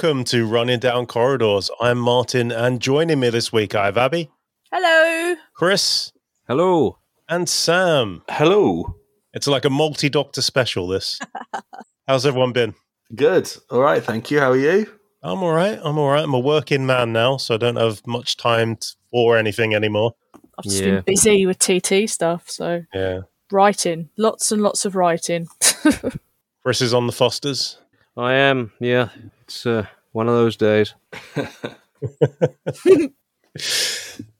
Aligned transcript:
welcome 0.00 0.22
to 0.22 0.46
Running 0.46 0.78
Down 0.78 1.06
Corridors. 1.06 1.72
I'm 1.80 1.98
Martyn, 1.98 2.52
and 2.52 2.80
joining 2.80 3.18
me 3.18 3.30
this 3.30 3.52
week 3.52 3.74
I 3.74 3.86
have 3.86 3.98
Abi, 3.98 4.30
Hello. 4.70 5.34
Chris, 5.54 6.12
Hello. 6.46 6.98
and 7.28 7.48
Sam. 7.48 8.22
Hello. 8.28 8.94
It's 9.34 9.48
like 9.48 9.64
a 9.64 9.70
multi 9.70 10.08
doctor 10.08 10.40
special, 10.40 10.86
this. 10.86 11.18
How's 12.06 12.24
everyone 12.24 12.52
been? 12.52 12.76
Good. 13.12 13.52
All 13.72 13.80
right. 13.80 14.00
Thank 14.00 14.30
you. 14.30 14.38
How 14.38 14.52
are 14.52 14.56
you? 14.56 14.86
I'm 15.24 15.42
all 15.42 15.52
right. 15.52 15.80
I'm 15.82 15.98
all 15.98 16.10
right. 16.10 16.22
I'm 16.22 16.32
a 16.34 16.38
working 16.38 16.86
man 16.86 17.12
now, 17.12 17.36
so 17.36 17.56
I 17.56 17.58
don't 17.58 17.74
have 17.74 18.06
much 18.06 18.36
time 18.36 18.76
t- 18.76 18.90
for 19.10 19.36
anything 19.36 19.74
anymore. 19.74 20.14
I've 20.56 20.62
just 20.64 20.80
Yeah. 20.80 21.00
been 21.00 21.02
busy 21.06 21.44
with 21.44 21.58
TT 21.58 22.06
stuff, 22.08 22.48
so 22.48 22.84
Yeah. 22.94 23.22
writing, 23.50 24.10
lots 24.16 24.52
and 24.52 24.62
lots 24.62 24.84
of 24.84 24.94
writing. 24.94 25.48
Chris 26.62 26.82
is 26.82 26.94
on 26.94 27.08
the 27.08 27.12
Fosters. 27.12 27.78
I 28.16 28.34
am. 28.34 28.70
Yeah. 28.80 29.08
It's 29.42 29.64
uh, 29.64 29.86
one 30.12 30.28
of 30.28 30.34
those 30.34 30.56
days. 30.56 30.94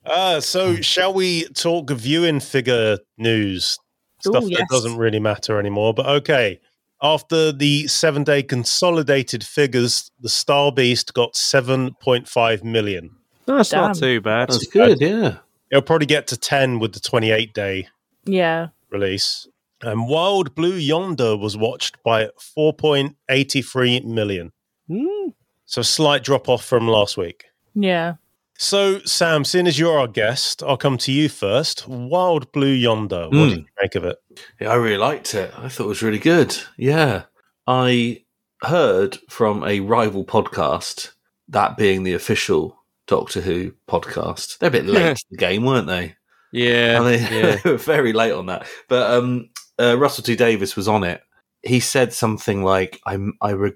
Uh, 0.09 0.41
so, 0.41 0.77
shall 0.77 1.13
we 1.13 1.45
talk 1.49 1.91
viewing 1.91 2.41
figure 2.41 2.99
news? 3.19 3.79
Ooh, 4.27 4.31
Stuff 4.31 4.45
that 4.45 4.67
doesn't 4.71 4.97
really 4.97 5.21
matter 5.21 5.59
anymore. 5.59 5.93
But 5.93 6.07
okay. 6.07 6.61
After 7.01 7.53
the 7.53 7.87
seven 7.87 8.25
day 8.25 8.43
consolidated 8.43 9.45
figures, 9.45 10.11
the 10.21 10.29
Star 10.29 10.73
Beast 10.73 11.15
got 11.15 11.35
7.5 11.35 12.65
million. 12.65 13.11
That's 13.47 13.73
not 13.73 13.97
too 13.97 14.21
bad. 14.21 14.49
That's 14.49 14.67
good. 14.67 15.01
Yeah. 15.01 15.37
It'll 15.71 15.83
probably 15.83 16.07
get 16.07 16.27
to 16.29 16.37
10 16.37 16.81
with 16.81 16.95
the 16.95 17.01
28 17.01 17.55
day 17.55 17.89
yeah. 18.25 18.69
release. 18.91 19.47
And 19.81 20.09
Wild 20.09 20.57
Blue 20.57 20.75
Yonder 20.75 21.37
was 21.37 21.57
watched 21.57 22.03
by 22.03 22.31
4.83 22.57 24.05
million. 24.05 24.53
Hmm. 24.89 25.29
So, 25.71 25.83
a 25.83 25.85
slight 25.85 26.25
drop 26.25 26.49
off 26.49 26.65
from 26.65 26.89
last 26.89 27.19
week. 27.19 27.45
Yeah. 27.75 28.15
So, 28.57 29.01
Sam, 29.01 29.45
seeing 29.45 29.67
as 29.67 29.79
you're 29.79 29.99
our 29.99 30.09
guest, 30.09 30.63
I'll 30.63 30.79
come 30.79 30.97
to 30.99 31.13
you 31.13 31.29
first. 31.29 31.87
Wild 31.87 32.51
Blue 32.53 32.73
Yonder, 32.73 33.25
what 33.29 33.33
Hmm. 33.35 33.49
did 33.51 33.59
you 33.59 33.65
make 33.83 33.95
of 33.95 34.05
it? 34.05 34.17
Yeah. 34.59 34.71
I 34.71 34.77
really 34.77 34.97
liked 34.97 35.35
it. 35.35 35.53
I 35.59 35.69
thought 35.69 35.85
it 35.85 35.89
was 35.89 36.03
really 36.03 36.19
good. 36.19 36.57
Yeah. 36.79 37.25
I 37.67 38.25
heard 38.63 39.19
from 39.29 39.63
a 39.63 39.81
rival 39.81 40.25
podcast, 40.25 41.11
that 41.49 41.77
being 41.77 42.03
the 42.03 42.15
official 42.15 42.79
Doctor 43.07 43.43
Who 43.43 43.73
podcast. 43.87 44.57
They're 44.59 44.69
a 44.69 44.73
bit 44.73 44.87
late 44.87 45.17
to 45.19 45.25
the 45.31 45.37
game, 45.37 45.65
weren't 45.67 45.87
they? 45.87 46.15
Yeah. 46.51 46.99
I 47.01 47.05
mean, 47.05 47.21
yeah. 47.31 47.57
they 47.57 47.71
were 47.73 47.77
very 47.77 48.15
late 48.15 48.33
on 48.33 48.47
that. 48.47 48.67
But 48.89 49.11
um, 49.13 49.51
uh, 49.79 49.99
Russell 49.99 50.25
T 50.25 50.35
Davies 50.35 50.77
was 50.77 50.89
on 50.89 51.05
it. 51.05 51.21
He 51.63 51.79
said 51.79 52.13
something 52.15 52.65
like, 52.65 53.01
"I'm 53.05 53.35
I 53.43 53.51
re- 53.51 53.73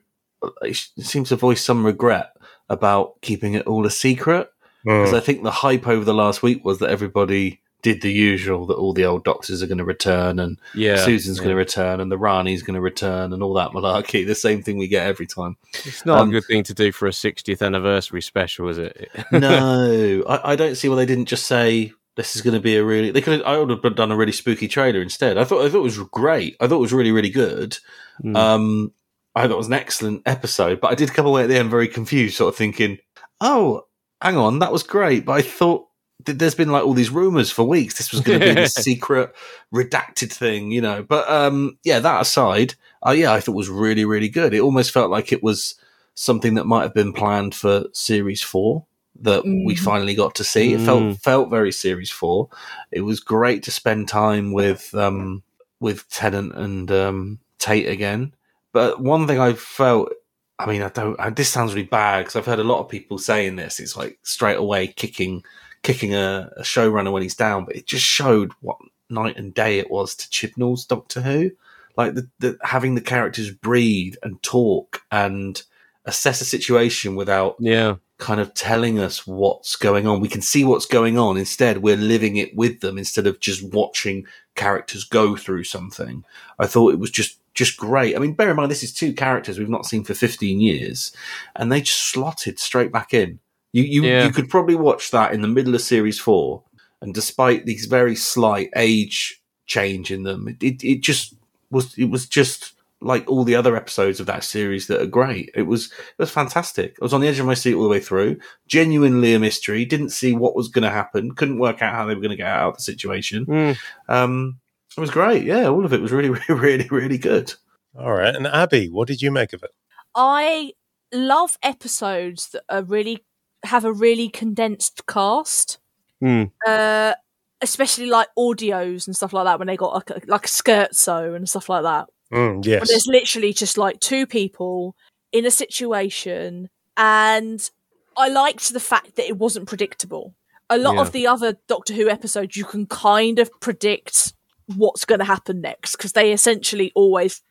he 0.62 0.72
seems 0.74 1.28
to 1.30 1.36
voice 1.36 1.62
some 1.62 1.84
regret 1.84 2.36
about 2.68 3.20
keeping 3.20 3.54
it 3.54 3.66
all 3.66 3.86
a 3.86 3.90
secret." 3.90 4.50
Because 4.84 5.14
I 5.14 5.20
think 5.20 5.44
the 5.44 5.50
hype 5.50 5.86
over 5.86 6.04
the 6.04 6.14
last 6.14 6.42
week 6.42 6.64
was 6.64 6.80
that 6.80 6.90
everybody 6.90 7.60
did 7.82 8.00
the 8.00 8.12
usual, 8.12 8.66
that 8.66 8.74
all 8.74 8.92
the 8.92 9.04
old 9.04 9.24
doctors 9.24 9.62
are 9.62 9.66
going 9.66 9.78
to 9.78 9.84
return 9.84 10.38
and 10.38 10.58
Yeah. 10.74 10.96
Susan's 10.96 11.38
yeah. 11.38 11.44
going 11.44 11.54
to 11.54 11.58
return 11.58 12.00
and 12.00 12.10
the 12.10 12.18
Rani's 12.18 12.62
going 12.62 12.76
to 12.76 12.80
return 12.80 13.32
and 13.32 13.42
all 13.42 13.54
that 13.54 13.70
malarkey. 13.70 14.24
The 14.24 14.36
same 14.36 14.62
thing 14.62 14.78
we 14.78 14.88
get 14.88 15.06
every 15.06 15.26
time. 15.26 15.56
It's 15.84 16.06
not 16.06 16.20
um, 16.20 16.28
a 16.28 16.32
good 16.32 16.44
thing 16.44 16.62
to 16.64 16.74
do 16.74 16.92
for 16.92 17.06
a 17.06 17.10
60th 17.10 17.60
anniversary 17.60 18.22
special, 18.22 18.68
is 18.68 18.78
it? 18.78 19.10
no, 19.32 20.22
I, 20.28 20.52
I 20.52 20.56
don't 20.56 20.76
see 20.76 20.88
why 20.88 20.96
they 20.96 21.06
didn't 21.06 21.26
just 21.26 21.46
say 21.46 21.92
this 22.16 22.36
is 22.36 22.42
going 22.42 22.54
to 22.54 22.60
be 22.60 22.76
a 22.76 22.84
really. 22.84 23.10
They 23.10 23.20
could. 23.20 23.38
Have, 23.38 23.46
I 23.46 23.58
would 23.58 23.70
have 23.70 23.96
done 23.96 24.12
a 24.12 24.16
really 24.16 24.32
spooky 24.32 24.68
trailer 24.68 25.00
instead. 25.00 25.38
I 25.38 25.44
thought. 25.44 25.64
I 25.64 25.70
thought 25.70 25.78
it 25.78 25.82
was 25.82 25.98
great. 25.98 26.56
I 26.60 26.66
thought 26.66 26.76
it 26.76 26.80
was 26.80 26.92
really, 26.92 27.10
really 27.10 27.30
good. 27.30 27.78
Hmm. 28.20 28.36
Um, 28.36 28.92
I 29.34 29.42
thought 29.42 29.52
it 29.52 29.56
was 29.56 29.66
an 29.68 29.72
excellent 29.74 30.22
episode, 30.26 30.80
but 30.80 30.90
I 30.90 30.94
did 30.94 31.14
come 31.14 31.26
away 31.26 31.42
at 31.44 31.48
the 31.48 31.58
end 31.58 31.70
very 31.70 31.88
confused, 31.88 32.36
sort 32.36 32.52
of 32.52 32.56
thinking, 32.56 32.98
"Oh, 33.40 33.86
hang 34.20 34.36
on, 34.36 34.58
that 34.60 34.72
was 34.72 34.82
great." 34.82 35.24
But 35.24 35.32
I 35.32 35.42
thought 35.42 35.86
th- 36.24 36.36
there's 36.38 36.54
been 36.54 36.70
like 36.70 36.84
all 36.84 36.94
these 36.94 37.10
rumors 37.10 37.50
for 37.50 37.64
weeks. 37.64 37.96
This 37.96 38.12
was 38.12 38.20
going 38.20 38.40
to 38.40 38.46
be 38.46 38.54
this 38.54 38.74
secret, 38.88 39.34
redacted 39.74 40.32
thing, 40.32 40.70
you 40.70 40.80
know. 40.80 41.02
But 41.02 41.28
um, 41.30 41.78
yeah, 41.84 41.98
that 42.00 42.20
aside, 42.22 42.74
uh, 43.06 43.12
yeah, 43.12 43.32
I 43.32 43.40
thought 43.40 43.52
it 43.52 43.56
was 43.56 43.68
really, 43.70 44.04
really 44.04 44.28
good. 44.28 44.52
It 44.54 44.60
almost 44.60 44.90
felt 44.90 45.10
like 45.10 45.32
it 45.32 45.42
was 45.42 45.74
something 46.14 46.54
that 46.54 46.66
might 46.66 46.82
have 46.82 46.94
been 46.94 47.12
planned 47.14 47.54
for 47.54 47.84
series 47.94 48.42
four 48.42 48.84
that 49.20 49.44
we 49.44 49.74
Mhm. 49.74 49.78
finally 49.78 50.14
got 50.14 50.34
to 50.36 50.44
see. 50.44 50.74
It 50.74 50.80
Mm. 50.80 50.84
felt 50.84 51.18
felt 51.22 51.50
very 51.50 51.72
series 51.72 52.10
four. 52.10 52.48
It 52.90 53.00
was 53.02 53.20
great 53.20 53.62
to 53.62 53.70
spend 53.70 54.08
time 54.08 54.52
with 54.52 54.94
um, 54.94 55.42
with 55.80 56.06
Tennant 56.10 56.54
and 56.54 56.90
um, 56.92 57.38
Tate 57.58 57.88
again. 57.88 58.34
But 58.72 59.00
one 59.00 59.26
thing 59.26 59.38
I 59.38 59.52
felt, 59.54 60.12
I 60.58 60.66
mean, 60.66 60.82
I 60.82 60.88
don't. 60.88 61.18
I, 61.20 61.30
this 61.30 61.48
sounds 61.48 61.74
really 61.74 61.86
bad 61.86 62.20
because 62.20 62.36
I've 62.36 62.46
heard 62.46 62.58
a 62.58 62.64
lot 62.64 62.80
of 62.80 62.88
people 62.88 63.18
saying 63.18 63.56
this. 63.56 63.80
It's 63.80 63.96
like 63.96 64.18
straight 64.22 64.58
away 64.58 64.88
kicking 64.88 65.42
kicking 65.82 66.14
a, 66.14 66.50
a 66.56 66.62
showrunner 66.62 67.12
when 67.12 67.22
he's 67.22 67.34
down, 67.34 67.64
but 67.64 67.76
it 67.76 67.86
just 67.86 68.04
showed 68.04 68.52
what 68.60 68.78
night 69.10 69.36
and 69.36 69.54
day 69.54 69.78
it 69.78 69.90
was 69.90 70.14
to 70.14 70.30
Chibnall's 70.30 70.84
Doctor 70.86 71.20
Who. 71.20 71.50
Like 71.96 72.14
the, 72.14 72.28
the 72.38 72.58
having 72.62 72.94
the 72.94 73.00
characters 73.00 73.50
breathe 73.50 74.14
and 74.22 74.42
talk 74.42 75.02
and 75.10 75.62
assess 76.04 76.40
a 76.40 76.44
situation 76.44 77.14
without 77.14 77.56
yeah. 77.58 77.96
kind 78.18 78.40
of 78.40 78.54
telling 78.54 78.98
us 78.98 79.26
what's 79.26 79.76
going 79.76 80.06
on. 80.06 80.20
We 80.20 80.28
can 80.28 80.40
see 80.40 80.64
what's 80.64 80.86
going 80.86 81.18
on. 81.18 81.36
Instead, 81.36 81.78
we're 81.78 81.96
living 81.96 82.36
it 82.36 82.56
with 82.56 82.80
them 82.80 82.98
instead 82.98 83.26
of 83.26 83.40
just 83.40 83.62
watching 83.72 84.26
characters 84.54 85.04
go 85.04 85.36
through 85.36 85.64
something. 85.64 86.24
I 86.58 86.66
thought 86.66 86.94
it 86.94 86.98
was 86.98 87.10
just 87.10 87.38
just 87.54 87.76
great. 87.76 88.16
I 88.16 88.18
mean, 88.18 88.34
bear 88.34 88.50
in 88.50 88.56
mind 88.56 88.70
this 88.70 88.82
is 88.82 88.92
two 88.92 89.12
characters 89.12 89.58
we've 89.58 89.68
not 89.68 89.86
seen 89.86 90.04
for 90.04 90.14
15 90.14 90.60
years, 90.60 91.12
and 91.56 91.70
they 91.70 91.80
just 91.80 92.10
slotted 92.10 92.58
straight 92.58 92.92
back 92.92 93.12
in. 93.14 93.38
You 93.72 93.82
you 93.84 94.04
Yeah. 94.04 94.26
you 94.26 94.32
could 94.32 94.48
probably 94.50 94.74
watch 94.74 95.10
that 95.10 95.32
in 95.32 95.42
the 95.42 95.48
middle 95.48 95.74
of 95.74 95.80
series 95.80 96.18
four, 96.18 96.62
and 97.00 97.14
despite 97.14 97.66
these 97.66 97.86
very 97.86 98.16
slight 98.16 98.70
age 98.76 99.40
change 99.66 100.10
in 100.10 100.22
them, 100.24 100.48
it, 100.60 100.82
it, 100.84 101.00
just 101.02 101.34
was 101.70 101.96
it 101.96 102.10
was 102.10 102.26
just 102.26 102.72
like 103.00 103.28
all 103.28 103.42
the 103.44 103.56
other 103.56 103.74
episodes 103.74 104.20
of 104.20 104.26
that 104.26 104.44
series 104.44 104.86
that 104.86 105.00
are 105.00 105.06
great. 105.06 105.50
It 105.54 105.62
was 105.62 105.86
it 105.86 106.18
was 106.18 106.30
fantastic. 106.30 106.96
I 107.00 107.04
was 107.04 107.12
on 107.12 107.20
the 107.20 107.28
edge 107.28 107.38
of 107.38 107.46
my 107.46 107.54
seat 107.54 107.74
all 107.74 107.82
the 107.82 107.88
way 107.88 108.00
through. 108.00 108.38
Genuinely 108.68 109.34
a 109.34 109.38
mystery. 109.40 109.84
Didn't 109.84 110.10
see 110.10 110.34
what 110.34 110.54
was 110.54 110.68
going 110.68 110.84
to 110.84 110.90
happen. 110.90 111.34
Couldn't 111.34 111.58
work 111.58 111.82
out 111.82 111.94
how 111.94 112.06
they 112.06 112.14
were 112.14 112.20
going 112.20 112.30
to 112.30 112.36
get 112.36 112.46
out 112.46 112.68
of 112.70 112.76
the 112.76 112.82
situation. 112.82 113.44
Hmm. 113.44 113.72
Um, 114.08 114.60
it 114.96 115.00
was 115.00 115.10
great. 115.10 115.44
Yeah, 115.44 115.68
all 115.68 115.84
of 115.84 115.92
it 115.92 116.00
was 116.00 116.12
really, 116.12 116.28
really, 116.48 116.60
really, 116.60 116.88
really 116.90 117.18
good. 117.18 117.52
All 117.98 118.12
right. 118.12 118.34
And 118.34 118.46
Abi, 118.46 118.88
what 118.88 119.08
did 119.08 119.20
you 119.22 119.30
make 119.30 119.52
of 119.52 119.62
it? 119.62 119.70
I 120.14 120.72
love 121.12 121.58
episodes 121.62 122.48
that 122.50 122.62
are 122.68 122.82
really 122.82 123.24
have 123.64 123.84
a 123.84 123.92
really 123.92 124.28
condensed 124.28 125.06
cast. 125.06 125.78
Hmm. 126.20 126.44
Uh 126.66 127.14
especially 127.60 128.06
like 128.06 128.26
audios 128.36 129.06
and 129.06 129.14
stuff 129.14 129.32
like 129.32 129.44
that 129.44 129.56
when 129.58 129.68
they 129.68 129.76
got 129.76 129.94
like 129.94 130.10
a, 130.10 130.20
like 130.26 130.46
a 130.46 130.48
skirt 130.48 130.94
sew 130.96 131.32
and 131.34 131.48
stuff 131.48 131.68
like 131.68 131.84
that. 131.84 132.08
Mm, 132.32 132.56
But 132.56 132.66
yes. 132.66 132.88
there's 132.88 133.06
literally 133.06 133.52
just 133.52 133.78
like 133.78 134.00
two 134.00 134.26
people 134.26 134.96
in 135.30 135.46
a 135.46 135.50
situation 135.50 136.70
and 136.96 137.70
I 138.16 138.28
liked 138.30 138.72
the 138.72 138.80
fact 138.80 139.14
that 139.14 139.28
it 139.28 139.38
wasn't 139.38 139.68
predictable. 139.68 140.34
A 140.70 140.76
lot 140.76 140.96
Yeah. 140.96 141.00
of 141.02 141.12
the 141.12 141.26
other 141.28 141.56
Doctor 141.68 141.94
Who 141.94 142.08
episodes 142.08 142.56
you 142.56 142.64
can 142.64 142.84
kind 142.86 143.38
of 143.38 143.48
predict 143.60 144.32
what's 144.76 145.04
going 145.04 145.18
to 145.20 145.24
happen 145.24 145.60
next 145.60 145.96
because 145.96 146.12
they 146.12 146.32
essentially 146.32 146.92
always 146.94 147.42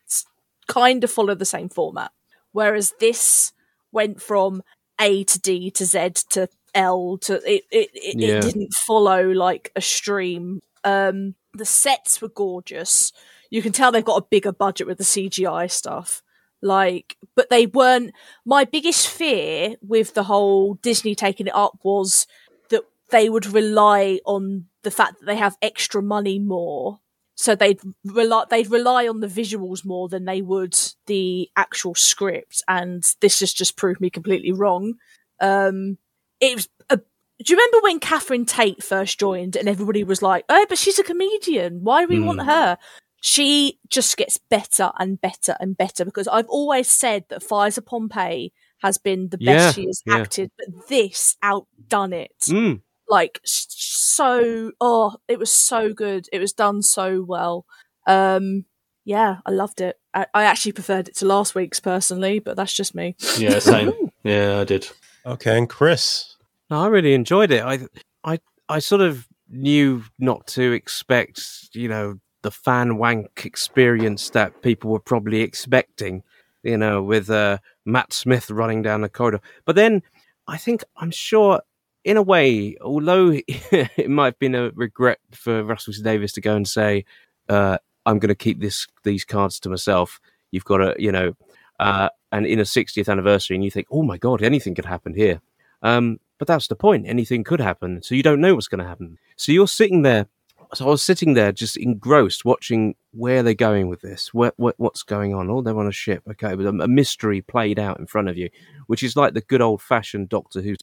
kind 0.68 1.02
of 1.04 1.10
follow 1.10 1.34
the 1.34 1.44
same 1.44 1.68
format. 1.68 2.10
Whereas 2.52 2.94
this 3.00 3.52
went 3.92 4.20
from 4.22 4.62
A 5.00 5.24
to 5.24 5.40
D 5.40 5.70
to 5.72 5.84
Z 5.84 6.10
to 6.30 6.48
L 6.74 7.18
to 7.18 7.34
it 7.50 7.64
it, 7.70 7.90
it, 7.92 8.18
Yeah. 8.18 8.28
it 8.36 8.42
didn't 8.42 8.72
follow 8.74 9.30
like 9.30 9.70
a 9.76 9.80
stream. 9.80 10.60
Um 10.84 11.34
the 11.54 11.66
sets 11.66 12.22
were 12.22 12.28
gorgeous. 12.30 13.12
You 13.50 13.60
can 13.60 13.72
tell 13.72 13.92
they've 13.92 14.04
got 14.04 14.22
a 14.22 14.26
bigger 14.30 14.52
budget 14.52 14.86
with 14.86 14.96
the 14.98 15.04
CGI 15.04 15.70
stuff. 15.70 16.22
Like 16.62 17.16
but 17.34 17.50
they 17.50 17.66
weren't 17.66 18.12
my 18.44 18.64
biggest 18.64 19.08
fear 19.08 19.76
with 19.82 20.14
the 20.14 20.22
whole 20.24 20.74
Disney 20.74 21.14
taking 21.14 21.46
it 21.46 21.54
up 21.54 21.78
was 21.82 22.26
that 22.70 22.82
they 23.10 23.28
would 23.28 23.46
rely 23.46 24.20
on 24.24 24.66
the 24.82 24.90
fact 24.90 25.20
that 25.20 25.26
they 25.26 25.36
have 25.36 25.56
extra 25.60 26.02
money 26.02 26.38
more 26.38 27.00
so 27.42 27.56
they'd 27.56 27.80
rely 28.04 28.44
they'd 28.50 28.70
rely 28.70 29.08
on 29.08 29.18
the 29.18 29.26
visuals 29.26 29.84
more 29.84 30.08
than 30.08 30.26
they 30.26 30.40
would 30.40 30.78
the 31.06 31.50
actual 31.56 31.92
script. 31.92 32.62
And 32.68 33.02
this 33.20 33.40
has 33.40 33.52
just 33.52 33.76
proved 33.76 34.00
me 34.00 34.10
completely 34.10 34.52
wrong. 34.52 34.94
Um 35.40 35.98
it 36.40 36.54
was 36.54 36.68
a, 36.88 36.98
do 36.98 37.04
you 37.48 37.56
remember 37.56 37.78
when 37.82 37.98
Catherine 37.98 38.46
Tate 38.46 38.80
first 38.80 39.18
joined 39.18 39.56
and 39.56 39.68
everybody 39.68 40.04
was 40.04 40.22
like 40.22 40.44
oh 40.48 40.66
but 40.68 40.78
she's 40.78 41.00
a 41.00 41.02
comedian. 41.02 41.80
Why 41.82 42.02
do 42.02 42.08
we 42.08 42.20
want 42.20 42.42
her? 42.42 42.78
She 43.20 43.80
just 43.88 44.16
gets 44.16 44.36
better 44.36 44.92
and 45.00 45.20
better 45.20 45.56
and 45.58 45.76
better 45.76 46.04
because 46.04 46.28
I've 46.28 46.48
always 46.48 46.88
said 46.88 47.24
that 47.28 47.42
Fires 47.42 47.76
of 47.76 47.86
Pompeii 47.86 48.52
has 48.82 48.98
been 48.98 49.30
the 49.30 49.38
best 49.38 49.48
Yeah, 49.48 49.72
she 49.72 49.86
has 49.86 50.02
yeah. 50.06 50.16
acted, 50.18 50.50
but 50.56 50.88
this 50.88 51.36
outdone 51.42 52.12
it. 52.12 52.38
Mm. 52.48 52.82
Like 53.12 53.38
so 53.44 54.72
oh 54.80 55.16
it 55.28 55.38
was 55.38 55.52
so 55.52 55.92
good 55.92 56.26
it 56.32 56.40
was 56.40 56.52
done 56.52 56.82
so 56.82 57.22
well 57.22 57.64
um 58.08 58.64
yeah, 59.04 59.38
I 59.44 59.50
loved 59.50 59.80
it. 59.80 59.98
I, 60.14 60.26
I 60.34 60.44
actually 60.44 60.72
preferred 60.72 61.08
it 61.08 61.16
to 61.16 61.26
last 61.26 61.54
week's 61.54 61.80
personally, 61.80 62.38
but 62.38 62.56
that's 62.56 62.72
just 62.72 62.94
me. 62.94 63.16
Yeah, 63.38 63.58
same. 63.58 63.92
yeah, 64.22 64.60
I 64.60 64.64
did. 64.64 64.88
Okay, 65.26 65.58
and 65.58 65.68
Chris. 65.68 66.36
No, 66.70 66.80
I 66.80 66.86
really 66.86 67.14
enjoyed 67.14 67.50
it. 67.50 67.62
I, 67.62 67.80
I, 68.24 68.38
I 68.68 68.78
sort 68.78 69.00
of 69.00 69.26
knew 69.48 70.04
not 70.18 70.46
to 70.48 70.72
expect, 70.72 71.42
you 71.72 71.88
know, 71.88 72.18
the 72.42 72.50
fan 72.50 72.96
wank 72.96 73.44
experience 73.44 74.30
that 74.30 74.62
people 74.62 74.90
were 74.90 75.00
probably 75.00 75.42
expecting, 75.42 76.22
you 76.62 76.76
know, 76.76 77.02
with 77.02 77.30
uh, 77.30 77.58
Matt 77.84 78.12
Smith 78.12 78.50
running 78.50 78.82
down 78.82 79.00
the 79.00 79.08
corridor. 79.08 79.40
But 79.64 79.76
then 79.76 80.02
I 80.48 80.56
think 80.58 80.84
I'm 80.96 81.10
sure, 81.10 81.60
in 82.04 82.16
a 82.16 82.22
way, 82.22 82.76
although 82.80 83.30
it 83.48 84.10
might 84.10 84.26
have 84.26 84.38
been 84.38 84.54
a 84.54 84.70
regret 84.74 85.18
for 85.32 85.62
Russell 85.62 85.92
T 85.92 86.02
Davies 86.02 86.32
to 86.34 86.40
go 86.40 86.54
and 86.54 86.66
say, 86.66 87.04
uh, 87.48 87.78
"I'm 88.06 88.18
going 88.18 88.28
to 88.28 88.34
keep 88.34 88.60
this 88.60 88.86
these 89.04 89.24
cards 89.24 89.60
to 89.60 89.68
myself," 89.68 90.20
you've 90.50 90.64
got 90.64 90.78
to, 90.78 90.94
you 90.98 91.12
know, 91.12 91.34
uh, 91.80 92.08
and 92.30 92.46
in 92.46 92.58
a 92.58 92.64
60th 92.64 93.08
anniversary, 93.08 93.56
and 93.56 93.64
you 93.64 93.70
think, 93.70 93.86
"Oh 93.90 94.02
my 94.02 94.18
God, 94.18 94.42
anything 94.42 94.74
could 94.74 94.86
happen 94.86 95.14
here." 95.14 95.40
Um, 95.82 96.18
but 96.38 96.48
that's 96.48 96.68
the 96.68 96.76
point. 96.76 97.06
Anything 97.06 97.44
could 97.44 97.60
happen, 97.60 98.02
so 98.02 98.14
you 98.14 98.22
don't 98.22 98.40
know 98.40 98.54
what's 98.54 98.68
going 98.68 98.82
to 98.82 98.88
happen. 98.88 99.18
So 99.36 99.52
you're 99.52 99.68
sitting 99.68 100.02
there 100.02 100.26
so 100.74 100.86
I 100.86 100.88
was 100.88 101.02
sitting 101.02 101.34
there 101.34 101.52
just 101.52 101.76
engrossed, 101.76 102.46
watching 102.46 102.94
where 103.10 103.42
they're 103.42 103.52
going 103.52 103.88
with 103.88 104.00
this. 104.00 104.32
What, 104.32 104.54
what 104.56 104.74
what's 104.78 105.02
going 105.02 105.34
on? 105.34 105.50
Oh, 105.50 105.60
they're 105.60 105.78
on 105.78 105.86
a 105.86 105.92
ship. 105.92 106.22
Okay, 106.30 106.52
a, 106.52 106.68
a, 106.68 106.88
mystery 106.88 107.42
played 107.42 107.78
out 107.78 107.98
in 107.98 108.06
front 108.06 108.30
of 108.30 108.38
you, 108.38 108.48
which 108.86 109.02
is 109.02 109.14
like 109.14 109.34
the 109.34 109.42
good 109.42 109.60
old 109.60 109.82
fashioned 109.82 110.30
Doctor 110.30 110.62
Who. 110.62 110.74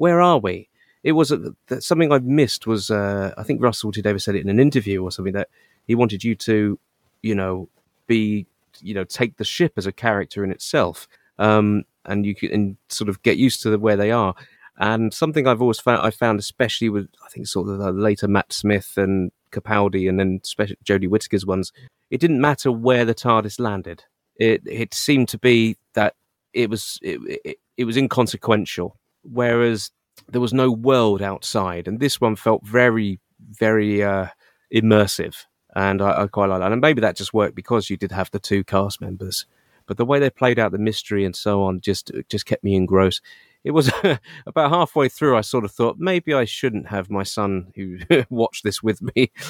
Where 0.00 0.22
are 0.22 0.38
we? 0.38 0.70
It 1.02 1.12
was 1.12 1.30
a, 1.30 1.54
something 1.78 2.10
I've 2.10 2.24
missed. 2.24 2.66
Was 2.66 2.90
uh, 2.90 3.34
I 3.36 3.42
think 3.42 3.62
Russell 3.62 3.92
T 3.92 4.00
Davies 4.00 4.24
said 4.24 4.34
it 4.34 4.42
in 4.42 4.48
an 4.48 4.58
interview 4.58 5.02
or 5.02 5.12
something 5.12 5.34
that 5.34 5.48
he 5.86 5.94
wanted 5.94 6.24
you 6.24 6.34
to, 6.36 6.78
you 7.22 7.34
know, 7.34 7.68
be, 8.06 8.46
you 8.80 8.94
know, 8.94 9.04
take 9.04 9.36
the 9.36 9.44
ship 9.44 9.74
as 9.76 9.86
a 9.86 9.92
character 9.92 10.42
in 10.42 10.50
itself, 10.50 11.06
um, 11.38 11.84
and 12.06 12.24
you 12.24 12.34
can 12.34 12.50
and 12.50 12.76
sort 12.88 13.10
of 13.10 13.22
get 13.22 13.36
used 13.36 13.62
to 13.62 13.76
where 13.76 13.96
they 13.96 14.10
are. 14.10 14.34
And 14.78 15.12
something 15.12 15.46
I've 15.46 15.60
always 15.60 15.80
found, 15.80 16.00
I 16.00 16.10
found 16.10 16.38
especially 16.38 16.88
with, 16.88 17.08
I 17.22 17.28
think, 17.28 17.46
sort 17.46 17.68
of 17.68 17.78
the 17.78 17.92
later 17.92 18.26
Matt 18.26 18.54
Smith 18.54 18.94
and 18.96 19.30
Capaldi 19.52 20.08
and 20.08 20.18
then 20.18 20.40
especially 20.42 20.78
Jodie 20.82 21.08
Whittaker's 21.08 21.44
ones, 21.44 21.72
it 22.08 22.20
didn't 22.20 22.40
matter 22.40 22.72
where 22.72 23.04
the 23.04 23.14
TARDIS 23.14 23.60
landed. 23.60 24.04
It 24.36 24.62
it 24.64 24.94
seemed 24.94 25.28
to 25.28 25.38
be 25.38 25.76
that 25.92 26.14
it 26.54 26.70
was 26.70 26.98
it, 27.02 27.20
it, 27.44 27.58
it 27.76 27.84
was 27.84 27.98
inconsequential, 27.98 28.96
whereas 29.22 29.90
there 30.28 30.40
was 30.40 30.52
no 30.52 30.70
world 30.70 31.22
outside, 31.22 31.88
and 31.88 32.00
this 32.00 32.20
one 32.20 32.36
felt 32.36 32.66
very 32.66 33.20
very 33.40 34.02
uh, 34.02 34.26
immersive, 34.74 35.44
and 35.74 36.02
I, 36.02 36.22
I 36.22 36.26
quite 36.26 36.46
like 36.46 36.60
that. 36.60 36.72
And 36.72 36.80
maybe 36.80 37.00
that 37.00 37.16
just 37.16 37.34
worked 37.34 37.56
because 37.56 37.90
you 37.90 37.96
did 37.96 38.12
have 38.12 38.30
the 38.30 38.38
two 38.38 38.64
cast 38.64 39.00
members, 39.00 39.46
but 39.86 39.96
the 39.96 40.04
way 40.04 40.18
they 40.18 40.30
played 40.30 40.58
out 40.58 40.72
the 40.72 40.78
mystery 40.78 41.24
and 41.24 41.34
so 41.34 41.62
on 41.62 41.80
just 41.80 42.10
just 42.28 42.46
kept 42.46 42.64
me 42.64 42.74
engrossed 42.74 43.22
it 43.64 43.72
was 43.72 43.90
about 44.46 44.70
halfway 44.70 45.08
through 45.08 45.36
I 45.36 45.42
sort 45.42 45.64
of 45.64 45.72
thought 45.72 45.98
maybe 45.98 46.32
I 46.34 46.44
shouldn't 46.44 46.88
have 46.88 47.10
my 47.10 47.22
son 47.22 47.72
who 47.74 47.98
watched 48.30 48.64
this 48.64 48.82
with 48.82 49.00
me. 49.14 49.30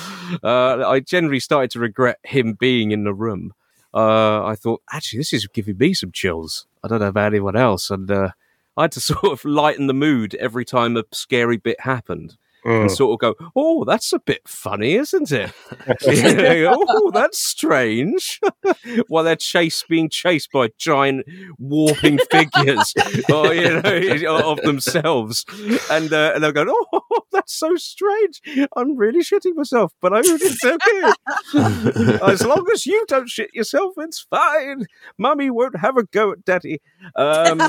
Uh, 0.45 0.89
I 0.89 1.01
generally 1.01 1.41
started 1.41 1.73
to 1.73 1.81
regret 1.81 2.19
him 2.23 2.53
being 2.53 2.93
in 2.93 3.03
the 3.03 3.13
room. 3.13 3.53
Uh, 3.93 4.45
I 4.45 4.55
thought 4.55 4.81
actually 4.93 5.19
this 5.19 5.33
is 5.33 5.49
giving 5.49 5.77
me 5.77 5.93
some 5.93 6.13
chills. 6.13 6.67
I 6.85 6.89
don't 6.89 7.01
know 7.01 7.09
about 7.09 7.33
anyone 7.33 7.57
else, 7.57 7.91
and 7.91 8.09
uh, 8.09 8.31
I 8.77 8.83
had 8.83 8.93
to 8.93 9.01
sort 9.01 9.25
of 9.25 9.45
lighten 9.45 9.87
the 9.87 9.95
mood 9.95 10.35
every 10.37 10.65
time 10.65 10.97
a 10.97 11.05
scary 11.13 11.57
bit 11.57 11.81
happened 11.81 12.37
mm. 12.65 12.83
and 12.83 12.91
sort 12.91 13.13
of 13.13 13.19
go, 13.19 13.51
"Oh, 13.55 13.85
that's 13.85 14.13
a 14.13 14.19
bit 14.19 14.47
funny, 14.47 14.95
isn't 14.95 15.33
it? 15.33 15.53
oh, 16.73 17.11
that's 17.13 17.39
strange." 17.39 18.41
While 19.09 19.25
they're 19.25 19.37
chased, 19.37 19.89
being 19.89 20.09
chased 20.09 20.51
by 20.53 20.71
giant 20.79 21.27
warping 21.59 22.19
figures, 22.31 22.95
or, 23.33 23.55
you 23.55 23.81
know, 23.83 24.51
of 24.51 24.61
themselves, 24.63 25.45
and 25.91 26.13
uh, 26.13 26.33
and 26.35 26.43
they're 26.43 26.53
going, 26.53 26.73
"Oh, 26.93 27.03
that's 27.33 27.59
so 27.59 27.77
strange. 27.77 28.41
I'm 28.77 28.97
really 28.97 29.21
shitting 29.21 29.55
myself, 29.55 29.93
but 30.01 30.13
I'm 30.13 30.25
it's 30.25 30.65
okay. 30.65 32.21
as 32.27 32.45
long 32.45 32.67
as 32.73 32.87
you 32.87 33.05
don't 33.09 33.29
shit 33.29 33.51
yourself, 33.55 33.95
it's 33.99 34.27
fine. 34.31 34.87
Mummy 35.19 35.51
won't 35.51 35.79
have 35.79 35.97
a 35.97 36.05
go 36.05 36.33
at 36.33 36.45
Daddy." 36.45 36.81
Um, 37.17 37.61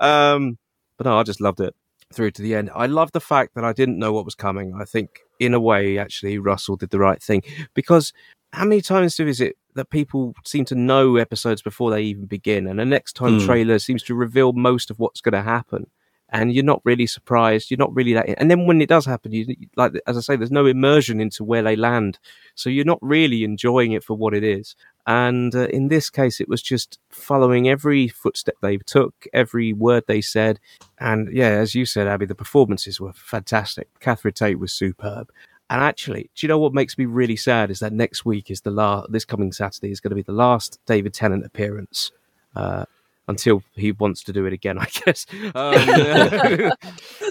um, 0.00 0.58
but 0.96 1.06
no, 1.06 1.18
I 1.18 1.22
just 1.22 1.40
loved 1.40 1.60
it 1.60 1.74
through 2.12 2.32
to 2.32 2.42
the 2.42 2.54
end. 2.54 2.70
I 2.74 2.86
love 2.86 3.12
the 3.12 3.20
fact 3.20 3.54
that 3.54 3.64
I 3.64 3.72
didn't 3.72 3.98
know 3.98 4.12
what 4.12 4.24
was 4.24 4.34
coming. 4.34 4.74
I 4.80 4.84
think, 4.84 5.20
in 5.40 5.54
a 5.54 5.60
way, 5.60 5.98
actually, 5.98 6.38
Russell 6.38 6.76
did 6.76 6.90
the 6.90 6.98
right 6.98 7.22
thing 7.22 7.42
because 7.74 8.12
how 8.52 8.64
many 8.64 8.80
times 8.80 9.18
is 9.18 9.40
it 9.40 9.56
that 9.74 9.90
people 9.90 10.34
seem 10.44 10.64
to 10.66 10.74
know 10.74 11.16
episodes 11.16 11.60
before 11.60 11.90
they 11.90 12.02
even 12.02 12.26
begin, 12.26 12.66
and 12.66 12.78
the 12.78 12.84
next 12.84 13.14
time 13.14 13.40
mm. 13.40 13.46
trailer 13.46 13.78
seems 13.78 14.02
to 14.04 14.14
reveal 14.14 14.52
most 14.52 14.90
of 14.90 14.98
what's 14.98 15.20
going 15.20 15.32
to 15.32 15.42
happen, 15.42 15.88
and 16.34 16.52
you're 16.52 16.64
not 16.64 16.82
really 16.84 17.06
surprised. 17.06 17.70
You're 17.70 17.78
not 17.78 17.94
really 17.94 18.12
that, 18.12 18.28
and 18.38 18.50
then 18.50 18.66
when 18.66 18.82
it 18.82 18.88
does 18.88 19.06
happen, 19.06 19.32
you 19.32 19.46
like 19.76 19.92
as 20.06 20.18
I 20.18 20.20
say, 20.20 20.36
there's 20.36 20.50
no 20.50 20.66
immersion 20.66 21.20
into 21.20 21.44
where 21.44 21.62
they 21.62 21.76
land, 21.76 22.18
so 22.56 22.68
you're 22.68 22.84
not 22.84 22.98
really 23.00 23.44
enjoying 23.44 23.92
it 23.92 24.04
for 24.04 24.14
what 24.16 24.34
it 24.34 24.44
is. 24.44 24.74
And 25.06 25.54
uh, 25.54 25.68
in 25.68 25.88
this 25.88 26.10
case, 26.10 26.40
it 26.40 26.48
was 26.48 26.60
just 26.60 26.98
following 27.10 27.68
every 27.68 28.08
footstep 28.08 28.56
they 28.60 28.78
took, 28.78 29.26
every 29.32 29.72
word 29.72 30.04
they 30.06 30.20
said. 30.20 30.58
And 30.98 31.32
yeah, 31.32 31.50
as 31.50 31.74
you 31.74 31.86
said, 31.86 32.08
Abi, 32.08 32.26
the 32.26 32.34
performances 32.34 33.00
were 33.00 33.12
fantastic. 33.12 33.88
Catherine 34.00 34.34
Tate 34.34 34.58
was 34.58 34.72
superb. 34.72 35.30
And 35.70 35.82
actually, 35.82 36.30
do 36.34 36.46
you 36.46 36.48
know 36.48 36.58
what 36.58 36.72
makes 36.74 36.98
me 36.98 37.04
really 37.04 37.36
sad 37.36 37.70
is 37.70 37.80
that 37.80 37.92
next 37.92 38.24
week 38.24 38.50
is 38.50 38.62
the 38.62 38.70
last, 38.70 39.12
this 39.12 39.24
coming 39.24 39.52
Saturday 39.52 39.90
is 39.90 40.00
going 40.00 40.10
to 40.10 40.16
be 40.16 40.22
the 40.22 40.32
last 40.32 40.78
David 40.86 41.14
Tennant 41.14 41.44
appearance. 41.44 42.10
Uh, 42.56 42.86
until 43.28 43.62
he 43.74 43.92
wants 43.92 44.22
to 44.24 44.32
do 44.32 44.46
it 44.46 44.52
again, 44.52 44.78
I 44.80 44.86
guess. 44.86 45.26
Um, 45.32 45.74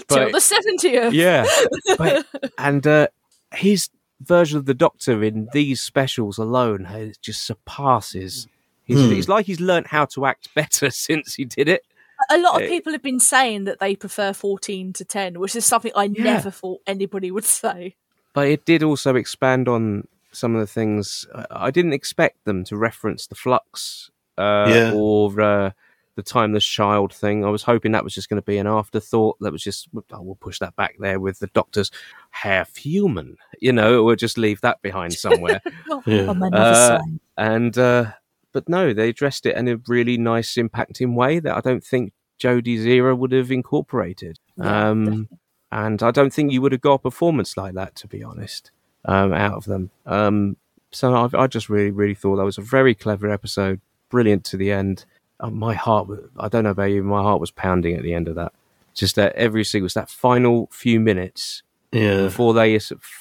Till 0.08 0.30
the 0.30 0.38
70th. 0.82 1.12
Yeah. 1.12 1.46
But, 1.98 2.26
and 2.58 2.86
uh, 2.86 3.08
he's 3.54 3.90
version 4.20 4.58
of 4.58 4.66
the 4.66 4.74
Doctor 4.74 5.22
in 5.22 5.48
these 5.52 5.80
specials 5.80 6.38
alone 6.38 6.84
has, 6.84 7.16
just 7.18 7.46
surpasses. 7.46 8.48
He's, 8.84 8.98
hmm. 8.98 9.12
It's 9.12 9.28
like 9.28 9.46
he's 9.46 9.60
learned 9.60 9.86
how 9.86 10.06
to 10.06 10.26
act 10.26 10.52
better 10.54 10.90
since 10.90 11.34
he 11.34 11.44
did 11.44 11.68
it. 11.68 11.84
A 12.30 12.38
lot 12.38 12.56
of 12.56 12.66
uh, 12.66 12.70
people 12.70 12.92
have 12.92 13.02
been 13.02 13.20
saying 13.20 13.64
that 13.64 13.80
they 13.80 13.94
prefer 13.96 14.32
14 14.32 14.92
to 14.94 15.04
10, 15.04 15.38
which 15.38 15.54
is 15.54 15.64
something 15.64 15.92
I 15.94 16.04
yeah. 16.04 16.24
never 16.24 16.50
thought 16.50 16.80
anybody 16.86 17.30
would 17.30 17.44
say. 17.44 17.96
But 18.32 18.48
it 18.48 18.64
did 18.64 18.82
also 18.82 19.14
expand 19.14 19.68
on 19.68 20.08
some 20.32 20.54
of 20.54 20.60
the 20.60 20.66
things. 20.66 21.26
I 21.50 21.70
didn't 21.70 21.92
expect 21.92 22.44
them 22.44 22.64
to 22.64 22.76
reference 22.76 23.26
the 23.26 23.34
flux 23.34 24.10
uh, 24.38 24.66
yeah. 24.68 24.92
or 24.94 25.40
uh, 25.40 25.70
the 26.16 26.22
timeless 26.22 26.64
child 26.64 27.12
thing. 27.12 27.44
I 27.44 27.50
was 27.50 27.62
hoping 27.62 27.92
that 27.92 28.04
was 28.04 28.14
just 28.14 28.28
going 28.28 28.40
to 28.40 28.46
be 28.46 28.58
an 28.58 28.66
afterthought. 28.66 29.36
That 29.40 29.52
was 29.52 29.62
just 29.62 29.88
oh, 29.94 30.22
we'll 30.22 30.36
push 30.36 30.58
that 30.60 30.76
back 30.76 30.96
there 30.98 31.20
with 31.20 31.38
the 31.38 31.48
doctor's 31.48 31.90
half 32.30 32.76
human. 32.76 33.36
You 33.60 33.72
know, 33.72 34.04
we'll 34.04 34.16
just 34.16 34.38
leave 34.38 34.60
that 34.60 34.80
behind 34.82 35.14
somewhere. 35.14 35.60
yeah. 36.06 36.30
uh, 36.30 37.00
and 37.36 37.76
uh, 37.76 38.12
but 38.52 38.68
no, 38.68 38.92
they 38.92 39.08
addressed 39.08 39.46
it 39.46 39.56
in 39.56 39.68
a 39.68 39.76
really 39.88 40.16
nice, 40.16 40.54
impacting 40.54 41.14
way 41.14 41.40
that 41.40 41.56
I 41.56 41.60
don't 41.60 41.84
think 41.84 42.12
Jodie's 42.38 42.86
era 42.86 43.14
would 43.14 43.32
have 43.32 43.50
incorporated. 43.50 44.38
Yeah, 44.56 44.90
um, 44.90 45.28
and 45.72 46.02
I 46.02 46.10
don't 46.12 46.32
think 46.32 46.52
you 46.52 46.62
would 46.62 46.72
have 46.72 46.80
got 46.80 46.94
a 46.94 46.98
performance 46.98 47.56
like 47.56 47.74
that, 47.74 47.96
to 47.96 48.06
be 48.06 48.22
honest, 48.22 48.70
um, 49.04 49.32
out 49.32 49.54
of 49.54 49.64
them. 49.64 49.90
Um, 50.06 50.56
so 50.92 51.12
I, 51.12 51.28
I 51.42 51.46
just 51.48 51.68
really, 51.68 51.90
really 51.90 52.14
thought 52.14 52.36
that 52.36 52.44
was 52.44 52.58
a 52.58 52.62
very 52.62 52.94
clever 52.94 53.28
episode, 53.28 53.80
brilliant 54.08 54.44
to 54.44 54.56
the 54.56 54.70
end 54.70 55.04
my 55.50 55.74
heart, 55.74 56.08
I 56.38 56.48
don't 56.48 56.64
know 56.64 56.70
about 56.70 56.84
you, 56.84 57.02
my 57.02 57.22
heart 57.22 57.40
was 57.40 57.50
pounding 57.50 57.96
at 57.96 58.02
the 58.02 58.14
end 58.14 58.28
of 58.28 58.34
that. 58.36 58.52
Just 58.94 59.16
that 59.16 59.34
every 59.34 59.64
single, 59.64 59.86
was 59.86 59.94
that 59.94 60.08
final 60.08 60.68
few 60.70 61.00
minutes 61.00 61.62
yeah. 61.92 62.22
before 62.22 62.54
they 62.54 62.78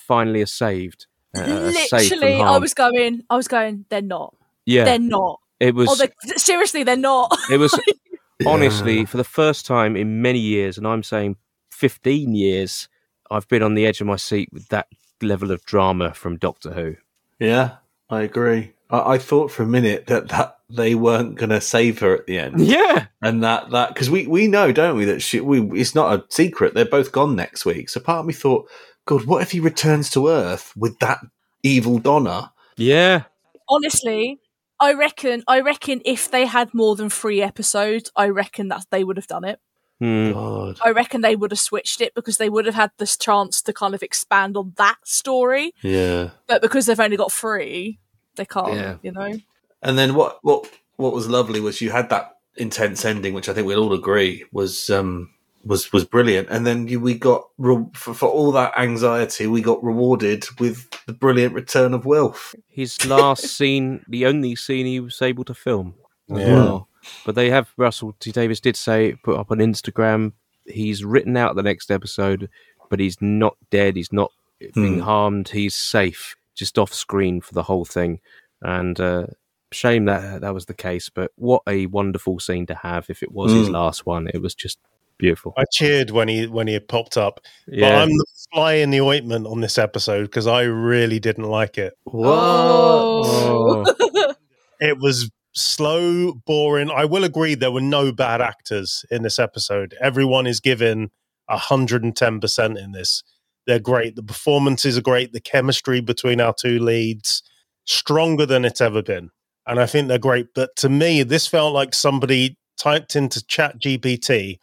finally 0.08 0.42
are 0.42 0.48
saved. 0.48 1.08
Uh, 1.36 1.72
Literally, 1.92 2.36
I 2.36 2.58
was 2.58 2.74
going, 2.74 3.24
I 3.30 3.36
was 3.36 3.48
going, 3.48 3.86
they're 3.89 4.01
not. 4.01 4.36
Yeah. 4.65 4.84
They're 4.84 5.00
not. 5.00 5.39
It 5.60 5.74
was. 5.74 5.89
Oh, 5.89 5.96
they're, 5.96 6.38
seriously, 6.38 6.84
they're 6.84 6.96
not. 6.96 7.36
It 7.50 7.58
was, 7.58 7.77
honestly, 8.46 9.00
yeah. 9.00 9.06
for 9.06 9.18
the 9.18 9.24
first 9.24 9.65
time 9.65 9.96
in 9.96 10.22
many 10.22 10.39
years, 10.39 10.77
and 10.77 10.88
I'm 10.88 11.03
saying 11.03 11.38
15 11.72 12.36
years, 12.36 12.88
I've 13.32 13.48
been 13.48 13.63
on 13.63 13.74
the 13.74 13.86
edge 13.86 14.00
of 14.01 14.08
my 14.08 14.15
seat 14.15 14.50
with 14.51 14.68
that 14.70 14.88
level 15.22 15.51
of 15.51 15.65
drama 15.65 16.13
from 16.13 16.38
Doctor 16.38 16.74
Who. 16.74 16.96
Yeah, 17.39 17.77
I 18.10 18.22
agree. 18.22 18.74
I, 18.89 19.13
I 19.13 19.18
thought 19.18 19.51
for 19.51 19.63
a 19.63 19.68
minute 19.68 20.08
that, 20.08 20.30
that 20.30 20.60
they 20.75 20.96
weren't 20.96 21.36
going 21.36 21.50
to 21.50 21.62
save 21.62 22.00
her 22.00 22.15
at 22.15 22.25
the 22.25 22.38
end. 22.39 22.60
Yeah, 22.68 23.08
and 23.22 23.44
that 23.44 23.70
that 23.72 23.89
because 23.94 24.10
we 24.10 24.27
we 24.27 24.48
know, 24.48 24.72
don't 24.72 24.98
we, 24.98 25.06
that 25.06 25.22
she 25.22 25.39
we 25.42 25.62
it's 25.80 25.94
not 25.96 26.13
a 26.20 26.25
secret. 26.30 26.74
They're 26.74 26.86
both 26.86 27.12
gone 27.12 27.36
next 27.36 27.65
week. 27.65 27.89
So 27.89 28.00
part 28.00 28.20
of 28.22 28.25
me 28.25 28.34
thought, 28.34 28.70
God, 29.06 29.25
what 29.25 29.42
if 29.42 29.51
he 29.51 29.60
returns 29.60 30.10
to 30.12 30.27
Earth 30.30 30.74
with 30.75 30.98
that 31.00 31.20
evil 31.63 32.00
Donna? 32.00 32.51
Yeah. 32.77 33.24
Honestly, 33.70 34.39
I 34.80 34.94
reckon. 34.94 35.44
I 35.48 35.62
reckon 35.62 36.01
if 36.06 36.30
they 36.30 36.46
had 36.46 36.74
more 36.74 36.96
than 36.96 37.10
three 37.10 37.42
episodes, 37.42 38.12
I 38.15 38.30
reckon 38.30 38.68
that 38.70 38.86
they 38.89 39.03
would 39.03 39.18
have 39.18 39.27
done 39.27 39.44
it. 39.46 39.60
Hmm. 40.00 40.32
God. 40.34 40.80
I 40.84 40.92
reckon 40.92 41.22
they 41.22 41.36
would 41.36 41.51
have 41.51 41.60
switched 41.60 42.01
it 42.01 42.13
because 42.15 42.38
they 42.38 42.50
would 42.50 42.65
have 42.65 42.75
had 42.75 42.92
this 42.98 43.15
chance 43.15 43.62
to 43.62 43.72
kind 43.74 43.94
of 43.96 44.03
expand 44.03 44.58
on 44.58 44.74
that 44.77 44.98
story. 45.06 45.74
Yeah. 45.82 46.32
But 46.48 46.62
because 46.62 46.88
they've 46.88 47.00
only 47.00 47.15
got 47.18 47.32
three, 47.32 48.00
They 48.36 48.46
can't, 48.46 48.74
Yeah. 48.74 48.96
you 49.03 49.12
know. 49.12 49.38
And 49.84 49.98
then 49.98 50.16
what 50.16 50.40
what 50.42 50.70
what 50.98 51.13
was 51.13 51.28
lovely 51.30 51.60
was 51.60 51.82
you 51.82 51.92
had 51.92 52.10
that 52.10 52.38
intense 52.56 53.04
ending, 53.06 53.34
which 53.34 53.50
I 53.50 53.54
think 53.54 53.68
we'll 53.68 53.84
all 53.84 53.94
agree 53.94 54.46
was 54.52 54.90
um 54.90 55.30
was 55.66 55.92
was 55.94 56.06
brilliant. 56.06 56.50
And 56.50 56.66
then 56.68 56.88
you, 56.88 57.00
we 57.00 57.13
got 57.16 57.48
re- 57.58 57.86
for, 57.94 58.13
for 58.13 58.30
all 58.30 58.52
that 58.54 58.78
anxiety, 58.78 59.48
we 59.48 59.62
got 59.62 59.84
rewarded 59.84 60.46
with 60.60 60.90
the 61.06 61.13
brilliant 61.13 61.54
return 61.54 61.94
of 61.94 62.06
Wilf. 62.06 62.54
His 62.68 63.06
last 63.06 63.46
scene, 63.58 64.04
the 64.08 64.25
only 64.25 64.56
scene 64.56 64.86
he 64.86 65.00
was 65.00 65.22
able 65.22 65.44
to 65.46 65.54
film. 65.54 65.96
Yeah. 66.28 66.54
well. 66.54 66.88
But 67.25 67.36
they 67.36 67.50
have 67.50 67.70
Russell 67.75 68.16
T 68.20 68.32
Davies 68.32 68.62
did 68.62 68.75
say 68.78 69.16
put 69.24 69.38
up 69.38 69.52
on 69.52 69.58
Instagram. 69.58 70.32
He's 70.66 71.04
written 71.04 71.36
out 71.36 71.56
the 71.56 71.63
next 71.63 71.92
episode, 71.92 72.50
but 72.90 73.00
he's 73.02 73.22
not 73.22 73.58
dead. 73.72 73.98
He's 73.98 74.13
not 74.13 74.32
being 74.74 75.00
Hmm. 75.00 75.00
harmed. 75.02 75.50
He's 75.50 75.75
safe, 75.75 76.38
just 76.56 76.80
off 76.80 76.94
screen 76.94 77.42
for 77.42 77.54
the 77.54 77.63
whole 77.63 77.84
thing. 77.84 78.20
And 78.62 78.98
uh, 79.02 79.28
shame 79.74 80.06
that 80.06 80.42
that 80.42 80.53
was 80.53 80.65
the 80.68 80.74
case. 80.74 81.10
But 81.10 81.32
what 81.36 81.62
a 81.68 81.86
wonderful 81.88 82.39
scene 82.39 82.65
to 82.68 82.75
have! 82.75 83.10
If 83.10 83.22
it 83.24 83.32
was 83.32 83.51
his 83.51 83.68
Hmm. 83.68 83.74
last 83.74 84.06
one, 84.06 84.30
it 84.34 84.42
was 84.42 84.56
just 84.56 84.80
beautiful. 85.18 85.53
I 85.58 85.63
cheered 85.72 86.12
when 86.12 86.27
he 86.27 86.48
when 86.48 86.68
he 86.68 86.74
had 86.74 86.88
popped 86.88 87.18
up. 87.18 87.39
But 87.68 87.75
Yeah, 87.77 88.01
I'm 88.01 88.10
the 88.10 88.25
fly 88.53 88.74
in 88.74 88.92
the 88.92 89.01
ointment 89.01 89.46
on 89.48 89.62
this 89.62 89.77
episode 89.77 90.24
because 90.24 90.48
I 90.48 90.62
really 90.63 91.20
didn't 91.20 91.50
like 91.50 91.77
it. 91.77 91.94
Whoa. 92.06 93.24
Oh. 93.25 93.96
It 94.80 94.98
was 95.00 95.30
slow, 95.53 96.34
boring. 96.34 96.92
I 96.92 97.06
will 97.06 97.24
agree 97.24 97.56
there 97.56 97.72
were 97.72 97.80
no 97.80 98.12
bad 98.12 98.42
actors 98.42 99.06
in 99.10 99.24
this 99.24 99.39
episode. 99.39 99.96
Everyone 100.01 100.46
is 100.46 100.60
given 100.60 101.10
110% 101.50 102.77
in 102.84 102.92
this. 102.92 103.24
They're 103.65 103.80
great. 103.80 104.15
The 104.18 104.24
performances 104.24 104.98
are 104.98 105.01
great. 105.01 105.32
The 105.32 105.39
chemistry 105.39 106.01
between 106.01 106.42
our 106.42 106.53
two 106.53 106.80
leads 106.80 107.44
stronger 107.86 108.46
than 108.46 108.65
it's 108.65 108.82
ever 108.82 109.01
been. 109.01 109.30
And 109.65 109.79
I 109.79 109.86
think 109.86 110.08
they're 110.08 110.17
great. 110.17 110.48
But 110.53 110.75
to 110.77 110.89
me, 110.89 111.24
this 111.24 111.48
felt 111.48 111.74
like 111.74 111.93
somebody 111.93 112.58
typed 112.77 113.15
into 113.15 113.46
Chat 113.46 113.79
GPT. 113.79 114.60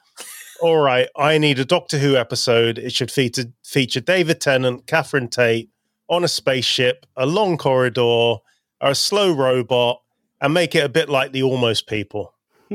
All 0.61 0.79
right, 0.79 1.09
I 1.17 1.39
need 1.39 1.59
a 1.59 1.65
Doctor 1.65 1.99
Who 1.99 2.17
episode. 2.17 2.77
It 2.77 2.93
should 2.93 3.11
feature 3.11 3.45
feature 3.65 4.01
David 4.01 4.43
Tennant, 4.43 4.87
Catherine 4.87 5.29
Tate 5.29 5.71
on 6.09 6.23
a 6.23 6.29
spaceship, 6.29 7.07
a 7.17 7.25
long 7.25 7.57
corridor, 7.57 8.03
or 8.03 8.41
a 8.81 8.95
slow 8.95 9.33
robot, 9.33 10.03
and 10.41 10.53
make 10.53 10.75
it 10.75 10.85
a 10.85 10.89
bit 10.89 11.09
like 11.09 11.33
the 11.33 11.43
Almost 11.43 11.87
People. 11.87 12.35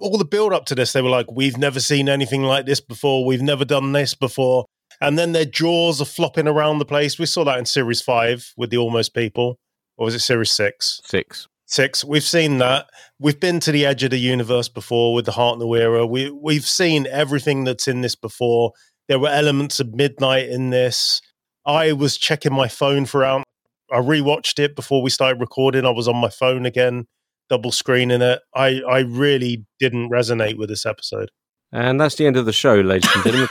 All 0.00 0.18
the 0.18 0.26
build 0.26 0.52
up 0.52 0.66
to 0.66 0.74
this, 0.74 0.92
they 0.92 1.00
were 1.00 1.08
like, 1.08 1.30
"We've 1.30 1.56
never 1.56 1.80
seen 1.80 2.08
anything 2.08 2.42
like 2.42 2.66
this 2.66 2.80
before. 2.80 3.24
We've 3.24 3.40
never 3.40 3.64
done 3.64 3.92
this 3.92 4.12
before." 4.12 4.66
And 5.00 5.18
then 5.18 5.32
their 5.32 5.46
jaws 5.46 6.02
are 6.02 6.06
flopping 6.06 6.46
around 6.46 6.78
the 6.78 6.84
place. 6.84 7.18
We 7.18 7.26
saw 7.26 7.44
that 7.44 7.58
in 7.58 7.64
series 7.64 8.02
five 8.02 8.52
with 8.58 8.68
the 8.68 8.76
Almost 8.76 9.14
People, 9.14 9.58
or 9.96 10.06
was 10.06 10.14
it 10.14 10.20
series 10.20 10.50
six? 10.50 11.00
six. 11.04 11.48
Six. 11.66 12.04
We've 12.04 12.22
seen 12.22 12.58
that. 12.58 12.86
We've 13.18 13.40
been 13.40 13.58
to 13.60 13.72
the 13.72 13.86
edge 13.86 14.04
of 14.04 14.10
the 14.10 14.18
universe 14.18 14.68
before 14.68 15.14
with 15.14 15.24
the 15.24 15.32
Heart 15.32 15.54
and 15.54 15.62
the 15.62 15.80
Era. 15.80 16.06
We 16.06 16.30
we've 16.30 16.66
seen 16.66 17.06
everything 17.06 17.64
that's 17.64 17.88
in 17.88 18.02
this 18.02 18.14
before. 18.14 18.72
There 19.08 19.18
were 19.18 19.28
elements 19.28 19.80
of 19.80 19.94
midnight 19.94 20.48
in 20.48 20.70
this. 20.70 21.20
I 21.66 21.92
was 21.92 22.18
checking 22.18 22.52
my 22.52 22.68
phone 22.68 23.06
throughout. 23.06 23.44
I 23.90 23.96
rewatched 23.96 24.58
it 24.58 24.76
before 24.76 25.02
we 25.02 25.10
started 25.10 25.40
recording. 25.40 25.86
I 25.86 25.90
was 25.90 26.06
on 26.08 26.16
my 26.16 26.28
phone 26.28 26.66
again, 26.66 27.06
double 27.48 27.72
screening 27.72 28.22
it. 28.22 28.40
I 28.54 28.80
I 28.88 29.00
really 29.00 29.64
didn't 29.80 30.10
resonate 30.10 30.58
with 30.58 30.68
this 30.68 30.84
episode. 30.84 31.30
And 31.72 32.00
that's 32.00 32.14
the 32.14 32.26
end 32.26 32.36
of 32.36 32.46
the 32.46 32.52
show, 32.52 32.74
ladies 32.74 33.10
and 33.14 33.24
gentlemen. 33.24 33.48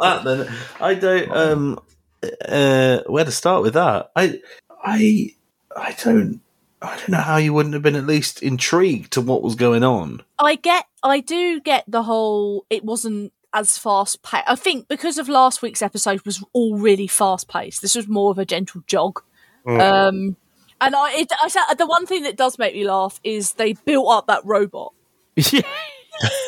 that, 0.00 0.22
then 0.24 0.52
I 0.80 0.94
don't 0.94 1.30
um 1.32 1.78
uh 2.48 3.00
where 3.06 3.24
to 3.24 3.32
start 3.32 3.62
with 3.62 3.74
that. 3.74 4.10
I 4.16 4.40
I 4.82 5.34
I 5.76 5.96
don't 6.02 6.40
I 6.82 6.96
don't 6.96 7.10
know 7.10 7.18
how 7.18 7.36
you 7.36 7.54
wouldn't 7.54 7.74
have 7.74 7.82
been 7.82 7.96
at 7.96 8.06
least 8.06 8.42
intrigued 8.42 9.12
to 9.12 9.20
what 9.20 9.42
was 9.42 9.54
going 9.54 9.84
on. 9.84 10.22
I 10.38 10.56
get, 10.56 10.86
I 11.02 11.20
do 11.20 11.60
get 11.60 11.84
the 11.86 12.02
whole. 12.02 12.66
It 12.70 12.84
wasn't 12.84 13.32
as 13.52 13.78
fast 13.78 14.22
paced. 14.22 14.44
I 14.48 14.56
think 14.56 14.88
because 14.88 15.18
of 15.18 15.28
last 15.28 15.62
week's 15.62 15.82
episode 15.82 16.24
was 16.26 16.42
all 16.52 16.76
really 16.76 17.06
fast 17.06 17.48
paced. 17.48 17.82
This 17.82 17.94
was 17.94 18.08
more 18.08 18.30
of 18.30 18.38
a 18.38 18.44
gentle 18.44 18.82
jog. 18.86 19.22
Mm. 19.66 19.80
Um, 19.80 20.36
and 20.80 20.96
I, 20.96 21.12
it, 21.20 21.32
I 21.42 21.48
said 21.48 21.74
the 21.78 21.86
one 21.86 22.06
thing 22.06 22.24
that 22.24 22.36
does 22.36 22.58
make 22.58 22.74
me 22.74 22.84
laugh 22.84 23.20
is 23.22 23.52
they 23.52 23.74
built 23.74 24.10
up 24.10 24.26
that 24.26 24.44
robot. 24.44 24.92
yeah. 25.36 25.62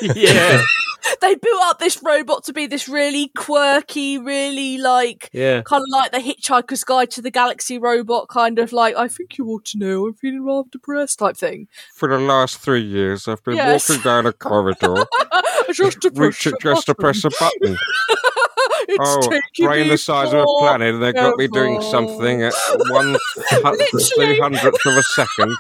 yeah. 0.03 0.63
They 1.21 1.35
built 1.35 1.63
up 1.63 1.79
this 1.79 2.03
robot 2.03 2.45
to 2.45 2.53
be 2.53 2.67
this 2.67 2.89
really 2.89 3.29
quirky, 3.37 4.19
really 4.19 4.79
like 4.79 5.31
Yeah. 5.33 5.63
kind 5.63 5.83
of 5.83 5.89
like 5.91 6.13
the 6.13 6.19
Hitchhiker's 6.19 6.85
Guide 6.85 7.11
to 7.13 7.23
the 7.23 7.31
Galaxy 7.31 7.79
robot, 7.79 8.29
kind 8.29 8.59
of 8.59 8.73
like 8.73 8.97
I 8.97 9.09
think 9.09 9.39
you 9.39 9.47
ought 9.49 9.65
to 9.67 9.79
know. 9.79 10.07
I'm 10.07 10.15
feeling 10.15 10.45
rather 10.45 10.69
depressed 10.71 11.19
type 11.19 11.37
thing. 11.37 11.69
For 11.95 12.09
the 12.09 12.19
last 12.19 12.59
three 12.59 12.83
years, 12.83 13.29
I've 13.29 13.43
been 13.45 13.57
Yes. 13.57 13.89
walking 13.89 14.03
down 14.03 14.27
a 14.27 14.33
corridor, 14.33 15.07
just 15.73 16.01
to 16.03 16.11
push, 16.11 16.47
reaching 16.47 16.55
a 16.55 16.59
just 16.63 16.87
to 16.87 16.95
press 16.95 17.25
a 17.25 17.31
button. 17.39 17.77
it's 18.89 18.99
oh, 19.27 19.65
brain 19.65 19.89
the 19.89 19.99
size 19.99 20.33
of 20.33 20.41
a 20.41 20.47
planet, 20.59 20.95
and 20.95 21.03
they've 21.03 21.15
got 21.15 21.37
me 21.39 21.49
doing 21.49 21.81
something 21.83 22.43
at 22.43 22.53
one 22.89 23.17
Literally. 23.53 24.05
three 24.15 24.39
hundredth 24.41 24.87
of 24.87 24.97
a 24.97 25.03
second. 25.03 25.57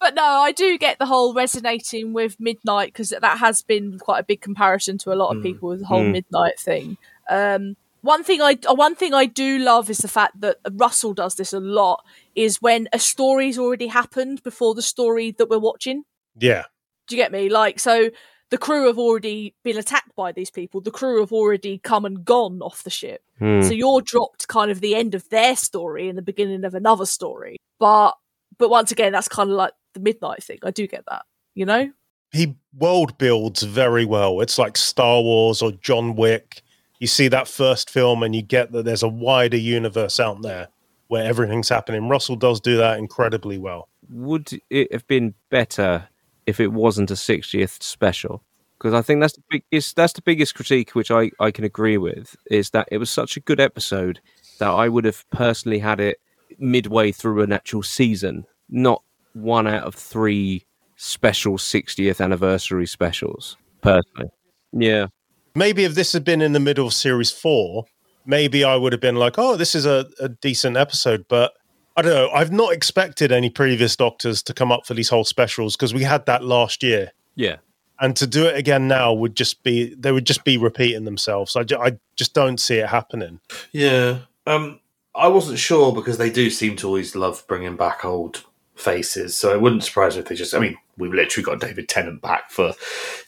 But 0.00 0.14
no, 0.14 0.22
I 0.24 0.52
do 0.52 0.78
get 0.78 0.98
the 0.98 1.06
whole 1.06 1.34
resonating 1.34 2.12
with 2.12 2.38
Midnight 2.38 2.88
because 2.92 3.10
that 3.10 3.38
has 3.38 3.62
been 3.62 3.98
quite 3.98 4.20
a 4.20 4.24
big 4.24 4.40
comparison 4.40 4.96
to 4.98 5.12
a 5.12 5.16
lot 5.16 5.30
of 5.30 5.38
Mm. 5.38 5.42
people 5.42 5.68
with 5.70 5.80
the 5.80 5.86
whole 5.86 6.02
Mm. 6.04 6.12
Midnight 6.12 6.58
thing. 6.60 6.96
Um, 7.28 7.76
one 8.02 8.22
thing 8.22 8.40
I 8.40 8.56
uh, 8.68 8.74
one 8.74 8.94
thing 8.94 9.12
I 9.12 9.26
do 9.26 9.58
love 9.58 9.90
is 9.90 9.98
the 9.98 10.08
fact 10.08 10.40
that 10.40 10.58
Russell 10.72 11.14
does 11.14 11.34
this 11.34 11.52
a 11.52 11.58
lot. 11.60 12.04
Is 12.36 12.62
when 12.62 12.88
a 12.92 12.98
story's 12.98 13.58
already 13.58 13.88
happened 13.88 14.42
before 14.44 14.74
the 14.74 14.82
story 14.82 15.32
that 15.32 15.48
we're 15.50 15.58
watching. 15.58 16.04
Yeah. 16.38 16.64
Do 17.08 17.16
you 17.16 17.22
get 17.22 17.32
me? 17.32 17.48
Like, 17.48 17.80
so 17.80 18.10
the 18.50 18.58
crew 18.58 18.86
have 18.86 18.98
already 18.98 19.54
been 19.64 19.76
attacked 19.76 20.14
by 20.14 20.30
these 20.32 20.50
people. 20.50 20.80
The 20.80 20.90
crew 20.92 21.20
have 21.20 21.32
already 21.32 21.78
come 21.78 22.04
and 22.04 22.24
gone 22.24 22.62
off 22.62 22.84
the 22.84 22.90
ship. 22.90 23.22
Hmm. 23.40 23.62
So 23.62 23.72
you're 23.72 24.00
dropped 24.00 24.46
kind 24.48 24.70
of 24.70 24.80
the 24.80 24.94
end 24.94 25.14
of 25.14 25.28
their 25.30 25.56
story 25.56 26.08
and 26.08 26.16
the 26.16 26.22
beginning 26.22 26.64
of 26.64 26.74
another 26.74 27.04
story. 27.04 27.56
But 27.78 28.12
but 28.58 28.70
once 28.70 28.92
again, 28.92 29.12
that's 29.12 29.28
kind 29.28 29.50
of 29.50 29.56
like 29.56 29.72
the 29.94 30.00
midnight 30.00 30.42
thing. 30.42 30.58
I 30.62 30.70
do 30.70 30.86
get 30.86 31.04
that, 31.08 31.24
you 31.54 31.64
know. 31.64 31.90
he 32.32 32.56
world 32.76 33.16
builds 33.18 33.62
very 33.62 34.04
well. 34.04 34.40
It's 34.40 34.58
like 34.58 34.76
Star 34.76 35.22
Wars 35.22 35.62
or 35.62 35.72
John 35.72 36.14
Wick. 36.14 36.62
You 36.98 37.06
see 37.06 37.28
that 37.28 37.48
first 37.48 37.90
film 37.90 38.22
and 38.22 38.34
you 38.34 38.42
get 38.42 38.72
that 38.72 38.84
there's 38.84 39.02
a 39.02 39.08
wider 39.08 39.56
universe 39.56 40.18
out 40.20 40.42
there 40.42 40.68
where 41.08 41.24
everything's 41.24 41.68
happening. 41.68 42.08
Russell 42.08 42.36
does 42.36 42.60
do 42.60 42.76
that 42.76 42.98
incredibly 42.98 43.56
well. 43.58 43.88
Would 44.10 44.60
it 44.70 44.92
have 44.92 45.06
been 45.06 45.34
better 45.50 46.08
if 46.46 46.60
it 46.60 46.72
wasn't 46.72 47.10
a 47.10 47.14
60th 47.14 47.82
special? 47.82 48.42
Because 48.78 48.94
I 48.94 49.02
think 49.02 49.20
that's 49.20 49.34
the 49.34 49.42
biggest 49.50 49.96
that's 49.96 50.12
the 50.12 50.22
biggest 50.22 50.54
critique 50.54 50.94
which 50.94 51.10
I, 51.10 51.30
I 51.40 51.50
can 51.50 51.64
agree 51.64 51.98
with 51.98 52.36
is 52.50 52.70
that 52.70 52.88
it 52.92 52.98
was 52.98 53.10
such 53.10 53.36
a 53.36 53.40
good 53.40 53.58
episode 53.58 54.20
that 54.58 54.70
I 54.70 54.88
would 54.88 55.04
have 55.04 55.28
personally 55.30 55.78
had 55.80 55.98
it 56.00 56.20
midway 56.58 57.12
through 57.12 57.42
an 57.42 57.52
actual 57.52 57.82
season, 57.82 58.44
not 58.68 59.02
one 59.32 59.66
out 59.66 59.84
of 59.84 59.94
three 59.94 60.64
special 60.96 61.56
60th 61.58 62.20
anniversary 62.22 62.86
specials. 62.86 63.56
Personally, 63.80 64.28
yeah, 64.72 65.06
Maybe 65.54 65.84
if 65.84 65.94
this 65.94 66.12
had 66.12 66.24
been 66.24 66.40
in 66.40 66.52
the 66.52 66.60
middle 66.60 66.86
of 66.86 66.92
series 66.92 67.30
four, 67.32 67.84
maybe 68.26 68.62
I 68.62 68.76
would 68.76 68.92
have 68.92 69.00
been 69.00 69.16
like, 69.16 69.38
oh, 69.38 69.56
this 69.56 69.74
is 69.74 69.86
a, 69.86 70.06
a 70.20 70.28
decent 70.28 70.76
episode. 70.76 71.24
But 71.28 71.52
I 71.96 72.02
don't 72.02 72.14
know. 72.14 72.30
I've 72.30 72.52
not 72.52 72.72
expected 72.72 73.32
any 73.32 73.50
previous 73.50 73.96
doctors 73.96 74.40
to 74.44 74.54
come 74.54 74.70
up 74.70 74.86
for 74.86 74.94
these 74.94 75.08
whole 75.08 75.24
specials 75.24 75.74
because 75.76 75.92
we 75.92 76.04
had 76.04 76.26
that 76.26 76.44
last 76.44 76.82
year. 76.84 77.10
yeah, 77.34 77.56
And 77.98 78.14
to 78.16 78.26
do 78.28 78.46
it 78.46 78.56
again 78.56 78.86
now 78.86 79.12
would 79.12 79.34
just 79.34 79.64
be, 79.64 79.94
they 79.98 80.12
would 80.12 80.26
just 80.26 80.44
be 80.44 80.58
repeating 80.58 81.04
themselves. 81.04 81.56
I, 81.56 81.64
ju- 81.64 81.78
I 81.80 81.98
just 82.14 82.34
don't 82.34 82.60
see 82.60 82.76
it 82.76 82.88
happening. 82.88 83.40
Yeah. 83.72 84.18
Um, 84.46 84.78
I 85.18 85.28
wasn't 85.28 85.58
sure 85.58 85.92
because 85.92 86.18
they 86.18 86.30
do 86.30 86.50
seem 86.50 86.76
to 86.76 86.86
always 86.86 87.14
love 87.16 87.44
bringing 87.48 87.76
back 87.76 88.04
old 88.04 88.44
faces. 88.76 89.36
So 89.36 89.52
it 89.52 89.60
wouldn't 89.60 89.84
surprise 89.84 90.14
me 90.14 90.20
if 90.20 90.28
they 90.28 90.34
just. 90.34 90.54
I 90.54 90.58
mean, 90.58 90.76
we've 90.96 91.12
literally 91.12 91.44
got 91.44 91.60
David 91.60 91.88
Tennant 91.88 92.22
back 92.22 92.50
for 92.50 92.72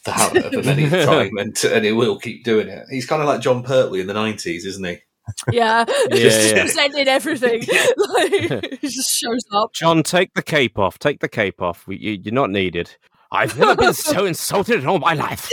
the 0.05 0.11
habit 0.11 0.45
of 0.45 0.53
a 0.53 0.63
many 0.63 0.89
time, 1.05 1.31
and 1.37 1.55
and 1.65 1.85
it 1.85 1.93
will 1.93 2.17
keep 2.17 2.43
doing 2.43 2.67
it. 2.67 2.85
He's 2.89 3.05
kind 3.05 3.21
of 3.21 3.27
like 3.27 3.41
Jon 3.41 3.63
Pertwee 3.63 4.01
in 4.01 4.07
the 4.07 4.13
nineties, 4.13 4.65
isn't 4.65 4.85
he? 4.85 4.97
Yeah, 5.51 5.85
Yeah, 6.09 6.15
just 6.17 6.55
yeah. 6.55 6.61
presenting 6.63 7.07
everything. 7.07 7.61
like, 7.97 8.79
he 8.81 8.87
just 8.87 9.17
shows 9.17 9.45
up. 9.53 9.73
John, 9.73 10.03
take 10.03 10.33
the 10.33 10.43
cape 10.43 10.79
off. 10.79 10.97
Take 10.99 11.19
the 11.19 11.29
cape 11.29 11.61
off. 11.61 11.85
You, 11.87 12.19
you're 12.23 12.33
not 12.33 12.49
needed. 12.49 12.95
I've 13.31 13.57
never 13.57 13.75
been 13.75 13.93
so 13.93 14.25
insulted 14.25 14.81
in 14.81 14.87
all 14.87 14.99
my 14.99 15.13
life. 15.13 15.49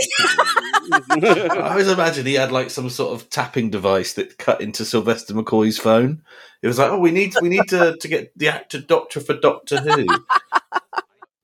I 0.92 1.70
always 1.70 1.88
imagine 1.88 2.26
he 2.26 2.34
had 2.34 2.52
like 2.52 2.70
some 2.70 2.90
sort 2.90 3.14
of 3.14 3.28
tapping 3.30 3.70
device 3.70 4.14
that 4.14 4.38
cut 4.38 4.60
into 4.60 4.84
Sylvester 4.84 5.34
McCoy's 5.34 5.78
phone. 5.78 6.22
It 6.62 6.66
was 6.66 6.78
like, 6.78 6.90
oh, 6.90 6.98
we 6.98 7.10
need 7.10 7.34
we 7.40 7.48
need 7.48 7.68
to 7.68 7.96
to 7.96 8.08
get 8.08 8.36
the 8.36 8.48
actor 8.48 8.80
Doctor 8.80 9.20
for 9.20 9.34
Doctor 9.34 9.80
Who. 9.80 10.06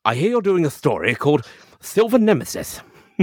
I 0.05 0.15
hear 0.15 0.31
you're 0.31 0.43
doing 0.43 0.67
a 0.67 0.71
story 0.71 1.15
called 1.15 1.47
Silver 1.81 2.19
Nemesis. 2.19 2.81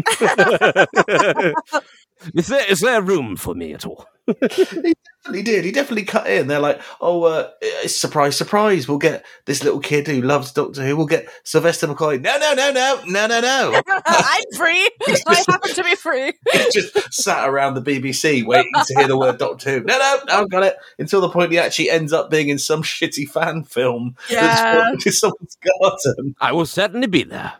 is 2.33 2.47
there 2.47 2.71
is 2.71 2.79
there 2.79 3.01
room 3.01 3.35
for 3.35 3.53
me 3.53 3.73
at 3.73 3.85
all? 3.85 4.05
definitely 4.41 5.43
did. 5.43 5.65
He 5.65 5.71
definitely 5.71 6.03
cut 6.05 6.27
in. 6.27 6.47
They're 6.47 6.59
like, 6.59 6.81
oh, 6.99 7.23
uh, 7.23 7.49
it's 7.61 7.99
surprise, 7.99 8.35
surprise. 8.37 8.87
We'll 8.87 8.97
get 8.97 9.25
this 9.45 9.63
little 9.63 9.79
kid 9.79 10.07
who 10.07 10.21
loves 10.21 10.51
Doctor 10.51 10.85
Who. 10.85 10.95
We'll 10.97 11.05
get 11.05 11.27
Sylvester 11.43 11.87
McCoy. 11.87 12.21
No, 12.21 12.37
no, 12.37 12.53
no, 12.53 12.71
no, 12.71 13.01
no, 13.05 13.27
no, 13.27 13.39
no. 13.39 13.81
I'm 14.05 14.43
free. 14.55 14.89
I 15.27 15.43
happen 15.49 15.73
to 15.73 15.83
be 15.83 15.95
free. 15.95 16.33
He's 16.51 16.73
just 16.73 17.13
sat 17.13 17.47
around 17.47 17.75
the 17.75 17.81
BBC 17.81 18.45
waiting 18.45 18.71
to 18.85 18.93
hear 18.95 19.07
the 19.07 19.17
word 19.17 19.37
Doctor 19.37 19.79
Who. 19.79 19.83
No, 19.85 19.97
no, 19.97 20.19
no, 20.27 20.41
I've 20.41 20.49
got 20.49 20.63
it. 20.63 20.75
Until 20.97 21.21
the 21.21 21.29
point 21.29 21.51
he 21.51 21.59
actually 21.59 21.89
ends 21.89 22.13
up 22.13 22.29
being 22.29 22.49
in 22.49 22.57
some 22.57 22.83
shitty 22.83 23.27
fan 23.29 23.63
film 23.63 24.15
Yeah. 24.29 24.41
that's 24.41 24.61
filmed 24.61 25.05
in 25.05 25.11
someone's 25.11 25.57
garden. 25.79 26.35
I 26.39 26.51
will 26.51 26.65
certainly 26.65 27.07
be 27.07 27.23
there. 27.23 27.53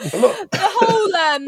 the 0.10 0.48
whole 0.52 1.16
um 1.16 1.44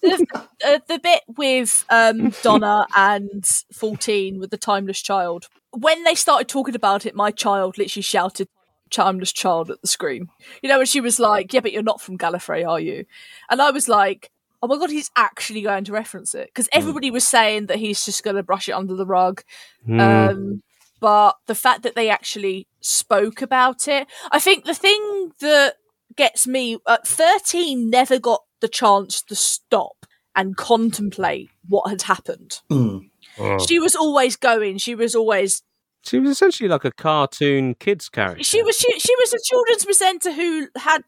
the, 0.00 0.26
uh, 0.66 0.78
the 0.88 0.98
bit 0.98 1.22
with 1.36 1.84
um 1.90 2.32
Donna 2.42 2.86
and 2.96 3.44
14 3.72 4.38
with 4.38 4.50
the 4.50 4.56
timeless 4.56 5.02
child. 5.02 5.48
When 5.72 6.02
they 6.04 6.14
started 6.14 6.48
talking 6.48 6.74
about 6.74 7.04
it 7.04 7.14
my 7.14 7.30
child 7.30 7.76
literally 7.76 8.02
shouted 8.02 8.48
timeless 8.90 9.32
child 9.32 9.70
at 9.70 9.82
the 9.82 9.88
screen. 9.88 10.28
You 10.62 10.70
know 10.70 10.80
and 10.80 10.88
she 10.88 11.02
was 11.02 11.20
like 11.20 11.52
yeah 11.52 11.60
but 11.60 11.72
you're 11.72 11.82
not 11.82 12.00
from 12.00 12.16
Gallifrey 12.16 12.66
are 12.66 12.80
you? 12.80 13.04
And 13.50 13.60
I 13.60 13.70
was 13.70 13.88
like 13.88 14.30
oh 14.62 14.68
my 14.68 14.78
god 14.78 14.90
he's 14.90 15.10
actually 15.14 15.60
going 15.60 15.84
to 15.84 15.92
reference 15.92 16.34
it. 16.34 16.46
Because 16.46 16.70
everybody 16.72 17.10
was 17.10 17.28
saying 17.28 17.66
that 17.66 17.78
he's 17.78 18.06
just 18.06 18.24
going 18.24 18.36
to 18.36 18.42
brush 18.42 18.70
it 18.70 18.72
under 18.72 18.94
the 18.94 19.06
rug. 19.06 19.42
Hmm. 19.84 20.00
um, 20.00 20.62
but 21.02 21.34
the 21.48 21.56
fact 21.56 21.82
that 21.82 21.96
they 21.96 22.08
actually 22.08 22.68
spoke 22.80 23.42
about 23.42 23.88
it, 23.88 24.06
I 24.30 24.38
think 24.38 24.64
the 24.64 24.72
thing 24.72 25.32
that 25.40 25.74
gets 26.16 26.46
me 26.46 26.78
at 26.88 27.06
13 27.06 27.90
never 27.90 28.18
got 28.18 28.42
the 28.60 28.68
chance 28.68 29.22
to 29.22 29.34
stop 29.34 30.06
and 30.34 30.56
contemplate 30.56 31.50
what 31.68 31.90
had 31.90 32.02
happened. 32.02 32.60
Mm. 32.70 33.10
Oh. 33.38 33.58
She 33.58 33.78
was 33.78 33.94
always 33.94 34.36
going, 34.36 34.78
she 34.78 34.94
was 34.94 35.14
always 35.14 35.62
she 36.04 36.18
was 36.18 36.30
essentially 36.30 36.68
like 36.68 36.84
a 36.84 36.90
cartoon 36.90 37.74
kids 37.76 38.08
character. 38.08 38.42
she 38.42 38.62
was 38.62 38.76
she, 38.76 38.98
she 38.98 39.14
was 39.20 39.32
a 39.32 39.38
children's 39.44 39.84
presenter 39.84 40.32
who 40.32 40.68
had 40.76 41.02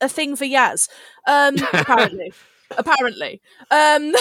a 0.00 0.08
thing 0.08 0.34
for 0.36 0.44
Yaz. 0.44 0.88
Um 1.26 1.56
apparently. 1.72 2.32
apparently. 2.76 3.40
Um 3.70 4.14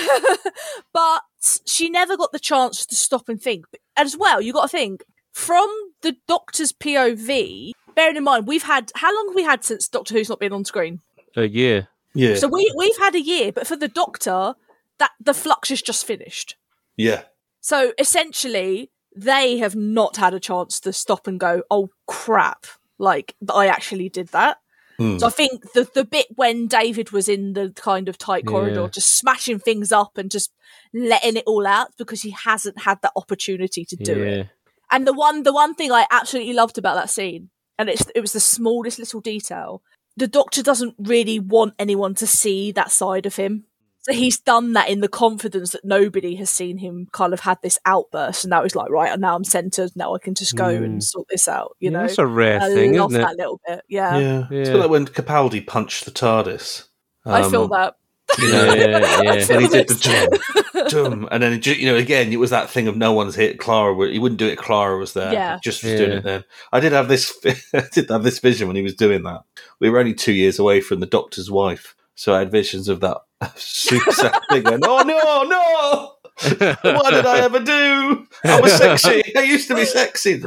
but 0.93 1.21
she 1.65 1.89
never 1.89 2.17
got 2.17 2.31
the 2.31 2.39
chance 2.39 2.85
to 2.85 2.95
stop 2.95 3.29
and 3.29 3.41
think. 3.41 3.65
As 3.97 4.15
well, 4.15 4.41
you 4.41 4.53
got 4.53 4.63
to 4.63 4.67
think 4.77 5.03
from 5.33 5.69
the 6.01 6.15
Doctor's 6.27 6.71
POV. 6.71 7.71
Bearing 7.95 8.17
in 8.17 8.23
mind, 8.23 8.47
we've 8.47 8.63
had 8.63 8.91
how 8.95 9.13
long 9.15 9.29
have 9.29 9.35
we 9.35 9.43
had 9.43 9.63
since 9.63 9.87
Doctor 9.87 10.13
Who's 10.13 10.29
not 10.29 10.39
been 10.39 10.53
on 10.53 10.65
screen? 10.65 11.01
a 11.35 11.47
year. 11.47 11.87
Yeah. 12.13 12.35
So 12.35 12.47
we 12.47 12.71
we've 12.75 12.97
had 12.97 13.15
a 13.15 13.21
year, 13.21 13.51
but 13.51 13.65
for 13.67 13.75
the 13.77 13.87
Doctor, 13.87 14.55
that 14.99 15.11
the 15.19 15.33
flux 15.33 15.69
has 15.69 15.81
just 15.81 16.05
finished. 16.05 16.55
yeah. 16.97 17.23
So 17.63 17.93
essentially, 17.99 18.89
they 19.15 19.57
have 19.59 19.75
not 19.75 20.17
had 20.17 20.33
a 20.33 20.39
chance 20.39 20.79
to 20.81 20.91
stop 20.93 21.27
and 21.27 21.39
go, 21.39 21.63
"Oh 21.69 21.89
crap!" 22.07 22.65
Like 22.97 23.35
I 23.53 23.67
actually 23.67 24.09
did 24.09 24.29
that. 24.29 24.57
Mm. 24.99 25.19
So 25.19 25.27
I 25.27 25.29
think 25.29 25.71
the 25.73 25.87
the 25.93 26.03
bit 26.03 26.27
when 26.35 26.67
David 26.67 27.11
was 27.11 27.29
in 27.29 27.53
the 27.53 27.71
kind 27.75 28.09
of 28.09 28.17
tight 28.17 28.45
corridor, 28.45 28.81
Yeah. 28.81 28.87
just 28.87 29.17
smashing 29.17 29.59
things 29.59 29.91
up 29.91 30.17
and 30.17 30.29
just 30.31 30.51
letting 30.93 31.37
it 31.37 31.43
all 31.47 31.65
out 31.67 31.89
because 31.97 32.21
he 32.23 32.31
hasn't 32.31 32.79
had 32.81 33.01
that 33.03 33.13
opportunity 33.15 33.85
to 33.85 33.95
do 33.95 34.21
it. 34.23 34.47
And 34.91 35.07
the 35.07 35.13
one 35.13 35.43
the 35.43 35.53
one 35.53 35.75
thing 35.75 35.91
I 35.91 36.05
absolutely 36.11 36.53
loved 36.53 36.77
about 36.77 36.95
that 36.95 37.09
scene, 37.09 37.49
and 37.81 37.89
it's 37.89 38.05
it 38.15 38.21
was 38.21 38.31
the 38.33 38.39
smallest 38.39 38.99
little 38.99 39.19
detail. 39.21 39.81
The 40.17 40.27
Doctor 40.27 40.61
doesn't 40.63 40.95
really 40.99 41.39
want 41.39 41.73
anyone 41.79 42.15
to 42.15 42.27
see 42.27 42.71
that 42.73 42.91
side 42.91 43.25
of 43.25 43.35
him. 43.35 43.65
So 44.03 44.13
he's 44.13 44.39
done 44.39 44.73
that 44.73 44.89
in 44.89 45.01
the 45.01 45.07
confidence 45.07 45.71
that 45.73 45.85
nobody 45.85 46.35
has 46.37 46.49
seen 46.49 46.79
him 46.79 47.07
kind 47.11 47.33
of 47.33 47.41
had 47.41 47.59
this 47.61 47.77
outburst, 47.85 48.43
and 48.43 48.49
now 48.49 48.63
he's 48.63 48.75
like, 48.75 48.89
right, 48.89 49.11
and 49.11 49.21
now 49.21 49.35
I'm 49.35 49.43
centered. 49.43 49.91
Now 49.95 50.15
I 50.15 50.17
can 50.19 50.33
just 50.33 50.55
go 50.55 50.69
and 50.69 50.99
Mm. 50.99 51.03
sort 51.03 51.27
this 51.29 51.47
out. 51.47 51.75
You 51.79 51.91
Yeah, 51.91 51.97
know, 51.97 52.07
that's 52.07 52.17
a 52.17 52.25
rare 52.25 52.59
I 52.61 52.73
thing, 52.73 52.95
love 52.95 53.11
isn't 53.11 53.21
that 53.21 53.33
it? 53.33 53.37
little 53.37 53.61
bit. 53.67 53.81
Yeah, 53.87 54.17
Yeah. 54.17 54.39
It's 54.49 54.69
Yeah. 54.69 54.73
bit 54.73 54.79
like 54.81 54.89
when 54.89 55.05
Capaldi 55.05 55.65
punched 55.67 56.05
the 56.05 56.11
TARDIS. 56.11 56.85
I 57.25 57.47
feel 57.49 57.63
Um, 57.65 57.69
that. 57.69 57.93
You 58.39 58.51
know, 58.51 58.73
Yeah, 58.73 58.85
yeah. 58.85 59.31
I 59.31 59.35
and 59.37 59.61
he 59.61 59.67
did 59.67 59.87
the 59.87 60.39
dum, 60.73 60.87
dum, 60.89 61.27
and 61.31 61.43
then 61.43 61.61
you 61.63 61.91
know 61.91 61.97
again 61.97 62.31
it 62.31 62.39
was 62.39 62.49
that 62.51 62.69
thing 62.69 62.87
of 62.87 62.95
no 62.97 63.11
one's 63.11 63.35
hit 63.35 63.59
Clara. 63.59 64.11
He 64.11 64.19
wouldn't 64.19 64.39
do 64.39 64.47
it. 64.47 64.53
if 64.53 64.59
Clara 64.59 64.97
was 64.97 65.13
there. 65.13 65.33
Yeah. 65.33 65.59
Just 65.63 65.83
was 65.83 65.93
doing 65.93 66.11
it 66.11 66.23
then. 66.23 66.43
I 66.71 66.79
did 66.79 66.91
have 66.91 67.07
this. 67.07 67.33
I 67.73 67.83
did 67.91 68.09
have 68.09 68.23
this 68.23 68.39
vision 68.39 68.67
when 68.67 68.75
he 68.75 68.81
was 68.81 68.95
doing 68.95 69.23
that. 69.23 69.41
We 69.79 69.89
were 69.89 69.99
only 69.99 70.13
two 70.13 70.33
years 70.33 70.59
away 70.59 70.81
from 70.81 70.99
the 70.99 71.05
Doctor's 71.05 71.51
wife, 71.51 71.95
so 72.15 72.33
I 72.33 72.39
had 72.39 72.51
visions 72.51 72.87
of 72.87 72.99
that 73.01 73.17
super 73.55 74.11
sad 74.11 74.39
thing. 74.49 74.63
Going, 74.63 74.81
oh 74.83 75.03
no, 75.03 75.43
no! 75.43 76.15
What 76.41 77.11
did 77.11 77.25
I 77.25 77.39
ever 77.39 77.59
do? 77.59 78.27
I 78.43 78.61
was 78.61 78.73
sexy. 78.73 79.35
I 79.35 79.41
used 79.41 79.67
to 79.67 79.75
be 79.75 79.85
sexy. 79.85 80.41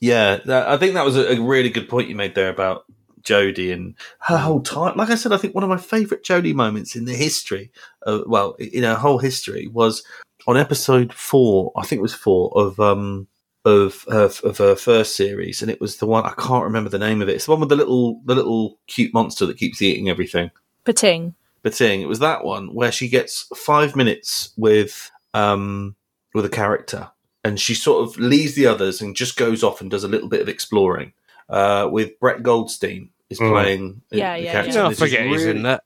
Yeah, 0.00 0.40
that, 0.46 0.68
I 0.68 0.76
think 0.78 0.94
that 0.94 1.04
was 1.04 1.16
a, 1.16 1.36
a 1.36 1.40
really 1.40 1.70
good 1.70 1.88
point 1.88 2.08
you 2.08 2.16
made 2.16 2.34
there 2.34 2.48
about 2.48 2.84
Jodie 3.24 3.72
and 3.72 3.94
her 4.20 4.38
whole 4.38 4.60
time. 4.60 4.96
Like 4.96 5.10
I 5.10 5.14
said, 5.14 5.32
I 5.32 5.36
think 5.36 5.54
one 5.54 5.64
of 5.64 5.70
my 5.70 5.76
favourite 5.76 6.24
Jodie 6.24 6.54
moments 6.54 6.96
in 6.96 7.04
the 7.04 7.14
history, 7.14 7.70
of, 8.02 8.24
well, 8.26 8.54
in 8.54 8.82
her 8.82 8.94
whole 8.94 9.18
history, 9.18 9.66
was 9.66 10.02
on 10.46 10.56
episode 10.56 11.12
four. 11.12 11.72
I 11.76 11.84
think 11.84 11.98
it 11.98 12.02
was 12.02 12.14
four 12.14 12.52
of 12.54 12.78
um 12.80 13.28
of 13.64 14.04
her 14.10 14.30
of 14.44 14.58
her 14.58 14.74
first 14.74 15.16
series, 15.16 15.62
and 15.62 15.70
it 15.70 15.80
was 15.80 15.98
the 15.98 16.06
one 16.06 16.24
I 16.24 16.34
can't 16.38 16.64
remember 16.64 16.90
the 16.90 16.98
name 16.98 17.22
of 17.22 17.28
it. 17.28 17.34
It's 17.34 17.46
the 17.46 17.52
one 17.52 17.60
with 17.60 17.68
the 17.68 17.76
little 17.76 18.20
the 18.24 18.34
little 18.34 18.78
cute 18.86 19.14
monster 19.14 19.46
that 19.46 19.58
keeps 19.58 19.82
eating 19.82 20.08
everything. 20.08 20.50
Pting. 20.84 21.34
But 21.62 21.74
thing, 21.74 22.00
it 22.00 22.08
was 22.08 22.18
that 22.18 22.44
one 22.44 22.74
where 22.74 22.90
she 22.90 23.08
gets 23.08 23.46
five 23.54 23.94
minutes 23.94 24.52
with 24.56 25.10
um 25.32 25.94
with 26.34 26.44
a 26.44 26.50
character, 26.50 27.10
and 27.44 27.58
she 27.60 27.74
sort 27.74 28.08
of 28.08 28.18
leaves 28.18 28.54
the 28.54 28.66
others 28.66 29.00
and 29.00 29.14
just 29.14 29.36
goes 29.36 29.62
off 29.62 29.80
and 29.80 29.90
does 29.90 30.04
a 30.04 30.08
little 30.08 30.28
bit 30.28 30.40
of 30.40 30.48
exploring. 30.48 31.12
Uh, 31.48 31.86
with 31.90 32.18
Brett 32.18 32.42
Goldstein 32.42 33.10
is 33.32 33.40
Mm. 33.40 33.50
playing 33.50 34.02
the- 34.10 34.18
Yeah, 34.18 34.36
the 34.36 34.42
yeah, 34.44 34.52
character. 34.52 34.72
Yeah, 34.74 34.80
I 34.80 34.84
and 34.84 34.92
it's 34.92 35.00
just 35.00 35.10
forget 35.12 35.26
he's 35.26 35.44
in 35.46 35.62
that. 35.64 35.84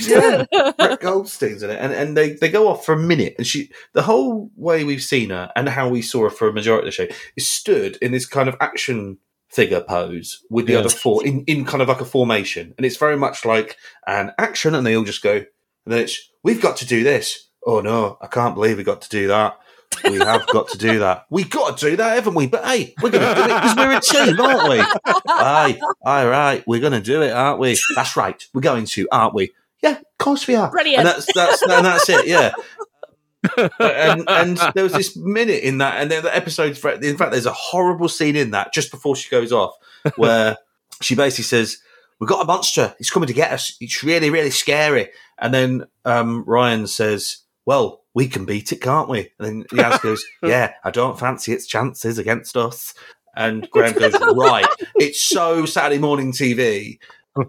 Yeah, 0.00 0.72
Brett 0.78 1.00
Goldstein's 1.00 1.62
in 1.62 1.70
it, 1.70 1.78
and 1.80 1.92
and 1.92 2.16
they, 2.16 2.32
they 2.34 2.48
go 2.48 2.68
off 2.68 2.84
for 2.86 2.92
a 2.92 2.98
minute, 2.98 3.34
and 3.38 3.46
she 3.46 3.70
the 3.92 4.02
whole 4.02 4.50
way 4.56 4.84
we've 4.84 5.02
seen 5.02 5.30
her 5.30 5.50
and 5.56 5.68
how 5.68 5.88
we 5.88 6.00
saw 6.02 6.22
her 6.22 6.30
for 6.30 6.48
a 6.48 6.52
majority 6.52 6.88
of 6.88 6.94
the 6.94 7.08
show 7.08 7.16
is 7.36 7.46
stood 7.48 7.96
in 8.00 8.12
this 8.12 8.24
kind 8.26 8.48
of 8.48 8.56
action 8.60 9.18
figure 9.50 9.80
pose 9.80 10.44
with 10.50 10.66
the 10.66 10.74
Yeah. 10.74 10.80
other 10.80 10.88
four 10.90 11.26
in, 11.26 11.42
in 11.46 11.64
kind 11.64 11.82
of 11.82 11.88
like 11.88 12.00
a 12.00 12.04
formation, 12.04 12.72
and 12.76 12.86
it's 12.86 12.96
very 12.98 13.16
much 13.16 13.44
like 13.44 13.76
an 14.06 14.32
action, 14.38 14.74
and 14.74 14.86
they 14.86 14.94
all 14.96 15.04
just 15.04 15.22
go, 15.22 15.32
and 15.36 15.44
then 15.86 16.00
it's 16.02 16.30
we've 16.44 16.62
got 16.62 16.76
to 16.78 16.86
do 16.86 17.02
this. 17.02 17.48
Oh 17.66 17.80
no, 17.80 18.16
I 18.22 18.28
can't 18.28 18.54
believe 18.54 18.76
we 18.76 18.84
got 18.84 19.02
to 19.02 19.08
do 19.08 19.26
that. 19.28 19.58
We 20.04 20.18
have 20.18 20.46
got 20.48 20.68
to 20.68 20.78
do 20.78 21.00
that. 21.00 21.26
We 21.30 21.44
got 21.44 21.78
to 21.78 21.90
do 21.90 21.96
that, 21.96 22.14
haven't 22.14 22.34
we? 22.34 22.46
But 22.46 22.64
hey, 22.64 22.94
we're 23.02 23.10
going 23.10 23.34
to 23.34 23.34
do 23.34 23.42
it 23.42 23.48
because 23.48 23.76
we're 23.76 23.96
a 23.96 24.00
team, 24.00 24.40
aren't 24.40 24.68
we? 24.68 24.80
Aye, 25.28 25.80
all 26.02 26.28
right, 26.28 26.64
we're 26.66 26.80
going 26.80 26.92
to 26.92 27.00
do 27.00 27.22
it, 27.22 27.32
aren't 27.32 27.58
we? 27.58 27.76
That's 27.94 28.16
right, 28.16 28.42
we're 28.52 28.60
going 28.60 28.86
to, 28.86 29.08
aren't 29.10 29.34
we? 29.34 29.52
Yeah, 29.82 29.98
of 29.98 30.18
course 30.18 30.46
we 30.46 30.54
are. 30.56 30.70
Brilliant. 30.70 31.00
And 31.00 31.08
that's 31.08 31.32
that's 31.32 31.62
and 31.62 31.84
that's 31.84 32.08
it. 32.08 32.26
Yeah. 32.26 32.52
and, 33.78 34.24
and 34.28 34.58
there 34.74 34.82
was 34.82 34.92
this 34.92 35.16
minute 35.16 35.62
in 35.62 35.78
that, 35.78 36.00
and 36.00 36.10
then 36.10 36.24
the 36.24 36.34
episode. 36.34 36.76
In 37.02 37.16
fact, 37.16 37.30
there's 37.30 37.46
a 37.46 37.52
horrible 37.52 38.08
scene 38.08 38.36
in 38.36 38.50
that 38.50 38.72
just 38.72 38.90
before 38.90 39.14
she 39.14 39.30
goes 39.30 39.52
off, 39.52 39.76
where 40.16 40.56
she 41.00 41.14
basically 41.14 41.44
says, 41.44 41.78
"We've 42.18 42.28
got 42.28 42.42
a 42.42 42.46
monster. 42.46 42.94
It's 42.98 43.10
coming 43.10 43.28
to 43.28 43.32
get 43.32 43.52
us. 43.52 43.76
It's 43.80 44.02
really, 44.02 44.30
really 44.30 44.50
scary." 44.50 45.10
And 45.38 45.54
then 45.54 45.84
um, 46.04 46.42
Ryan 46.44 46.88
says, 46.88 47.38
"Well, 47.64 48.02
we 48.18 48.26
can 48.26 48.44
beat 48.44 48.72
it, 48.72 48.80
can't 48.80 49.08
we?" 49.08 49.30
And 49.38 49.46
then 49.46 49.64
Yaz 49.72 50.02
goes, 50.02 50.24
"Yeah, 50.42 50.72
I 50.82 50.90
don't 50.90 51.18
fancy 51.18 51.52
its 51.52 51.68
chances 51.68 52.18
against 52.18 52.56
us." 52.56 52.92
And 53.36 53.70
Graham 53.70 53.92
goes, 53.98 54.14
"Right, 54.34 54.66
it's 54.96 55.22
so 55.22 55.64
Saturday 55.66 56.00
morning 56.00 56.32
TV." 56.32 56.98
Um, 57.36 57.46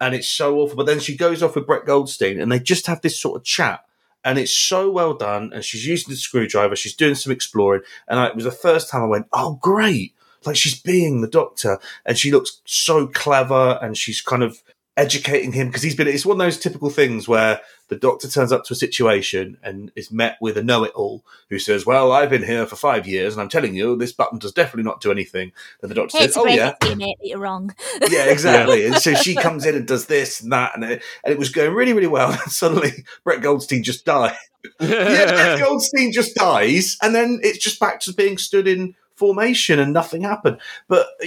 and 0.00 0.14
it's 0.14 0.28
so 0.28 0.56
awful. 0.58 0.76
But 0.76 0.86
then 0.86 1.00
she 1.00 1.16
goes 1.16 1.42
off 1.42 1.56
with 1.56 1.66
Brett 1.66 1.84
Goldstein, 1.84 2.40
and 2.40 2.52
they 2.52 2.60
just 2.60 2.86
have 2.86 3.00
this 3.00 3.20
sort 3.20 3.36
of 3.36 3.44
chat, 3.44 3.80
and 4.24 4.38
it's 4.38 4.52
so 4.52 4.88
well 4.88 5.14
done. 5.14 5.50
And 5.52 5.64
she's 5.64 5.84
using 5.84 6.12
the 6.12 6.16
screwdriver, 6.16 6.76
she's 6.76 6.94
doing 6.94 7.16
some 7.16 7.32
exploring, 7.32 7.82
and 8.06 8.20
I, 8.20 8.28
it 8.28 8.36
was 8.36 8.44
the 8.44 8.52
first 8.52 8.88
time 8.88 9.02
I 9.02 9.06
went, 9.06 9.26
"Oh, 9.32 9.58
great!" 9.60 10.14
Like 10.46 10.56
she's 10.56 10.80
being 10.80 11.22
the 11.22 11.28
Doctor, 11.28 11.80
and 12.06 12.16
she 12.16 12.30
looks 12.30 12.60
so 12.66 13.08
clever, 13.08 13.80
and 13.82 13.96
she's 13.96 14.20
kind 14.20 14.44
of 14.44 14.62
educating 14.96 15.52
him 15.52 15.68
because 15.68 15.82
he's 15.82 15.96
been. 15.96 16.08
It's 16.08 16.26
one 16.26 16.40
of 16.40 16.46
those 16.46 16.58
typical 16.58 16.90
things 16.90 17.26
where 17.26 17.60
the 17.88 17.96
Doctor 17.96 18.28
turns 18.28 18.52
up 18.52 18.64
to 18.64 18.72
a 18.74 18.76
situation 18.76 19.58
and 19.62 19.90
is 19.96 20.10
met 20.10 20.36
with 20.40 20.56
a 20.56 20.62
know-it-all 20.62 21.24
who 21.50 21.58
says, 21.58 21.84
"Well, 21.84 22.12
I've 22.12 22.30
been 22.30 22.44
here 22.44 22.66
for 22.66 22.76
five 22.76 23.06
years, 23.06 23.34
and 23.34 23.42
I'm 23.42 23.48
telling 23.48 23.74
you, 23.74 23.96
this 23.96 24.12
button 24.12 24.38
does 24.38 24.52
definitely 24.52 24.84
not 24.84 25.00
do 25.00 25.10
anything." 25.10 25.52
And 25.82 25.90
the 25.90 25.94
Doctor 25.94 26.18
says, 26.18 26.36
"Oh 26.36 26.46
yeah." 26.46 26.74
mate, 26.96 27.18
you're 27.22 27.38
wrong. 27.38 27.74
yeah, 28.10 28.26
exactly. 28.26 28.86
And 28.86 28.96
so 28.96 29.14
she 29.14 29.34
comes 29.46 29.66
in 29.66 29.74
and 29.74 29.86
does 29.86 30.06
this 30.06 30.40
and 30.40 30.52
that, 30.52 30.74
and 30.74 30.84
it, 30.84 31.02
and 31.24 31.32
it 31.32 31.38
was 31.38 31.50
going 31.50 31.74
really, 31.74 31.92
really 31.92 32.06
well. 32.06 32.30
And 32.30 32.40
suddenly, 32.52 33.04
Brett 33.24 33.42
Goldstein 33.42 33.82
just 33.82 34.04
died. 34.04 34.36
yeah, 34.80 35.32
Brett 35.32 35.60
Goldstein 35.60 36.12
just 36.12 36.34
dies, 36.34 36.96
and 37.02 37.14
then 37.14 37.40
it's 37.42 37.58
just 37.58 37.80
back 37.80 38.00
to 38.00 38.12
being 38.12 38.38
stood 38.38 38.68
in 38.68 38.94
formation, 39.14 39.78
and 39.78 39.92
nothing 39.92 40.22
happened. 40.22 40.58
But 40.88 41.06
uh, 41.22 41.26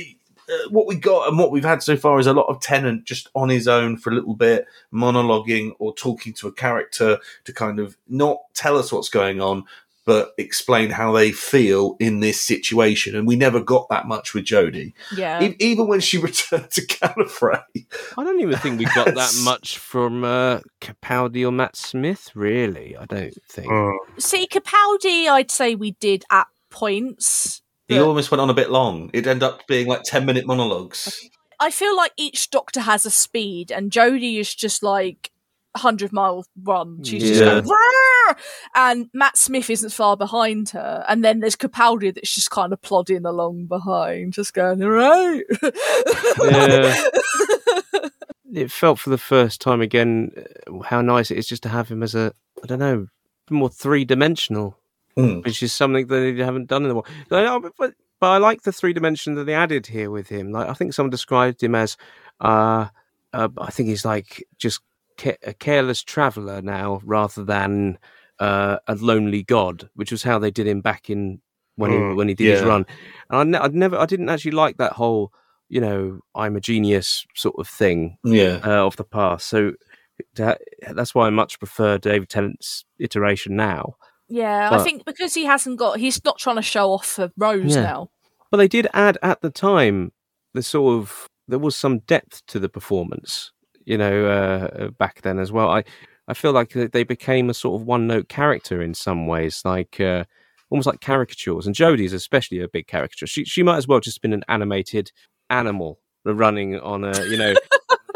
uh, 0.49 0.69
what 0.69 0.87
we 0.87 0.95
got 0.95 1.27
and 1.27 1.37
what 1.37 1.51
we've 1.51 1.63
had 1.65 1.83
so 1.83 1.97
far 1.97 2.19
is 2.19 2.27
a 2.27 2.33
lot 2.33 2.47
of 2.47 2.59
Tennant 2.61 3.05
just 3.05 3.29
on 3.35 3.49
his 3.49 3.67
own 3.67 3.97
for 3.97 4.11
a 4.11 4.15
little 4.15 4.35
bit, 4.35 4.65
monologuing 4.93 5.71
or 5.79 5.93
talking 5.93 6.33
to 6.33 6.47
a 6.47 6.51
character 6.51 7.19
to 7.45 7.53
kind 7.53 7.79
of 7.79 7.97
not 8.07 8.37
tell 8.53 8.77
us 8.77 8.91
what's 8.91 9.09
going 9.09 9.41
on, 9.41 9.65
but 10.07 10.33
explain 10.37 10.89
how 10.89 11.11
they 11.11 11.33
feel 11.33 11.97
in 11.99 12.21
this 12.21 12.41
situation. 12.41 13.13
And 13.13 13.27
we 13.27 13.35
never 13.35 13.59
got 13.59 13.89
that 13.89 14.07
much 14.07 14.33
with 14.33 14.45
Jodie. 14.45 14.93
Yeah. 15.13 15.43
E- 15.43 15.57
even 15.59 15.87
when 15.87 15.99
she 15.99 16.17
returned 16.21 16.71
to 16.71 16.81
Gallifrey. 16.81 17.61
I 18.17 18.23
don't 18.23 18.39
even 18.39 18.57
think 18.57 18.79
we 18.79 18.85
got 18.85 19.13
that 19.13 19.37
much 19.43 19.77
from 19.77 20.23
uh, 20.23 20.61
Capaldi 20.79 21.45
or 21.45 21.51
Matt 21.51 21.75
Smith. 21.75 22.31
Really, 22.35 22.95
I 22.95 23.05
don't 23.05 23.37
think. 23.49 23.67
Mm. 23.67 23.97
See, 24.17 24.47
Capaldi, 24.47 25.27
I'd 25.27 25.51
say 25.51 25.75
we 25.75 25.91
did 25.91 26.23
at 26.31 26.47
points. 26.69 27.61
He 27.87 27.97
but 27.97 28.05
almost 28.05 28.31
went 28.31 28.41
on 28.41 28.49
a 28.49 28.53
bit 28.53 28.69
long. 28.69 29.09
It 29.13 29.27
ended 29.27 29.43
up 29.43 29.65
being 29.67 29.87
like 29.87 30.03
10 30.03 30.25
minute 30.25 30.45
monologues. 30.45 31.29
I 31.59 31.71
feel 31.71 31.95
like 31.95 32.11
each 32.17 32.49
Doctor 32.49 32.81
has 32.81 33.05
a 33.05 33.11
speed, 33.11 33.71
and 33.71 33.91
Jodie 33.91 34.39
is 34.39 34.53
just 34.53 34.83
like 34.83 35.31
hundred 35.75 36.11
mile 36.11 36.45
run. 36.63 37.03
She's 37.03 37.23
just 37.23 37.41
going, 37.41 37.65
"Roar!" 37.65 38.37
and 38.75 39.09
Matt 39.13 39.37
Smith 39.37 39.69
isn't 39.69 39.91
far 39.91 40.17
behind 40.17 40.69
her, 40.69 41.05
and 41.07 41.23
then 41.23 41.39
there's 41.39 41.55
Capaldi 41.55 42.13
that's 42.13 42.33
just 42.33 42.51
kind 42.51 42.73
of 42.73 42.81
plodding 42.81 43.25
along 43.25 43.65
behind, 43.65 44.33
just 44.33 44.53
going 44.53 44.83
all 44.83 44.89
right. 44.89 45.43
Yeah. 46.43 47.03
It 48.53 48.71
felt 48.71 48.97
for 48.97 49.09
the 49.09 49.17
first 49.17 49.61
time 49.61 49.81
again 49.81 50.31
uh, 50.35 50.81
how 50.83 51.01
nice 51.01 51.31
it 51.31 51.37
is 51.37 51.47
just 51.47 51.63
to 51.63 51.69
have 51.69 51.89
him 51.89 52.01
as 52.01 52.15
a 52.15 52.33
I 52.63 52.67
don't 52.67 52.79
know 52.79 53.07
more 53.49 53.69
three 53.69 54.05
dimensional, 54.05 54.77
Mm. 55.17 55.43
which 55.45 55.63
is 55.63 55.73
something 55.73 56.07
that 56.07 56.19
they 56.19 56.43
haven't 56.43 56.67
done 56.67 56.85
in 56.85 56.91
a 56.91 56.95
while. 56.95 57.05
But, 57.29 57.45
I- 57.45 57.59
but, 57.59 57.93
but 58.19 58.27
I 58.27 58.37
like 58.37 58.61
the 58.63 58.71
three 58.71 58.93
dimension 58.93 59.35
that 59.35 59.45
they 59.45 59.53
added 59.53 59.87
here 59.87 60.11
with 60.11 60.27
him. 60.29 60.51
Like 60.51 60.69
I 60.69 60.73
think 60.73 60.93
someone 60.93 61.09
described 61.11 61.61
him 61.63 61.75
as, 61.75 61.97
uh, 62.39 62.87
uh 63.33 63.49
I 63.57 63.71
think 63.71 63.89
he's 63.89 64.05
like 64.05 64.43
just 64.57 64.81
ca- 65.17 65.37
a 65.45 65.53
careless 65.53 66.03
traveller 66.03 66.61
now 66.61 67.01
rather 67.03 67.43
than 67.43 67.97
uh, 68.39 68.77
a 68.87 68.95
lonely 68.95 69.43
god, 69.43 69.89
which 69.95 70.11
was 70.11 70.23
how 70.23 70.37
they 70.39 70.51
did 70.51 70.67
him 70.67 70.81
back 70.81 71.09
in 71.09 71.41
when 71.75 71.91
he 71.91 71.97
Mm, 71.97 72.15
when 72.15 72.27
he 72.27 72.33
did 72.35 72.47
his 72.53 72.61
run. 72.63 72.85
And 73.29 73.39
I 73.39 73.43
ne- 73.43 73.63
I'd 73.65 73.75
never 73.75 73.97
I 73.97 74.05
didn't 74.05 74.29
actually 74.29 74.51
like 74.51 74.77
that 74.77 74.93
whole 74.93 75.31
you 75.69 75.81
know 75.81 76.19
I'm 76.35 76.55
a 76.55 76.59
genius 76.61 77.25
sort 77.35 77.55
of 77.57 77.67
thing 77.67 78.17
Yeah. 78.23 78.59
uh, 78.63 78.85
of 78.85 78.95
the 78.95 79.03
past. 79.03 79.47
So 79.47 79.73
that, 80.35 80.61
that's 80.93 81.13
why 81.13 81.27
I 81.27 81.29
much 81.31 81.59
prefer 81.59 81.97
David 81.97 82.29
Tennant's 82.29 82.85
iteration 82.99 83.55
now. 83.55 83.95
Yeah, 84.27 84.69
I 84.71 84.83
think 84.83 85.05
because 85.05 85.33
he 85.33 85.45
hasn't 85.45 85.77
got, 85.79 85.99
he's 85.99 86.23
not 86.23 86.37
trying 86.37 86.57
to 86.57 86.61
show 86.61 86.91
off 86.91 87.05
for 87.05 87.31
Rose 87.37 87.75
Yeah. 87.75 87.81
now. 87.81 88.09
But 88.51 88.57
they 88.57 88.67
did 88.67 88.87
add 88.93 89.17
at 89.21 89.41
the 89.41 89.49
time 89.49 90.11
the 90.53 90.63
sort 90.63 90.99
of 91.01 91.27
there 91.47 91.59
was 91.59 91.75
some 91.75 91.99
depth 91.99 92.45
to 92.47 92.59
the 92.59 92.69
performance, 92.69 93.51
you 93.85 93.97
know, 93.97 94.25
uh, 94.25 94.89
back 94.91 95.21
then 95.21 95.39
as 95.39 95.51
well. 95.51 95.69
I 95.69 95.83
I 96.27 96.33
feel 96.33 96.51
like 96.51 96.71
they 96.71 96.87
they 96.87 97.03
became 97.03 97.49
a 97.49 97.53
sort 97.53 97.79
of 97.81 97.87
one 97.87 98.07
note 98.07 98.29
character 98.29 98.81
in 98.81 98.93
some 98.93 99.27
ways, 99.27 99.61
like 99.65 99.99
uh, 99.99 100.23
almost 100.69 100.87
like 100.87 101.01
caricatures. 101.01 101.65
And 101.67 101.75
Jodie's 101.75 102.13
especially 102.13 102.59
a 102.61 102.67
big 102.67 102.87
caricature. 102.87 103.27
She 103.27 103.43
she 103.45 103.63
might 103.63 103.77
as 103.77 103.87
well 103.87 103.99
just 103.99 104.21
been 104.21 104.33
an 104.33 104.43
animated 104.47 105.11
animal 105.49 105.99
running 106.25 106.77
on 106.79 107.05
a 107.05 107.25
you 107.25 107.37
know 107.37 107.53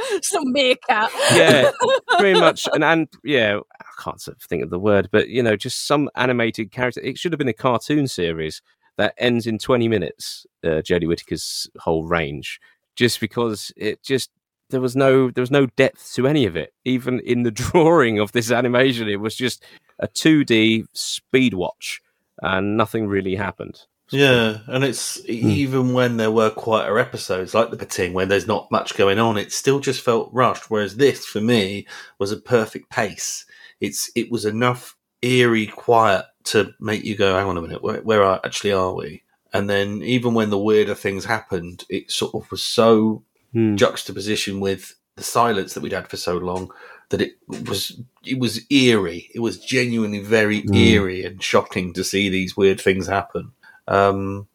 Some 0.23 0.51
meerkat. 0.51 1.09
yeah, 1.33 1.71
pretty 2.17 2.39
much. 2.39 2.67
And 2.73 2.83
and 2.83 3.07
yeah, 3.23 3.59
I 3.79 4.03
can't 4.03 4.21
sort 4.21 4.37
of 4.37 4.43
think 4.43 4.63
of 4.63 4.69
the 4.69 4.79
word, 4.79 5.09
but 5.11 5.29
you 5.29 5.43
know, 5.43 5.55
just 5.55 5.87
some 5.87 6.09
animated 6.15 6.71
character. 6.71 7.01
It 7.01 7.17
should 7.17 7.31
have 7.33 7.39
been 7.39 7.47
a 7.47 7.53
cartoon 7.53 8.07
series 8.07 8.61
that 8.97 9.13
ends 9.17 9.47
in 9.47 9.57
twenty 9.57 9.87
minutes. 9.87 10.45
Uh, 10.63 10.81
Jodie 10.81 11.07
Whittaker's 11.07 11.69
whole 11.79 12.05
range, 12.05 12.59
just 12.95 13.19
because 13.19 13.71
it 13.77 14.03
just 14.03 14.29
there 14.69 14.81
was 14.81 14.95
no 14.95 15.29
there 15.31 15.41
was 15.41 15.51
no 15.51 15.65
depth 15.65 16.13
to 16.15 16.27
any 16.27 16.45
of 16.45 16.55
it. 16.55 16.73
Even 16.85 17.19
in 17.21 17.43
the 17.43 17.51
drawing 17.71 18.19
of 18.19 18.31
this 18.31 18.51
animation, 18.51 19.07
it 19.07 19.19
was 19.19 19.35
just 19.35 19.63
a 19.99 20.07
two 20.07 20.43
D 20.43 20.85
speed 20.93 21.53
watch, 21.53 22.01
and 22.41 22.77
nothing 22.77 23.07
really 23.07 23.35
happened. 23.35 23.81
Yeah, 24.11 24.59
and 24.67 24.83
it's 24.83 25.19
e- 25.27 25.33
even 25.61 25.93
when 25.93 26.17
there 26.17 26.31
were 26.31 26.49
quieter 26.49 26.99
episodes 26.99 27.53
like 27.53 27.69
the 27.71 27.77
Pting, 27.77 28.13
where 28.13 28.25
there's 28.25 28.47
not 28.47 28.69
much 28.71 28.95
going 28.97 29.19
on, 29.19 29.37
it 29.37 29.51
still 29.51 29.79
just 29.79 30.01
felt 30.03 30.29
rushed. 30.33 30.69
Whereas 30.69 30.97
this, 30.97 31.25
for 31.25 31.41
me, 31.41 31.87
was 32.19 32.31
a 32.31 32.37
perfect 32.37 32.89
pace. 32.89 33.45
It's 33.79 34.11
it 34.15 34.29
was 34.31 34.45
enough 34.45 34.95
eerie 35.21 35.67
quiet 35.67 36.25
to 36.45 36.73
make 36.79 37.03
you 37.03 37.15
go, 37.15 37.35
"Hang 37.35 37.47
on 37.47 37.57
a 37.57 37.61
minute, 37.61 37.81
where, 37.81 38.01
where 38.01 38.23
are, 38.23 38.41
actually 38.43 38.73
are 38.73 38.93
we?" 38.93 39.23
And 39.53 39.69
then 39.69 40.01
even 40.03 40.33
when 40.33 40.49
the 40.49 40.57
weirder 40.59 40.95
things 40.95 41.25
happened, 41.25 41.83
it 41.89 42.11
sort 42.11 42.35
of 42.35 42.49
was 42.51 42.63
so 42.63 43.23
Hmm. 43.53 43.75
juxtaposition 43.75 44.61
with 44.61 44.95
the 45.17 45.23
silence 45.23 45.73
that 45.73 45.83
we'd 45.83 45.91
had 45.91 46.07
for 46.07 46.15
so 46.15 46.37
long 46.37 46.71
that 47.09 47.19
it 47.21 47.33
was 47.69 47.99
it 48.25 48.39
was 48.39 48.61
eerie. 48.69 49.29
It 49.35 49.39
was 49.39 49.57
genuinely 49.59 50.19
very 50.19 50.61
Mm. 50.63 50.75
eerie 50.75 51.25
and 51.25 51.43
shocking 51.43 51.91
to 51.93 52.03
see 52.03 52.29
these 52.29 52.55
weird 52.55 52.79
things 52.79 53.07
happen. 53.07 53.51
Um, 53.91 54.47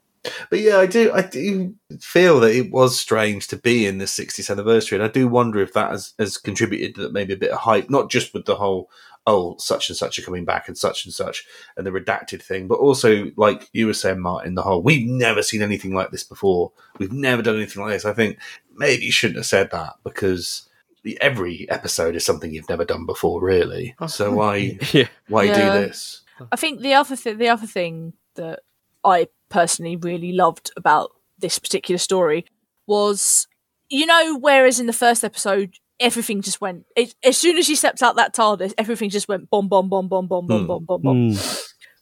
but 0.51 0.59
yeah, 0.59 0.79
I 0.79 0.87
do 0.87 1.13
I 1.13 1.23
do 1.23 1.75
feel 2.01 2.41
that 2.41 2.55
it 2.55 2.73
was 2.73 2.99
strange 2.99 3.47
to 3.49 3.57
be 3.57 3.87
in 3.87 3.99
the 3.99 4.07
60th 4.07 4.51
anniversary, 4.51 4.97
and 4.99 5.05
I 5.05 5.09
do 5.09 5.29
wonder 5.29 5.61
if 5.61 5.73
that 5.75 5.91
has, 5.91 6.15
has 6.19 6.37
contributed 6.37 6.97
to 6.97 7.11
maybe 7.11 7.33
a 7.35 7.37
bit 7.37 7.51
of 7.53 7.59
hype, 7.61 7.89
not 7.91 8.11
just 8.11 8.35
with 8.35 8.45
the 8.47 8.57
whole 8.57 8.91
oh 9.29 9.57
such 9.59 9.89
and 9.89 9.97
such 9.97 10.19
are 10.19 10.23
coming 10.23 10.45
back 10.45 10.69
and 10.69 10.79
such 10.79 11.05
and 11.05 11.13
such 11.13 11.45
and 11.77 11.85
the 11.87 11.91
redacted 11.91 12.41
thing, 12.43 12.67
but 12.69 12.79
also 12.79 13.31
like 13.37 13.69
you 13.73 13.87
were 13.87 13.93
saying, 13.95 14.21
Martyn, 14.21 14.55
the 14.55 14.63
whole 14.63 14.83
we've 14.83 15.07
never 15.07 15.43
seen 15.43 15.63
anything 15.63 15.95
like 15.95 16.11
this 16.11 16.25
before. 16.25 16.73
We've 16.99 17.13
never 17.13 17.43
done 17.43 17.57
anything 17.57 17.83
like 17.83 17.93
this. 17.93 18.05
I 18.05 18.13
think 18.13 18.39
maybe 18.75 19.05
you 19.05 19.13
shouldn't 19.13 19.39
have 19.39 19.47
said 19.47 19.71
that 19.71 19.95
because 20.03 20.69
every 21.21 21.71
episode 21.71 22.17
is 22.17 22.25
something 22.25 22.53
you've 22.53 22.69
never 22.69 22.85
done 22.85 23.07
before, 23.07 23.41
really. 23.41 23.95
So 24.09 24.33
why 24.33 24.79
yeah, 24.93 25.09
why 25.29 25.45
Yeah. 25.45 25.55
do 25.55 25.87
this? 25.87 26.23
I 26.51 26.57
think 26.57 26.81
the 26.81 26.95
other 26.95 27.17
th- 27.17 27.39
the 27.39 27.49
other 27.49 27.67
thing 27.67 28.13
that 28.35 28.61
I 29.07 29.29
personally 29.49 29.97
really 29.97 30.33
loved 30.33 30.71
about 30.77 31.13
this 31.39 31.59
particular 31.59 31.99
story 31.99 32.45
was, 32.87 33.47
you 33.89 34.05
know, 34.07 34.37
whereas 34.39 34.81
in 34.81 34.87
the 34.87 34.93
first 34.93 35.23
episode 35.25 35.75
everything 35.99 36.43
just 36.43 36.61
went 36.61 36.85
it, 36.97 37.15
as 37.25 37.39
soon 37.39 37.57
as 37.57 37.65
she 37.65 37.75
stepped 37.75 38.03
out 38.03 38.17
that 38.17 38.35
TARDIS, 38.35 38.75
everything 38.77 39.09
just 39.09 39.29
went 39.29 39.49
bomb, 39.49 39.69
bomb, 39.69 39.89
bomb, 39.89 40.09
bomb, 40.09 40.27
bomb, 40.27 40.47
bomb, 40.47 40.61
Hmm. 40.63 40.67
bomb, 40.67 40.85
bomb, 40.85 41.03
bomb. 41.03 41.31
Hmm. 41.31 41.39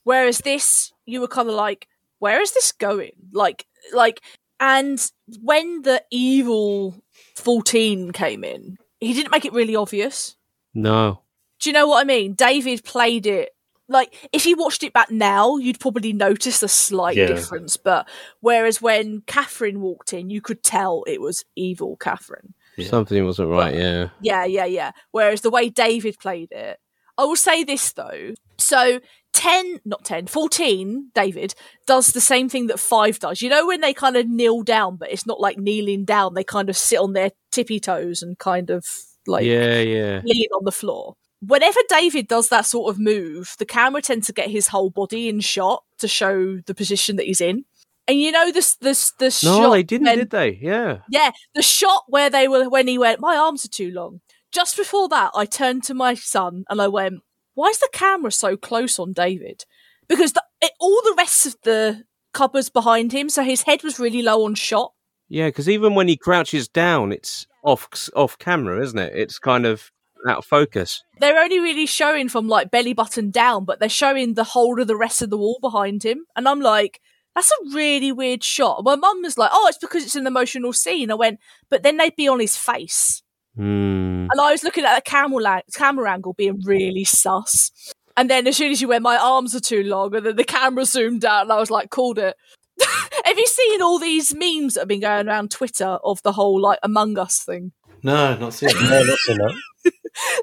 Whereas 0.02 0.38
this, 0.38 0.92
you 1.06 1.20
were 1.20 1.28
kind 1.28 1.48
of 1.48 1.54
like, 1.54 1.86
where 2.18 2.40
is 2.40 2.52
this 2.52 2.72
going? 2.72 3.12
Like, 3.32 3.66
like, 3.92 4.20
and 4.60 4.98
when 5.42 5.82
the 5.82 6.02
evil 6.10 6.94
fourteen 7.36 8.12
came 8.12 8.44
in, 8.44 8.78
he 9.00 9.12
didn't 9.12 9.30
make 9.32 9.44
it 9.44 9.52
really 9.52 9.76
obvious. 9.76 10.36
no, 10.74 11.20
Do 11.60 11.70
you 11.70 11.74
know 11.74 11.86
what 11.86 12.00
I 12.00 12.04
mean? 12.04 12.34
David 12.34 12.84
played 12.84 13.26
it 13.26 13.53
like 13.88 14.28
if 14.32 14.46
you 14.46 14.56
watched 14.56 14.82
it 14.82 14.92
back 14.92 15.10
now, 15.10 15.56
you'd 15.56 15.80
probably 15.80 16.12
notice 16.12 16.62
a 16.62 16.68
slight 16.68 17.16
Yeah. 17.16 17.26
difference. 17.26 17.76
But 17.76 18.08
whereas 18.40 18.80
when 18.80 19.22
Catherine 19.26 19.80
walked 19.80 20.12
in, 20.12 20.30
you 20.30 20.40
could 20.40 20.62
tell 20.62 21.04
it 21.06 21.20
was 21.20 21.44
evil 21.56 21.96
Catherine. 21.96 22.54
Yeah. 22.76 22.88
something 22.88 23.24
wasn't 23.24 23.50
right. 23.50 23.74
Yeah, 23.74 24.08
Yeah, 24.20 24.44
yeah, 24.44 24.64
yeah. 24.64 24.90
Whereas 25.12 25.42
the 25.42 25.50
way 25.50 25.68
David 25.68 26.16
played 26.18 26.50
it, 26.50 26.78
I 27.16 27.24
will 27.24 27.36
say 27.36 27.62
this 27.62 27.92
though. 27.92 28.34
So 28.58 29.00
10, 29.32 29.80
not 29.84 30.04
10, 30.04 30.26
14, 30.28 31.10
David, 31.14 31.54
does 31.86 32.08
the 32.12 32.20
same 32.20 32.48
thing 32.48 32.68
that 32.68 32.78
5 32.80 33.18
does. 33.18 33.42
You 33.42 33.48
know, 33.50 33.66
when 33.66 33.80
they 33.80 33.92
kind 33.92 34.16
of 34.16 34.28
kneel 34.28 34.62
down, 34.62 34.96
but 34.96 35.10
it's 35.12 35.26
not 35.26 35.40
like 35.40 35.58
kneeling 35.58 36.04
down, 36.04 36.34
they 36.34 36.44
kind 36.44 36.68
of 36.70 36.76
sit 36.76 36.98
on 36.98 37.12
their 37.12 37.30
tippy 37.50 37.78
toes 37.80 38.22
and 38.22 38.38
kind 38.38 38.70
of 38.70 38.86
like 39.26 39.44
yeah, 39.44 39.80
yeah. 39.80 40.20
lean 40.24 40.48
on 40.56 40.64
the 40.64 40.72
floor. 40.72 41.14
Whenever 41.46 41.80
David 41.88 42.28
does 42.28 42.48
that 42.48 42.66
sort 42.66 42.90
of 42.94 42.98
move, 43.00 43.54
the 43.58 43.64
camera 43.66 44.00
tends 44.02 44.26
to 44.28 44.32
get 44.32 44.50
his 44.50 44.68
whole 44.68 44.90
body 44.90 45.28
in 45.28 45.40
shot 45.40 45.84
to 45.98 46.08
show 46.08 46.58
the 46.66 46.74
position 46.74 47.16
that 47.16 47.26
he's 47.26 47.40
in. 47.40 47.64
And 48.06 48.20
you 48.20 48.30
know 48.32 48.50
this 48.52 48.76
this 48.76 49.12
the 49.18 49.26
No, 49.26 49.58
shot 49.58 49.70
they 49.72 49.82
didn't, 49.82 50.06
when- 50.06 50.18
did 50.18 50.30
they? 50.30 50.58
Yeah. 50.60 50.98
yeah, 51.08 51.30
the 51.54 51.62
shot 51.62 52.04
where 52.08 52.28
they 52.30 52.48
were 52.48 52.68
when 52.68 52.86
he 52.86 52.98
went, 52.98 53.20
my 53.20 53.36
arms 53.36 53.64
are 53.64 53.68
too 53.68 53.90
long. 53.90 54.20
Just 54.52 54.76
before 54.76 55.08
that, 55.08 55.30
I 55.34 55.46
turned 55.46 55.82
to 55.84 55.94
my 55.94 56.14
son 56.14 56.64
and 56.68 56.80
I 56.80 56.86
went, 56.88 57.22
"Why 57.54 57.68
is 57.68 57.78
the 57.80 57.88
camera 57.92 58.30
so 58.30 58.56
close 58.56 58.98
on 58.98 59.12
David?" 59.12 59.64
Because 60.06 60.32
the, 60.34 60.42
it, 60.60 60.72
all 60.78 61.00
the 61.02 61.14
rest 61.16 61.46
of 61.46 61.56
the 61.62 62.04
cupboards 62.34 62.68
behind 62.68 63.10
him, 63.12 63.28
so 63.30 63.42
his 63.42 63.62
head 63.62 63.82
was 63.82 63.98
really 63.98 64.20
low 64.22 64.44
on 64.44 64.54
shot. 64.54 64.92
Yeah, 65.30 65.48
because 65.48 65.68
even 65.68 65.94
when 65.94 66.08
he 66.08 66.16
crouches 66.18 66.68
down, 66.68 67.10
it's 67.10 67.46
off 67.64 67.88
off 68.14 68.38
camera, 68.38 68.82
isn't 68.84 68.98
it? 68.98 69.12
It's 69.16 69.38
kind 69.38 69.64
of 69.64 69.90
out 70.26 70.38
of 70.38 70.44
focus. 70.44 71.02
They're 71.18 71.40
only 71.40 71.60
really 71.60 71.86
showing 71.86 72.28
from 72.28 72.48
like 72.48 72.70
belly 72.70 72.92
button 72.92 73.30
down, 73.30 73.64
but 73.64 73.80
they're 73.80 73.88
showing 73.88 74.34
the 74.34 74.44
whole 74.44 74.80
of 74.80 74.86
the 74.86 74.96
rest 74.96 75.22
of 75.22 75.30
the 75.30 75.38
wall 75.38 75.58
behind 75.60 76.02
him, 76.04 76.26
and 76.36 76.48
I'm 76.48 76.60
like. 76.60 77.00
That's 77.36 77.50
a 77.50 77.74
really 77.74 78.12
weird 78.12 78.44
shot. 78.44 78.84
My 78.84 78.94
mum 78.94 79.22
was 79.22 79.36
like, 79.36 79.50
"Oh, 79.52 79.66
it's 79.66 79.78
because 79.78 80.04
it's 80.04 80.14
an 80.14 80.28
emotional 80.28 80.72
scene." 80.72 81.10
I 81.10 81.14
went, 81.14 81.40
but 81.68 81.82
then 81.82 81.96
they'd 81.96 82.14
be 82.14 82.28
on 82.28 82.38
his 82.38 82.56
face. 82.56 83.24
Hmm. 83.56 84.28
And 84.30 84.40
I 84.40 84.52
was 84.52 84.64
looking 84.64 84.84
at 84.84 84.94
the 84.94 85.02
camera, 85.02 85.42
la- 85.42 85.60
camera 85.74 86.12
angle 86.12 86.34
being 86.34 86.60
really 86.64 87.02
sus. 87.02 87.72
And 88.16 88.30
then 88.30 88.46
as 88.46 88.56
soon 88.56 88.70
as 88.70 88.80
you 88.80 88.88
went, 88.88 89.02
my 89.02 89.16
arms 89.16 89.54
are 89.54 89.60
too 89.60 89.82
long, 89.82 90.14
and 90.14 90.26
then 90.26 90.36
the 90.36 90.44
camera 90.44 90.84
zoomed 90.84 91.24
out, 91.24 91.42
and 91.42 91.52
I 91.52 91.58
was 91.58 91.70
like, 91.70 91.90
called 91.90 92.18
it. 92.18 92.36
Have 93.24 93.38
you 93.38 93.46
seen 93.46 93.82
all 93.82 93.98
these 93.98 94.34
memes 94.34 94.74
that 94.74 94.80
have 94.80 94.88
been 94.88 95.00
going 95.00 95.28
around 95.28 95.50
Twitter 95.50 95.98
of 96.04 96.22
the 96.22 96.32
whole 96.32 96.60
like 96.60 96.78
Among 96.82 97.18
Us 97.18 97.40
thing? 97.40 97.72
No, 98.04 98.36
not 98.36 98.52
seen 98.54 98.68
it. 98.70 98.76
No, 98.82 99.02
not 99.02 99.18
seen 99.18 99.38
that. 99.38 99.54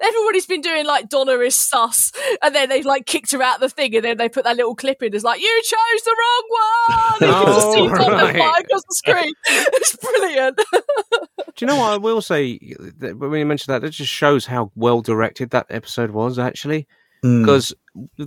Everybody's 0.04 0.46
been 0.48 0.62
doing 0.62 0.86
like 0.86 1.08
Donna 1.10 1.34
is 1.40 1.56
sus, 1.56 2.12
and 2.42 2.54
then 2.54 2.68
they've 2.70 2.86
like 2.86 3.06
kicked 3.06 3.32
her 3.32 3.42
out 3.42 3.60
the 3.62 3.70
thing, 3.70 3.96
and 3.96 4.04
then 4.04 4.18
they 4.18 4.28
put 4.28 4.44
that 4.44 4.58
little 4.58 4.76
clip 4.76 5.02
in. 5.02 5.14
It's 5.14 5.24
like 5.24 5.40
you 5.42 5.62
chose 5.64 6.04
the 6.04 6.16
wrong 6.20 6.44
one. 6.50 7.22
And 7.22 7.30
you 7.30 7.36
can 7.36 7.46
just 7.54 7.68
Oh, 7.68 7.74
see 7.74 7.88
Donna 7.88 8.24
right. 8.40 8.64
across 8.64 8.82
the 8.90 8.96
screen. 8.96 9.34
It's 9.50 9.96
brilliant. 9.96 10.58
Do 10.58 11.66
you 11.66 11.68
know 11.68 11.78
what 11.78 11.92
I 11.94 11.98
will 11.98 12.22
say? 12.22 12.58
that 12.98 13.18
When 13.18 13.40
you 13.40 13.46
mentioned 13.46 13.74
that, 13.74 13.84
it 13.86 13.92
just 13.92 14.12
shows 14.12 14.46
how 14.46 14.72
well 14.76 15.02
directed 15.02 15.52
that 15.52 15.68
episode 15.70 16.12
was, 16.12 16.40
actually. 16.40 16.88
Hmm. 17.22 17.42
Because 17.42 17.74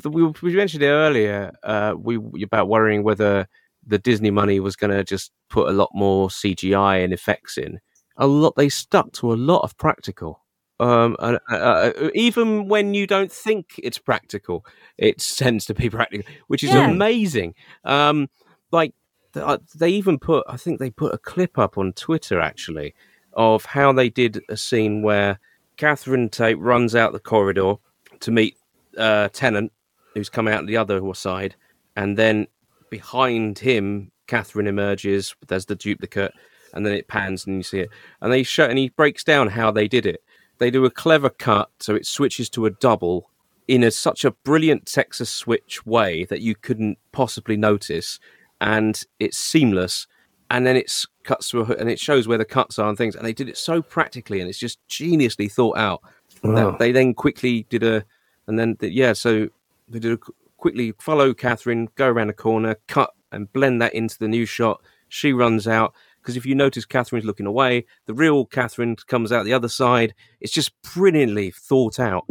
we, 0.08 0.26
we 0.42 0.54
mentioned 0.54 0.82
it 0.84 0.88
earlier, 0.88 1.52
uh, 1.64 1.94
we 1.98 2.18
about 2.44 2.68
worrying 2.68 3.02
whether 3.02 3.48
the 3.86 3.98
Disney 3.98 4.30
money 4.30 4.60
was 4.60 4.76
going 4.76 4.92
to 4.92 5.02
just 5.04 5.32
put 5.50 5.68
a 5.68 5.72
lot 5.72 5.90
more 5.92 6.28
CGI 6.28 7.02
and 7.04 7.12
effects 7.12 7.58
in. 7.58 7.80
A 8.16 8.26
lot 8.26 8.54
they 8.56 8.68
stuck 8.68 9.12
to 9.14 9.32
a 9.32 9.34
lot 9.34 9.60
of 9.60 9.76
practical. 9.76 10.40
Um, 10.80 11.16
and, 11.20 11.38
uh, 11.50 11.54
uh, 11.54 12.10
even 12.14 12.68
when 12.68 12.94
you 12.94 13.06
don't 13.06 13.30
think 13.30 13.78
it's 13.82 13.98
practical, 13.98 14.64
it 14.98 15.18
tends 15.36 15.66
to 15.66 15.74
be 15.74 15.88
practical, 15.90 16.30
which 16.48 16.62
is 16.64 16.72
Yeah. 16.74 16.90
amazing. 16.90 17.54
Um, 17.84 18.28
like 18.72 18.92
uh, 19.34 19.58
they 19.74 19.88
even 19.90 20.18
put, 20.18 20.44
I 20.48 20.56
think 20.56 20.78
they 20.78 20.90
put 20.90 21.14
a 21.14 21.18
clip 21.18 21.58
up 21.58 21.78
on 21.78 21.92
Twitter 21.92 22.40
actually 22.40 22.94
of 23.32 23.64
how 23.64 23.92
they 23.92 24.08
did 24.08 24.40
a 24.48 24.56
scene 24.56 25.02
where 25.02 25.40
Catherine 25.76 26.28
Tate 26.28 26.58
runs 26.58 26.94
out 26.94 27.12
the 27.12 27.18
corridor 27.18 27.74
to 28.20 28.30
meet 28.30 28.56
uh, 28.96 29.28
Tennant, 29.32 29.72
who's 30.14 30.28
come 30.28 30.46
out 30.46 30.66
the 30.66 30.76
other 30.76 31.00
side, 31.14 31.56
and 31.96 32.16
then 32.16 32.46
behind 32.90 33.58
him, 33.58 34.12
Catherine 34.28 34.68
emerges. 34.68 35.34
There's 35.48 35.66
the 35.66 35.74
duplicate, 35.74 36.32
and 36.74 36.84
then 36.84 36.92
it 36.92 37.08
pans 37.08 37.46
and 37.46 37.56
you 37.56 37.62
see 37.62 37.80
it. 37.80 37.90
And 38.20 38.32
they 38.32 38.42
show, 38.42 38.66
and 38.66 38.78
he 38.78 38.90
breaks 38.90 39.24
down 39.24 39.48
how 39.48 39.70
they 39.70 39.88
did 39.88 40.04
it. 40.04 40.22
They 40.58 40.70
do 40.70 40.84
a 40.84 40.90
clever 40.90 41.30
cut, 41.30 41.70
so 41.80 41.94
it 41.94 42.06
switches 42.06 42.50
to 42.50 42.66
a 42.66 42.70
double 42.70 43.30
in 43.66 43.82
a, 43.82 43.90
such 43.90 44.24
a 44.24 44.30
brilliant 44.30 44.86
Texas 44.86 45.30
switch 45.30 45.86
way 45.86 46.24
that 46.26 46.42
you 46.42 46.54
couldn't 46.54 46.98
possibly 47.12 47.56
notice, 47.56 48.20
and 48.60 49.02
it's 49.18 49.38
seamless. 49.38 50.06
And 50.50 50.66
then 50.66 50.76
it's 50.76 51.06
cuts 51.22 51.48
to 51.50 51.62
a, 51.62 51.64
and 51.76 51.88
it 51.88 51.98
shows 51.98 52.28
where 52.28 52.38
the 52.38 52.44
cuts 52.44 52.78
are 52.78 52.88
and 52.88 52.98
things. 52.98 53.16
And 53.16 53.24
they 53.24 53.32
did 53.32 53.48
it 53.48 53.56
so 53.56 53.80
practically, 53.80 54.40
and 54.40 54.48
it's 54.48 54.58
just 54.58 54.78
geniusly 54.88 55.50
thought 55.50 55.78
out. 55.78 56.02
Wow. 56.42 56.72
That 56.72 56.78
they 56.78 56.92
then 56.92 57.14
quickly 57.14 57.66
did 57.70 57.82
a, 57.82 58.04
and 58.46 58.58
then 58.58 58.76
the, 58.78 58.92
yeah, 58.92 59.14
so 59.14 59.48
they 59.88 59.98
did 59.98 60.12
a, 60.12 60.18
quickly 60.58 60.92
follow 60.98 61.32
Catherine, 61.34 61.88
go 61.94 62.08
around 62.08 62.30
a 62.30 62.34
corner, 62.34 62.76
cut 62.86 63.14
and 63.32 63.52
blend 63.52 63.82
that 63.82 63.94
into 63.94 64.18
the 64.18 64.28
new 64.28 64.46
shot. 64.46 64.82
She 65.08 65.32
runs 65.32 65.66
out 65.66 65.94
because 66.24 66.36
if 66.38 66.46
you 66.46 66.54
notice, 66.54 66.86
Catherine's 66.86 67.26
looking 67.26 67.44
away. 67.46 67.84
The 68.06 68.14
real 68.14 68.46
Catherine 68.46 68.96
comes 69.06 69.30
out 69.30 69.44
the 69.44 69.52
other 69.52 69.68
side. 69.68 70.14
It's 70.40 70.52
just 70.52 70.72
brilliantly 70.94 71.50
thought 71.50 72.00
out. 72.00 72.24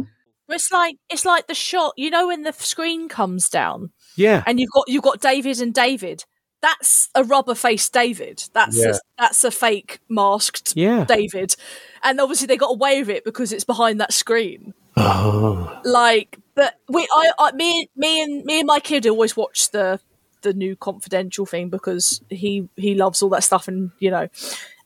It's 0.48 0.72
like 0.72 0.96
it's 1.08 1.24
like 1.24 1.46
the 1.46 1.54
shot, 1.54 1.94
you 1.96 2.10
know, 2.10 2.26
when 2.26 2.42
the 2.42 2.52
screen 2.52 3.08
comes 3.08 3.48
down 3.48 3.90
Yeah, 4.16 4.42
and 4.46 4.58
you've 4.60 4.70
got 4.74 4.84
you've 4.88 5.02
got 5.02 5.20
David 5.20 5.60
and 5.60 5.72
David. 5.72 6.24
That's 6.60 7.08
a 7.14 7.22
rubber 7.22 7.54
faced 7.54 7.92
David. 7.92 8.42
That's 8.52 8.76
Yeah. 8.76 8.92
a, 8.92 8.98
that's 9.18 9.44
a 9.44 9.50
fake 9.50 10.00
masked 10.08 10.72
yeah. 10.76 11.04
David, 11.04 11.54
and 12.02 12.20
obviously 12.20 12.46
they 12.46 12.56
got 12.56 12.72
away 12.74 13.00
with 13.00 13.10
it 13.10 13.24
because 13.24 13.52
it's 13.52 13.64
behind 13.64 14.00
that 14.00 14.12
screen. 14.12 14.74
Oh. 14.96 15.80
Like, 15.84 16.38
but 16.54 16.74
we, 16.88 17.06
I, 17.14 17.30
I, 17.38 17.52
me, 17.52 17.88
me 17.96 18.22
and 18.22 18.44
me 18.44 18.60
and 18.60 18.66
my 18.66 18.80
kid 18.80 19.06
always 19.06 19.36
watch 19.36 19.70
the 19.70 20.00
the 20.44 20.54
new 20.54 20.76
confidential 20.76 21.44
thing 21.46 21.68
because 21.70 22.22
he 22.30 22.68
he 22.76 22.94
loves 22.94 23.20
all 23.22 23.30
that 23.30 23.42
stuff, 23.42 23.66
and 23.66 23.90
you 23.98 24.10
know, 24.12 24.28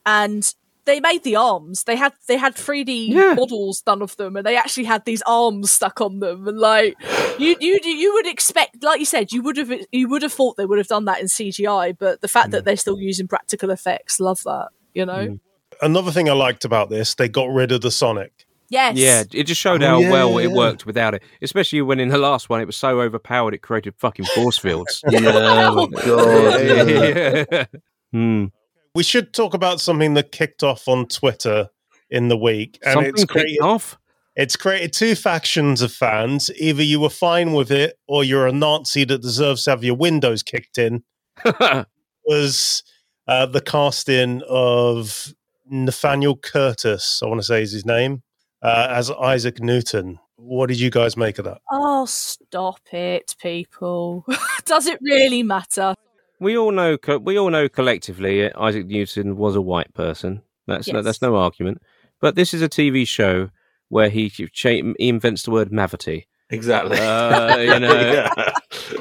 and 0.06 0.54
they 0.86 1.00
made 1.00 1.22
the 1.22 1.36
arms. 1.36 1.84
They 1.84 1.96
had 1.96 2.14
they 2.28 2.38
had 2.38 2.54
three 2.54 2.82
D 2.82 3.12
Yeah. 3.12 3.34
models 3.34 3.82
done 3.82 4.00
of 4.00 4.16
them, 4.16 4.36
and 4.36 4.46
they 4.46 4.56
actually 4.56 4.84
had 4.84 5.04
these 5.04 5.22
arms 5.26 5.70
stuck 5.70 6.00
on 6.00 6.20
them, 6.20 6.48
and 6.48 6.58
like 6.58 6.96
you 7.38 7.54
you 7.60 7.78
you 7.84 8.14
would 8.14 8.26
expect, 8.26 8.82
like 8.82 8.98
you 8.98 9.04
said, 9.04 9.30
you 9.32 9.42
would 9.42 9.58
have 9.58 9.70
you 9.92 10.08
would 10.08 10.22
have 10.22 10.32
thought 10.32 10.56
they 10.56 10.64
would 10.64 10.78
have 10.78 10.88
done 10.88 11.04
that 11.04 11.20
in 11.20 11.26
CGI, 11.26 11.92
but 11.98 12.22
the 12.22 12.28
fact 12.28 12.52
that 12.52 12.64
they're 12.64 12.76
still 12.76 12.98
using 12.98 13.28
practical 13.28 13.68
effects, 13.70 14.18
love 14.18 14.42
that. 14.44 14.68
You 14.94 15.04
know, 15.04 15.26
Mm. 15.28 15.40
Another 15.82 16.10
thing 16.10 16.28
I 16.28 16.32
liked 16.32 16.64
about 16.64 16.88
this, 16.90 17.14
they 17.14 17.28
got 17.28 17.50
rid 17.50 17.70
of 17.70 17.82
the 17.82 17.90
Sonic. 17.90 18.46
Yes, 18.70 18.96
Yeah, 18.96 19.24
it 19.32 19.44
just 19.44 19.60
showed 19.60 19.82
Oh, 19.82 19.86
how 19.86 19.98
yeah, 20.00 20.10
well 20.10 20.40
yeah, 20.40 20.46
it 20.48 20.52
worked 20.52 20.86
without 20.86 21.14
it. 21.14 21.22
Especially 21.42 21.80
when 21.82 22.00
in 22.00 22.08
the 22.08 22.18
last 22.18 22.48
one 22.48 22.60
it 22.60 22.66
was 22.66 22.76
so 22.76 23.00
overpowered 23.00 23.54
it 23.54 23.62
created 23.62 23.94
fucking 23.98 24.24
force 24.26 24.58
fields. 24.58 25.02
Yeah, 25.10 25.20
oh 25.74 25.86
God. 26.06 26.60
yeah. 26.88 27.44
yeah. 27.50 27.64
Hmm. 28.12 28.44
We 28.94 29.02
should 29.02 29.32
talk 29.32 29.54
about 29.54 29.80
something 29.80 30.14
that 30.14 30.32
kicked 30.32 30.62
off 30.62 30.88
on 30.88 31.06
Twitter 31.06 31.68
in 32.10 32.28
the 32.28 32.36
week, 32.36 32.78
and 32.84 32.94
Something 32.94 33.10
it's 33.10 33.20
kicked 33.22 33.30
created, 33.32 33.60
off. 33.62 33.98
it's 34.34 34.56
created 34.56 34.92
two 34.92 35.14
factions 35.14 35.82
of 35.82 35.92
fans. 35.92 36.50
Either 36.56 36.82
you 36.82 36.98
were 37.00 37.10
fine 37.10 37.52
with 37.52 37.70
it, 37.70 37.98
or 38.08 38.24
you're 38.24 38.46
a 38.46 38.52
Nazi 38.52 39.04
that 39.04 39.20
deserves 39.22 39.64
to 39.64 39.70
have 39.70 39.84
your 39.84 39.94
windows 39.94 40.42
kicked 40.42 40.78
in. 40.78 41.02
Was 42.26 42.82
uh, 43.26 43.46
the 43.46 43.60
casting 43.60 44.42
of 44.48 45.32
Nathaniel 45.70 46.36
Curtis? 46.36 47.20
I 47.22 47.26
want 47.26 47.40
to 47.40 47.46
say 47.46 47.62
is 47.62 47.72
his 47.72 47.86
name 47.86 48.22
uh, 48.62 48.86
as 48.90 49.10
Isaac 49.10 49.60
Newton. 49.60 50.18
What 50.36 50.68
did 50.68 50.78
you 50.80 50.90
guys 50.90 51.16
make 51.16 51.38
of 51.38 51.44
that? 51.46 51.58
Oh, 51.70 52.06
stop 52.06 52.80
it, 52.92 53.34
people. 53.42 54.24
Does 54.64 54.86
it 54.86 54.98
really 55.02 55.42
matter? 55.42 55.94
we 56.40 56.56
all 56.56 56.70
know. 56.70 56.96
co- 56.96 57.18
We 57.18 57.36
all 57.38 57.50
know 57.50 57.68
collectively 57.68 58.44
uh, 58.48 58.60
Isaac 58.62 58.86
Newton 58.86 59.36
was 59.36 59.56
a 59.56 59.60
white 59.60 59.92
person. 59.94 60.42
That's 60.68 60.86
no, 60.88 61.02
that's 61.02 61.20
no 61.22 61.34
argument. 61.36 61.82
But 62.20 62.34
this 62.36 62.54
is 62.54 62.62
a 62.62 62.68
TV 62.68 63.06
show 63.06 63.50
where 63.88 64.08
he 64.10 64.30
cha- 64.30 64.68
he 64.70 64.94
invents 65.08 65.42
the 65.42 65.50
word 65.50 65.70
mavity. 65.72 66.26
Exactly. 66.50 66.98
Uh, 66.98 67.56
you 67.58 67.78
know, 67.80 68.00
Yeah. 68.12 68.52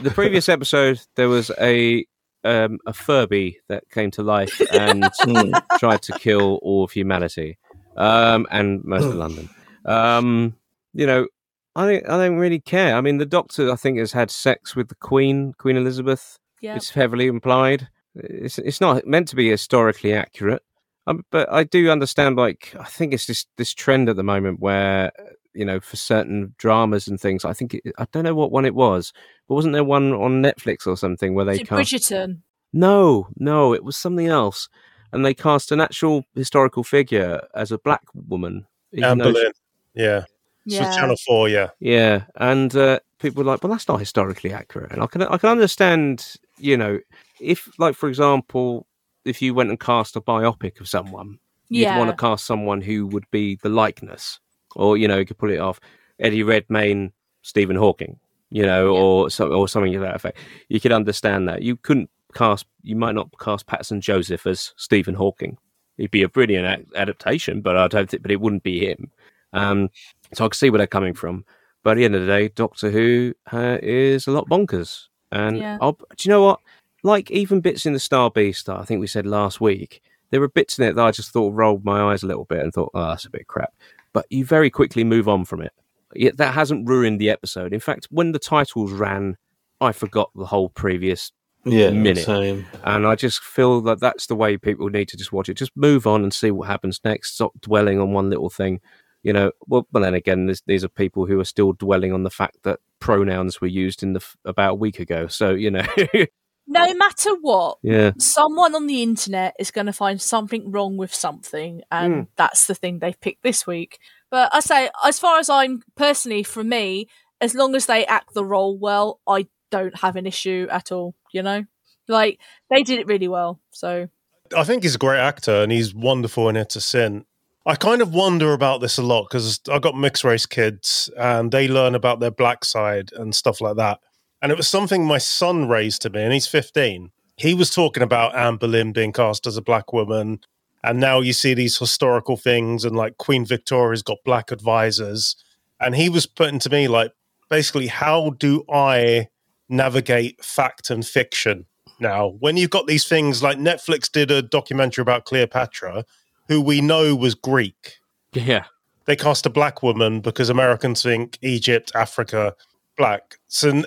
the 0.01 0.11
previous 0.11 0.49
episode 0.49 0.99
there 1.15 1.29
was 1.29 1.51
a 1.61 2.05
um, 2.43 2.79
a 2.87 2.93
Furby 2.93 3.57
that 3.67 3.83
came 3.91 4.09
to 4.11 4.23
life 4.23 4.59
and 4.73 5.09
Hmm. 5.19 5.51
tried 5.77 6.01
to 6.03 6.13
kill 6.13 6.55
all 6.63 6.83
of 6.85 6.91
humanity 6.91 7.57
um, 7.97 8.47
and 8.51 8.83
most 8.83 9.05
of 9.05 9.15
London. 9.25 9.49
Um, 9.85 10.55
you 10.93 11.05
know, 11.05 11.27
I 11.75 11.85
think 11.85 12.09
I 12.09 12.17
don't 12.17 12.37
really 12.37 12.59
care. 12.59 12.95
I 12.95 13.01
mean, 13.01 13.17
the 13.17 13.25
Doctor 13.25 13.71
I 13.71 13.75
think 13.75 13.99
has 13.99 14.11
had 14.11 14.31
sex 14.31 14.75
with 14.75 14.89
the 14.89 14.95
Queen, 14.95 15.53
Queen 15.57 15.77
Elizabeth. 15.77 16.39
Yeah. 16.61 16.75
It's 16.75 16.89
heavily 16.89 17.27
implied. 17.27 17.87
It's 18.15 18.57
it's 18.57 18.81
not 18.81 19.05
meant 19.05 19.27
to 19.27 19.35
be 19.35 19.49
historically 19.49 20.13
accurate, 20.13 20.63
um, 21.05 21.23
but 21.29 21.51
I 21.51 21.63
do 21.63 21.91
understand. 21.91 22.35
Like, 22.35 22.75
I 22.79 22.85
think 22.85 23.13
it's 23.13 23.27
this 23.27 23.45
this 23.57 23.73
trend 23.73 24.09
at 24.09 24.15
the 24.15 24.23
moment 24.23 24.59
where 24.59 25.11
you 25.53 25.65
know 25.65 25.79
for 25.79 25.97
certain 25.97 26.55
dramas 26.57 27.07
and 27.07 27.19
things. 27.19 27.45
I 27.45 27.53
think 27.53 27.75
it, 27.75 27.83
I 27.99 28.07
don't 28.11 28.23
know 28.23 28.33
what 28.33 28.51
one 28.51 28.65
it 28.65 28.73
was, 28.73 29.13
but 29.47 29.55
wasn't 29.55 29.73
there 29.73 29.83
one 29.83 30.13
on 30.13 30.41
Netflix 30.41 30.87
or 30.87 30.97
something 30.97 31.35
where 31.35 31.45
they 31.45 31.53
Is 31.53 31.59
it 31.59 31.67
cast? 31.67 31.91
Bridgerton. 31.93 32.39
No, 32.73 33.27
no, 33.37 33.73
it 33.73 33.83
was 33.83 33.95
something 33.95 34.27
else, 34.27 34.67
and 35.13 35.25
they 35.25 35.33
cast 35.33 35.71
an 35.71 35.81
actual 35.81 36.23
historical 36.35 36.83
figure 36.83 37.41
as 37.53 37.71
a 37.71 37.77
black 37.77 38.03
woman. 38.27 38.65
even 38.93 39.03
Anne 39.03 39.17
though 39.17 39.25
she- 39.27 39.33
Boleyn. 39.33 39.51
Yeah. 39.95 40.19
So 40.21 40.25
Yeah. 40.65 40.95
Channel 40.95 41.15
4, 41.25 41.49
yeah. 41.49 41.69
yeah, 41.79 42.23
and 42.35 42.75
uh, 42.75 42.99
people 43.19 43.41
were 43.43 43.49
like, 43.51 43.63
"Well, 43.63 43.71
that's 43.71 43.87
not 43.87 43.99
historically 44.01 44.51
accurate." 44.51 44.91
And 44.91 45.01
I 45.01 45.07
can 45.07 45.21
I 45.23 45.37
can 45.37 45.49
understand, 45.49 46.35
you 46.57 46.75
know, 46.75 46.99
if 47.39 47.69
like 47.79 47.95
for 47.95 48.09
example, 48.09 48.85
if 49.23 49.41
you 49.41 49.53
went 49.53 49.69
and 49.69 49.79
cast 49.79 50.15
a 50.17 50.21
biopic 50.21 50.79
of 50.81 50.87
someone, 50.89 51.39
you'd 51.69 51.83
Yeah. 51.83 51.97
want 51.97 52.09
to 52.11 52.15
cast 52.17 52.45
someone 52.45 52.81
who 52.81 53.07
would 53.07 53.25
be 53.31 53.55
the 53.63 53.69
likeness, 53.69 54.39
or 54.75 54.97
you 54.97 55.07
know, 55.07 55.17
you 55.19 55.25
could 55.25 55.37
pull 55.37 55.51
it 55.51 55.57
off 55.59 55.79
Eddie 56.19 56.43
Redmayne, 56.43 57.13
Stephen 57.43 57.77
Hawking, 57.77 58.19
you 58.49 58.63
know, 58.65 58.93
Yeah. 58.93 58.99
or 59.01 59.29
so, 59.29 59.47
or 59.53 59.67
something 59.69 59.93
to 59.93 59.99
that 59.99 60.15
effect. 60.15 60.37
You 60.67 60.79
could 60.81 60.91
understand 60.91 61.47
that. 61.47 61.61
You 61.61 61.77
couldn't 61.77 62.09
cast. 62.33 62.65
You 62.83 62.95
might 62.95 63.15
not 63.15 63.29
cast 63.39 63.67
Paterson 63.67 64.01
Joseph 64.01 64.45
as 64.47 64.73
Stephen 64.77 65.15
Hawking. 65.15 65.57
He'd 65.97 66.11
be 66.11 66.23
a 66.23 66.29
brilliant 66.29 66.87
a- 66.93 66.99
adaptation, 66.99 67.61
but 67.61 67.75
I 67.77 67.87
don't 67.87 68.09
think. 68.09 68.21
But 68.21 68.31
it 68.31 68.41
wouldn't 68.41 68.63
be 68.63 68.85
him. 68.85 69.11
Um, 69.53 69.89
so 70.33 70.45
I 70.45 70.47
can 70.49 70.53
see 70.55 70.69
where 70.69 70.77
they're 70.77 70.87
coming 70.87 71.13
from. 71.13 71.45
But 71.83 71.91
at 71.91 71.95
the 71.95 72.05
end 72.05 72.15
of 72.15 72.21
the 72.21 72.27
day, 72.27 72.49
Doctor 72.49 72.91
Who 72.91 73.33
uh, 73.51 73.77
is 73.81 74.27
a 74.27 74.31
lot 74.31 74.49
bonkers. 74.49 75.05
And 75.31 75.57
Yeah. 75.57 75.77
I'll, 75.81 75.93
do 75.93 76.05
you 76.19 76.29
know 76.29 76.43
what? 76.43 76.59
Like 77.03 77.31
even 77.31 77.61
bits 77.61 77.85
in 77.85 77.93
the 77.93 77.99
Star 77.99 78.29
Beast 78.29 78.65
that 78.65 78.77
I 78.77 78.83
think 78.83 78.99
we 78.99 79.07
said 79.07 79.25
last 79.25 79.61
week, 79.61 80.01
there 80.29 80.41
were 80.41 80.49
bits 80.49 80.77
in 80.77 80.85
it 80.85 80.95
that 80.95 81.05
I 81.05 81.11
just 81.11 81.31
thought 81.31 81.53
rolled 81.53 81.85
my 81.85 82.11
eyes 82.11 82.23
a 82.23 82.27
little 82.27 82.45
bit 82.45 82.59
and 82.61 82.73
thought, 82.73 82.91
oh, 82.93 83.07
that's 83.09 83.25
a 83.25 83.29
bit 83.29 83.47
crap. 83.47 83.73
But 84.13 84.25
you 84.29 84.43
very 84.45 84.69
quickly 84.69 85.03
move 85.03 85.29
on 85.29 85.45
from 85.45 85.61
it. 85.61 85.71
Yet 86.13 86.37
that 86.37 86.53
hasn't 86.53 86.87
ruined 86.87 87.19
the 87.21 87.29
episode. 87.29 87.73
In 87.73 87.79
fact, 87.79 88.07
when 88.11 88.31
the 88.31 88.39
titles 88.39 88.91
ran, 88.91 89.37
I 89.79 89.91
forgot 89.91 90.31
the 90.35 90.45
whole 90.45 90.69
previous 90.69 91.31
yeah. 91.65 91.89
minute. 91.91 92.25
Same. 92.25 92.65
and 92.83 93.05
I 93.07 93.15
just 93.15 93.41
feel 93.41 93.81
that 93.81 93.99
that's 93.99 94.27
the 94.27 94.35
way 94.35 94.57
people 94.57 94.89
need 94.89 95.07
to 95.09 95.17
just 95.17 95.31
watch 95.31 95.49
it. 95.49 95.55
Just 95.55 95.75
move 95.75 96.07
on 96.07 96.23
and 96.23 96.33
see 96.33 96.51
what 96.51 96.67
happens 96.67 96.99
next. 97.03 97.35
Stop 97.35 97.51
dwelling 97.61 97.99
on 97.99 98.11
one 98.13 98.29
little 98.29 98.49
thing. 98.49 98.79
You 99.23 99.33
know, 99.33 99.51
well, 99.67 99.87
but 99.91 99.99
then 100.01 100.13
again, 100.13 100.45
there's, 100.45 100.61
these 100.67 100.83
are 100.85 100.89
people 100.89 101.25
who 101.25 101.39
are 101.39 101.45
still 101.45 101.73
dwelling 101.73 102.13
on 102.13 102.23
the 102.23 102.29
fact 102.29 102.57
that 102.63 102.79
pronouns 102.99 103.59
were 103.59 103.67
used 103.67 104.01
in 104.03 104.13
the 104.13 104.25
about 104.45 104.71
a 104.71 104.75
week 104.75 104.99
ago. 104.99 105.27
So 105.27 105.49
you 105.51 105.69
know, 105.71 105.85
no 106.67 106.93
matter 106.93 107.31
what, 107.41 107.77
Yeah. 107.83 108.11
someone 108.19 108.73
on 108.75 108.87
the 108.87 109.03
internet 109.03 109.55
is 109.59 109.71
going 109.71 109.87
to 109.87 109.93
find 109.93 110.21
something 110.21 110.71
wrong 110.71 110.95
with 110.97 111.13
something, 111.13 111.81
and 111.91 112.13
Hmm. 112.13 112.21
that's 112.37 112.67
the 112.67 112.75
thing 112.75 112.99
they've 112.99 113.19
picked 113.19 113.43
this 113.43 113.67
week. 113.67 113.99
But 114.29 114.49
I 114.53 114.59
say, 114.61 114.89
as 115.03 115.19
far 115.19 115.39
as 115.39 115.49
I'm 115.49 115.81
personally, 115.95 116.43
for 116.43 116.63
me, 116.63 117.07
as 117.41 117.53
long 117.55 117.75
as 117.75 117.85
they 117.85 118.05
act 118.05 118.33
the 118.33 118.45
role 118.45 118.77
well, 118.77 119.19
I 119.27 119.47
don't 119.71 119.97
have 119.99 120.15
an 120.15 120.25
issue 120.25 120.67
at 120.71 120.91
all. 120.91 121.15
You 121.31 121.43
know, 121.43 121.63
like 122.07 122.39
they 122.69 122.83
did 122.83 122.99
it 122.99 123.07
really 123.07 123.27
well. 123.27 123.59
So 123.71 124.07
I 124.55 124.63
think 124.63 124.83
he's 124.83 124.95
a 124.95 124.99
great 124.99 125.19
actor 125.19 125.63
and 125.63 125.71
he's 125.71 125.93
wonderful 125.93 126.49
in 126.49 126.55
It's 126.55 126.75
a 126.75 126.81
Sin. 126.81 127.25
I 127.65 127.75
kind 127.75 128.01
of 128.01 128.13
wonder 128.13 128.53
about 128.53 128.79
this 128.79 128.97
a 128.97 129.03
lot 129.03 129.27
because 129.29 129.59
I've 129.69 129.81
got 129.81 129.97
mixed 129.97 130.23
race 130.23 130.45
kids 130.45 131.09
and 131.17 131.51
they 131.51 131.67
learn 131.67 131.95
about 131.95 132.21
their 132.21 132.31
black 132.31 132.63
side 132.63 133.11
and 133.13 133.35
stuff 133.35 133.59
like 133.59 133.75
that. 133.75 133.99
And 134.41 134.51
it 134.51 134.57
was 134.57 134.67
something 134.67 135.03
my 135.03 135.17
son 135.17 135.67
raised 135.67 136.03
to 136.03 136.09
me, 136.09 136.21
and 136.21 136.31
he's 136.31 136.47
15. 136.47 137.11
He 137.37 137.53
was 137.53 137.69
talking 137.69 138.03
about 138.03 138.35
Anne 138.35 138.57
Boleyn 138.57 138.93
being 138.93 139.11
cast 139.11 139.47
as 139.47 139.57
a 139.57 139.61
black 139.61 139.91
woman. 139.91 140.39
And 140.83 140.99
now 140.99 141.19
you 141.19 141.33
see 141.33 141.53
these 141.53 141.77
historical 141.77 142.37
things, 142.37 142.85
and 142.85 142.95
like 142.95 143.17
Queen 143.17 143.45
Victoria's 143.45 144.03
got 144.03 144.19
black 144.23 144.51
advisors. 144.51 145.35
And 145.79 145.95
he 145.95 146.07
was 146.07 146.25
putting 146.25 146.59
to 146.59 146.69
me, 146.69 146.87
like, 146.87 147.11
basically, 147.49 147.87
how 147.87 148.29
do 148.29 148.63
I 148.71 149.27
navigate 149.69 150.43
fact 150.43 150.89
and 150.89 151.05
fiction 151.05 151.65
now? 151.99 152.29
When 152.39 152.57
you've 152.57 152.69
got 152.69 152.87
these 152.87 153.07
things 153.07 153.41
like 153.43 153.57
Netflix 153.57 154.11
did 154.11 154.31
a 154.31 154.41
documentary 154.41 155.01
about 155.01 155.25
Cleopatra, 155.25 156.05
who 156.47 156.61
we 156.61 156.81
know 156.81 157.15
was 157.15 157.35
Greek 157.35 157.97
Yeah. 158.33 158.65
they 159.05 159.15
cast 159.15 159.45
a 159.45 159.49
black 159.49 159.83
woman 159.83 160.21
because 160.21 160.49
Americans 160.49 161.03
think 161.03 161.37
Egypt, 161.41 161.91
Africa, 161.95 162.55
black. 162.97 163.35
So 163.47 163.83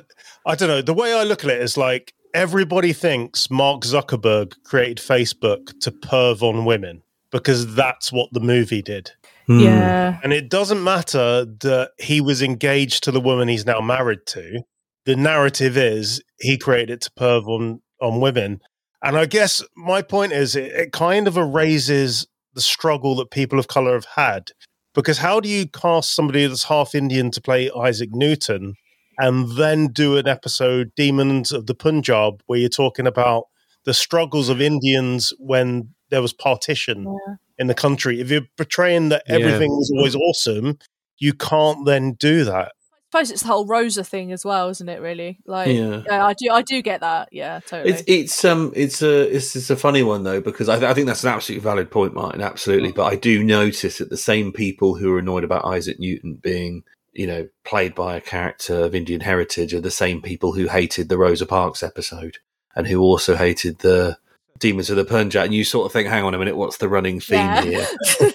I 0.47 0.55
don't 0.55 0.69
know. 0.69 0.83
The 0.83 0.95
way 0.95 1.13
I 1.15 1.25
look 1.25 1.45
at 1.45 1.51
it 1.51 1.61
is 1.61 1.77
like 1.77 2.15
everybody 2.35 2.93
thinks 2.93 3.51
Mark 3.51 3.83
Zuckerberg 3.83 4.55
created 4.65 4.99
Facebook 4.99 5.79
to 5.81 5.91
perv 5.91 6.43
on 6.43 6.65
women 6.65 7.03
because 7.31 7.75
that's 7.75 8.13
what 8.13 8.33
the 8.33 8.41
movie 8.41 8.83
did. 8.83 9.11
Hmm. 9.47 9.59
yeah, 9.61 10.19
And 10.23 10.33
it 10.33 10.49
doesn't 10.49 10.83
matter 10.85 11.45
that 11.45 11.91
he 11.99 12.21
was 12.21 12.41
engaged 12.43 13.03
to 13.05 13.11
the 13.11 13.21
woman 13.21 13.49
he's 13.49 13.67
now 13.67 13.81
married 13.81 14.27
to. 14.27 14.63
The 15.07 15.17
narrative 15.17 15.77
is 15.77 16.23
he 16.39 16.59
created 16.59 16.91
it 16.91 17.01
to 17.03 17.11
perv 17.13 17.47
on, 17.49 17.81
on 18.01 18.21
women. 18.21 18.61
And 19.03 19.17
I 19.17 19.27
guess 19.27 19.63
my 19.77 20.03
point 20.03 20.33
is 20.33 20.55
it, 20.57 20.73
it 20.73 20.93
kind 20.93 21.27
of 21.27 21.37
erases 21.37 22.27
the 22.55 22.61
struggle 22.61 23.15
that 23.17 23.31
people 23.31 23.59
of 23.59 23.69
color 23.69 23.95
have 23.95 24.07
had. 24.17 24.51
Because 24.95 25.19
how 25.19 25.41
do 25.41 25.49
you 25.49 25.67
cast 25.69 26.15
somebody 26.15 26.47
that's 26.47 26.65
half 26.65 26.95
Indian 26.95 27.31
to 27.31 27.41
play 27.41 27.71
Isaac 27.71 28.11
Newton 28.13 28.75
and 29.19 29.57
then 29.57 29.89
do 29.89 30.17
an 30.17 30.27
episode, 30.27 30.91
Demons 30.97 31.53
of 31.53 31.67
the 31.67 31.75
Punjab, 31.75 32.43
where 32.47 32.59
you're 32.59 32.69
talking 32.69 33.07
about 33.07 33.45
the 33.85 33.95
struggles 33.95 34.49
of 34.49 34.61
Indians 34.61 35.33
when 35.39 35.95
there 36.11 36.21
was 36.21 36.33
partition 36.33 37.05
Yeah. 37.05 37.35
in 37.59 37.67
the 37.69 37.75
country? 37.75 38.21
If 38.21 38.31
you're 38.31 38.47
portraying 38.57 39.11
that 39.11 39.23
Yeah. 39.29 39.37
everything 39.37 39.71
was 39.71 39.91
always 39.97 40.17
awesome, 40.17 40.79
you 41.19 41.33
can't 41.35 41.87
then 41.87 42.13
do 42.15 42.45
that. 42.45 42.73
I 43.13 43.19
suppose 43.25 43.31
it's 43.33 43.43
the 43.43 43.49
whole 43.49 43.67
Rosa 43.67 44.05
thing 44.05 44.31
as 44.31 44.45
well, 44.45 44.69
isn't 44.69 44.89
it? 44.89 45.01
Really, 45.01 45.41
like, 45.45 45.67
Yeah. 45.69 46.03
yeah, 46.07 46.25
I 46.25 46.33
do, 46.35 46.51
I 46.53 46.63
do 46.63 46.81
get 46.81 47.01
that. 47.01 47.29
Yeah, 47.33 47.59
totally. 47.67 47.91
It's 47.93 48.03
it's 48.07 48.45
um 48.45 48.73
it's 48.77 49.03
a 49.03 49.35
it's, 49.35 49.57
it's 49.57 49.69
a 49.69 49.75
funny 49.77 50.05
one 50.05 50.23
though 50.23 50.41
because 50.41 50.69
I, 50.69 50.89
I 50.89 50.95
think 50.95 51.09
that's 51.09 51.25
an 51.25 51.31
absolutely 51.31 51.65
valid 51.65 51.91
point, 51.91 52.15
Martyn. 52.15 52.41
Absolutely, 52.41 52.93
but 52.93 53.07
I 53.13 53.17
do 53.17 53.43
notice 53.43 53.99
that 53.99 54.11
the 54.11 54.17
same 54.17 54.53
people 54.53 54.95
who 54.95 55.13
are 55.13 55.19
annoyed 55.19 55.43
about 55.43 55.65
Isaac 55.65 55.99
Newton 55.99 56.35
being 56.41 56.85
you 57.13 57.27
know 57.27 57.49
played 57.65 57.97
by 57.97 58.15
a 58.17 58.21
character 58.21 58.85
of 58.85 58.95
Indian 58.95 59.23
heritage 59.23 59.75
are 59.75 59.81
the 59.81 59.91
same 59.91 60.23
people 60.23 60.53
who 60.53 60.69
hated 60.69 61.09
the 61.09 61.19
Rosa 61.19 61.47
Parks 61.47 61.83
episode 61.83 62.39
and 62.77 62.87
who 62.87 63.01
also 63.01 63.35
hated 63.35 63.81
the 63.81 64.17
Demons 64.61 64.89
of 64.91 64.97
the 64.97 65.05
Punjab. 65.05 65.47
And 65.47 65.55
you 65.55 65.65
sort 65.65 65.87
of 65.87 65.93
think, 65.93 66.07
hang 66.07 66.23
on 66.23 66.35
a 66.35 66.39
minute, 66.39 66.57
what's 66.57 66.77
the 66.77 66.89
running 66.89 67.19
theme 67.19 67.39
Yeah. 67.39 67.63
here? 67.65 67.87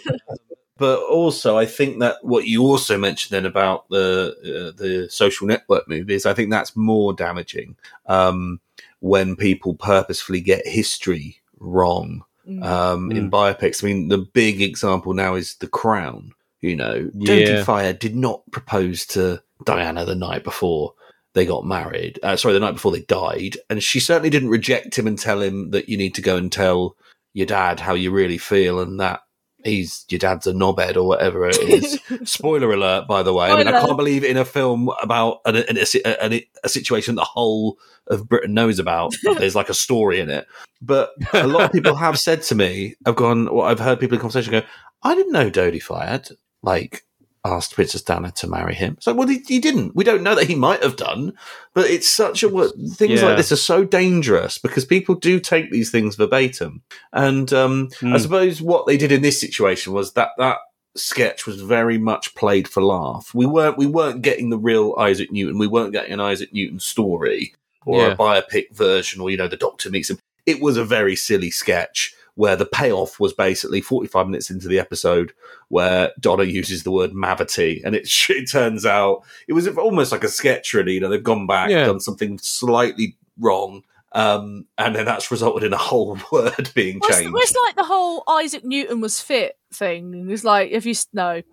but 0.77 0.99
also 1.03 1.57
I 1.57 1.65
think 1.65 1.99
that 1.99 2.17
what 2.23 2.45
you 2.47 2.63
also 2.63 2.97
mentioned 2.97 3.31
then 3.35 3.45
about 3.45 3.87
the 3.89 4.35
uh, 4.43 4.77
the 4.81 5.07
social 5.09 5.47
network 5.47 5.87
movies, 5.87 6.25
I 6.25 6.33
think 6.33 6.49
that's 6.51 6.75
more 6.75 7.13
damaging 7.13 7.75
um, 8.07 8.59
when 8.99 9.35
people 9.35 9.73
purposefully 9.75 10.41
get 10.41 10.67
history 10.67 11.41
wrong 11.59 12.23
Mm. 12.47 12.63
um, 12.63 13.11
in 13.11 13.31
biopics. 13.31 13.83
I 13.83 13.87
mean, 13.87 14.09
the 14.09 14.19
big 14.19 14.61
example 14.61 15.15
now 15.15 15.33
is 15.33 15.55
The 15.55 15.67
Crown. 15.67 16.31
You 16.61 16.75
know, 16.75 17.09
Yeah. 17.15 17.33
Dodi 17.57 17.65
Fayed 17.65 17.97
did 17.97 18.15
not 18.15 18.43
propose 18.51 19.07
to 19.07 19.41
Diana 19.63 20.05
the 20.05 20.13
night 20.13 20.43
before 20.43 20.93
they 21.33 21.43
got 21.47 21.65
married. 21.65 22.19
Uh, 22.21 22.35
sorry, 22.35 22.53
the 22.53 22.59
night 22.59 22.73
before 22.73 22.91
they 22.91 23.01
died, 23.01 23.57
and 23.67 23.81
she 23.81 23.99
certainly 23.99 24.29
didn't 24.29 24.49
reject 24.49 24.95
him 24.95 25.07
and 25.07 25.17
tell 25.17 25.41
him 25.41 25.71
that 25.71 25.89
you 25.89 25.97
need 25.97 26.13
to 26.15 26.21
go 26.21 26.37
and 26.37 26.51
tell 26.51 26.95
your 27.33 27.47
dad 27.47 27.79
how 27.79 27.95
you 27.95 28.11
really 28.11 28.37
feel 28.37 28.79
and 28.79 28.99
that 28.99 29.21
he's 29.65 30.05
your 30.09 30.19
dad's 30.19 30.47
a 30.47 30.53
knobhead 30.53 30.95
or 30.95 31.03
whatever 31.03 31.47
it 31.49 31.57
is. 31.57 31.99
Spoiler 32.29 32.71
alert, 32.71 33.07
by 33.07 33.23
the 33.23 33.33
way. 33.33 33.49
I 33.49 33.57
mean, 33.57 33.67
I 33.67 33.81
can't 33.81 33.97
believe 33.97 34.23
in 34.23 34.37
a 34.37 34.45
film 34.45 34.89
about 35.01 35.41
an, 35.45 35.57
an, 35.57 35.77
a, 35.77 36.23
an, 36.23 36.41
a 36.63 36.69
situation 36.69 37.15
the 37.15 37.23
whole 37.23 37.77
of 38.07 38.29
Britain 38.29 38.53
knows 38.53 38.79
about, 38.79 39.15
there's 39.37 39.55
like 39.55 39.69
a 39.69 39.73
story 39.73 40.19
in 40.19 40.29
it. 40.29 40.47
But 40.81 41.11
a 41.33 41.47
lot 41.47 41.65
of 41.65 41.71
people 41.71 41.95
have 41.95 42.19
said 42.19 42.43
to 42.43 42.55
me, 42.55 42.95
I've 43.05 43.15
gone, 43.15 43.53
well, 43.53 43.65
I've 43.65 43.79
heard 43.79 43.99
people 43.99 44.15
in 44.15 44.21
conversation 44.21 44.51
go, 44.51 44.61
I 45.03 45.15
didn't 45.15 45.33
know 45.33 45.49
Dodi 45.49 45.81
Fayed. 45.81 46.37
like, 46.61 47.03
asked 47.45 47.75
Princess 47.75 48.01
Diana 48.01 48.31
to 48.31 48.47
marry 48.47 48.73
him. 48.73 48.97
So, 48.99 49.13
well, 49.13 49.27
he, 49.27 49.43
he 49.47 49.59
didn't. 49.59 49.95
We 49.95 50.03
don't 50.03 50.23
know 50.23 50.35
that 50.35 50.47
he 50.47 50.55
might 50.55 50.81
have 50.83 50.95
done, 50.97 51.33
but 51.73 51.85
it's 51.89 52.09
such 52.09 52.41
a, 52.43 52.49
things 52.95 53.21
Yeah. 53.21 53.27
like 53.27 53.37
this 53.37 53.51
are 53.51 53.55
so 53.57 53.83
dangerous 53.85 54.57
because 54.57 54.83
people 54.83 55.15
do 55.15 55.39
take 55.39 55.69
these 55.71 55.91
things 55.91 56.15
verbatim. 56.15 56.81
And 57.13 57.53
um, 57.53 57.89
I 58.01 58.05
Mm. 58.05 58.19
suppose 58.19 58.61
what 58.61 58.87
they 58.87 58.97
did 58.97 59.11
in 59.11 59.21
this 59.21 59.39
situation 59.39 59.93
was 59.93 60.13
that 60.13 60.29
that 60.39 60.57
sketch 60.97 61.45
was 61.45 61.61
very 61.61 61.97
much 61.97 62.33
played 62.35 62.67
for 62.67 62.81
laugh. 62.81 63.31
We 63.33 63.45
weren't 63.45 63.77
we 63.77 63.85
weren't 63.85 64.21
getting 64.21 64.49
the 64.49 64.57
real 64.57 64.95
Isaac 64.97 65.31
Newton. 65.31 65.59
We 65.59 65.67
weren't 65.67 65.91
getting 65.91 66.13
an 66.13 66.21
Isaac 66.21 66.53
Newton 66.53 66.79
story 66.79 67.53
or 67.85 67.99
Yeah. 67.99 68.11
a 68.13 68.15
biopic 68.15 68.73
version, 68.73 69.21
or 69.21 69.29
you 69.29 69.37
know, 69.37 69.47
the 69.49 69.57
Doctor 69.57 69.89
meets 69.91 70.09
him. 70.09 70.17
It 70.47 70.61
was 70.61 70.77
a 70.77 70.85
very 70.85 71.15
silly 71.15 71.51
sketch 71.51 72.14
where 72.35 72.55
the 72.55 72.65
payoff 72.65 73.19
was 73.19 73.33
basically 73.33 73.81
45 73.81 74.27
minutes 74.27 74.49
into 74.49 74.67
the 74.67 74.79
episode 74.79 75.31
where 75.69 76.11
Donna 76.19 76.43
uses 76.43 76.83
the 76.83 76.91
word 76.91 77.11
mavity 77.11 77.81
and 77.83 77.95
it, 77.95 78.07
it 78.29 78.49
turns 78.51 78.85
out 78.85 79.23
it 79.47 79.53
was 79.53 79.67
almost 79.77 80.11
like 80.11 80.23
a 80.23 80.27
sketch 80.29 80.73
really 80.73 80.93
you 80.93 80.99
know 80.99 81.09
they've 81.09 81.23
gone 81.23 81.47
back 81.47 81.69
Yeah. 81.69 81.85
done 81.85 81.99
something 81.99 82.37
slightly 82.39 83.17
wrong 83.39 83.83
um, 84.11 84.65
and 84.77 84.95
then 84.95 85.03
that's 85.05 85.29
resulted 85.29 85.63
in 85.65 85.73
a 85.73 85.77
whole 85.77 86.17
word 86.31 86.69
being 86.73 86.99
Well, 87.01 87.09
changed 87.09 87.33
well, 87.33 87.41
it's 87.43 87.55
like 87.65 87.75
the 87.75 87.83
whole 87.83 88.23
Isaac 88.29 88.63
Newton 88.63 89.01
was 89.01 89.19
fit 89.19 89.57
thing. 89.73 90.29
It's 90.29 90.45
like 90.45 90.71
if 90.71 90.85
you 90.85 90.91
s- 90.91 91.07
no, 91.11 91.41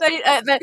they, 0.00 0.22
uh, 0.26 0.42
they, 0.44 0.58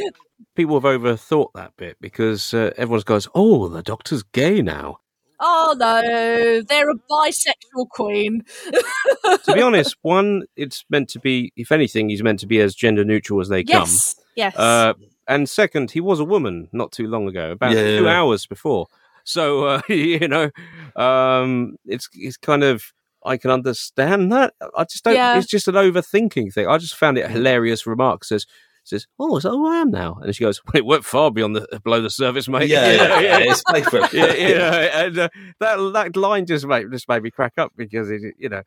People 0.55 0.79
have 0.79 0.83
overthought 1.01 1.49
that 1.55 1.71
bit 1.77 1.97
because 2.01 2.53
uh, 2.53 2.71
everyone 2.77 3.01
goes, 3.05 3.27
"Oh, 3.33 3.67
the 3.69 3.81
Doctor's 3.81 4.23
gay 4.23 4.61
now." 4.61 4.99
Oh 5.39 5.75
no, 5.77 6.61
they're 6.61 6.89
a 6.89 6.95
bisexual 7.09 7.89
queen. 7.89 8.43
to 9.45 9.53
be 9.53 9.61
honest, 9.61 9.95
one, 10.01 10.43
it's 10.55 10.85
meant 10.89 11.09
to 11.09 11.19
be. 11.19 11.51
If 11.55 11.71
anything, 11.71 12.09
he's 12.09 12.23
meant 12.23 12.39
to 12.41 12.47
be 12.47 12.59
as 12.59 12.75
gender 12.75 13.03
neutral 13.03 13.41
as 13.41 13.49
they 13.49 13.63
come. 13.63 13.81
yes, 13.81 14.15
yes. 14.35 14.55
Uh, 14.55 14.93
and 15.27 15.47
second, 15.47 15.91
he 15.91 16.01
was 16.01 16.19
a 16.19 16.25
woman 16.25 16.67
not 16.71 16.91
too 16.91 17.07
long 17.07 17.27
ago, 17.27 17.51
about 17.51 17.73
Yeah. 17.73 17.99
two 17.99 18.09
hours 18.09 18.45
before. 18.45 18.87
So 19.23 19.65
uh, 19.65 19.81
you 19.89 20.27
know, 20.27 20.49
um, 20.95 21.75
it's 21.85 22.09
it's 22.13 22.37
kind 22.37 22.63
of 22.63 22.93
I 23.23 23.37
can 23.37 23.51
understand 23.51 24.31
that. 24.31 24.53
I 24.75 24.83
just 24.85 25.03
don't. 25.03 25.13
Yeah. 25.13 25.37
It's 25.37 25.47
just 25.47 25.67
an 25.67 25.75
overthinking 25.75 26.53
thing. 26.53 26.67
I 26.67 26.77
just 26.77 26.95
found 26.95 27.17
it 27.17 27.25
a 27.25 27.27
hilarious 27.29 27.85
remark. 27.85 28.23
Says 28.23 28.45
says, 28.89 29.07
"Oh, 29.19 29.37
is 29.37 29.43
that 29.43 29.51
who 29.51 29.67
I 29.67 29.77
am 29.77 29.91
now?" 29.91 30.19
And 30.21 30.35
she 30.35 30.43
goes, 30.43 30.61
well, 30.65 30.73
"It 30.75 30.85
went 30.85 31.05
far 31.05 31.31
beyond 31.31 31.55
the 31.55 31.79
below 31.83 32.01
the 32.01 32.09
surface, 32.09 32.47
mate." 32.47 32.69
yeah, 32.69 32.91
You 32.91 32.97
yeah, 32.97 33.19
yeah, 33.19 33.51
it's 33.51 33.63
played 33.63 33.85
for 33.85 33.99
yeah, 34.13 34.33
you 34.33 34.55
know, 34.55 34.69
and 34.71 35.17
uh, 35.19 35.29
that 35.59 35.77
that 35.93 36.15
line 36.17 36.45
just 36.45 36.65
made 36.65 36.91
just 36.91 37.07
made 37.07 37.23
me 37.23 37.31
crack 37.31 37.53
up 37.57 37.71
because 37.75 38.09
it, 38.09 38.21
you 38.37 38.49
know 38.49 38.63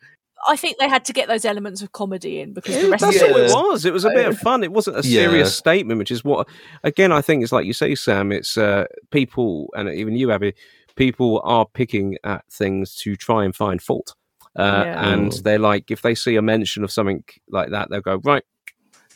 I 0.48 0.56
think 0.56 0.78
they 0.78 0.88
had 0.88 1.04
to 1.04 1.12
get 1.12 1.28
those 1.28 1.44
elements 1.44 1.82
of 1.82 1.92
comedy 1.92 2.40
in 2.40 2.52
because 2.52 2.74
the 2.82 2.90
rest 2.90 3.04
that's 3.04 3.16
of 3.22 3.28
it 3.28 3.32
all 3.32 3.38
it 3.38 3.70
was. 3.70 3.84
It 3.84 3.92
was 3.92 4.04
a 4.04 4.10
bit 4.10 4.26
of 4.26 4.36
fun. 4.38 4.64
It 4.64 4.72
wasn't 4.72 4.96
a 4.96 5.06
Yeah. 5.06 5.22
serious 5.22 5.54
statement, 5.56 5.98
which 5.98 6.10
is 6.10 6.24
what 6.24 6.48
again 6.82 7.12
I 7.12 7.20
think 7.20 7.44
it's 7.44 7.52
like 7.52 7.64
you 7.64 7.72
say, 7.72 7.94
Sam. 7.94 8.32
It's 8.32 8.58
uh, 8.58 8.86
people 9.12 9.68
and 9.76 9.88
even 9.88 10.16
you, 10.16 10.32
Abi. 10.32 10.54
People 10.96 11.40
are 11.44 11.64
picking 11.72 12.16
at 12.24 12.44
things 12.52 12.96
to 12.96 13.14
try 13.16 13.44
and 13.44 13.54
find 13.54 13.80
fault, 13.80 14.14
uh, 14.58 14.82
Yeah. 14.84 15.12
and 15.12 15.32
they're 15.44 15.58
like, 15.60 15.90
if 15.92 16.02
they 16.02 16.14
see 16.16 16.34
a 16.36 16.42
mention 16.42 16.82
of 16.84 16.90
something 16.90 17.22
like 17.48 17.70
that, 17.70 17.88
they'll 17.88 18.00
go 18.00 18.20
right. 18.24 18.42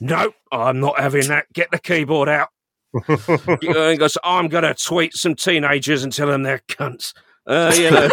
No, 0.01 0.33
I'm 0.53 0.81
not 0.81 0.99
having 0.99 1.29
that. 1.29 1.53
Get 1.53 1.71
the 1.71 1.79
keyboard 1.79 2.29
out. 2.29 2.49
and 3.09 3.99
goes, 3.99 4.17
I'm 4.25 4.49
going 4.49 4.65
to 4.65 4.75
tweet 4.75 5.15
some 5.15 5.35
teenagers 5.35 6.03
and 6.03 6.13
tell 6.13 6.29
them 6.29 6.43
they're 6.43 6.63
cunts. 6.69 7.13
Uh, 7.47 7.73
you 7.77 7.91
know, 7.91 8.09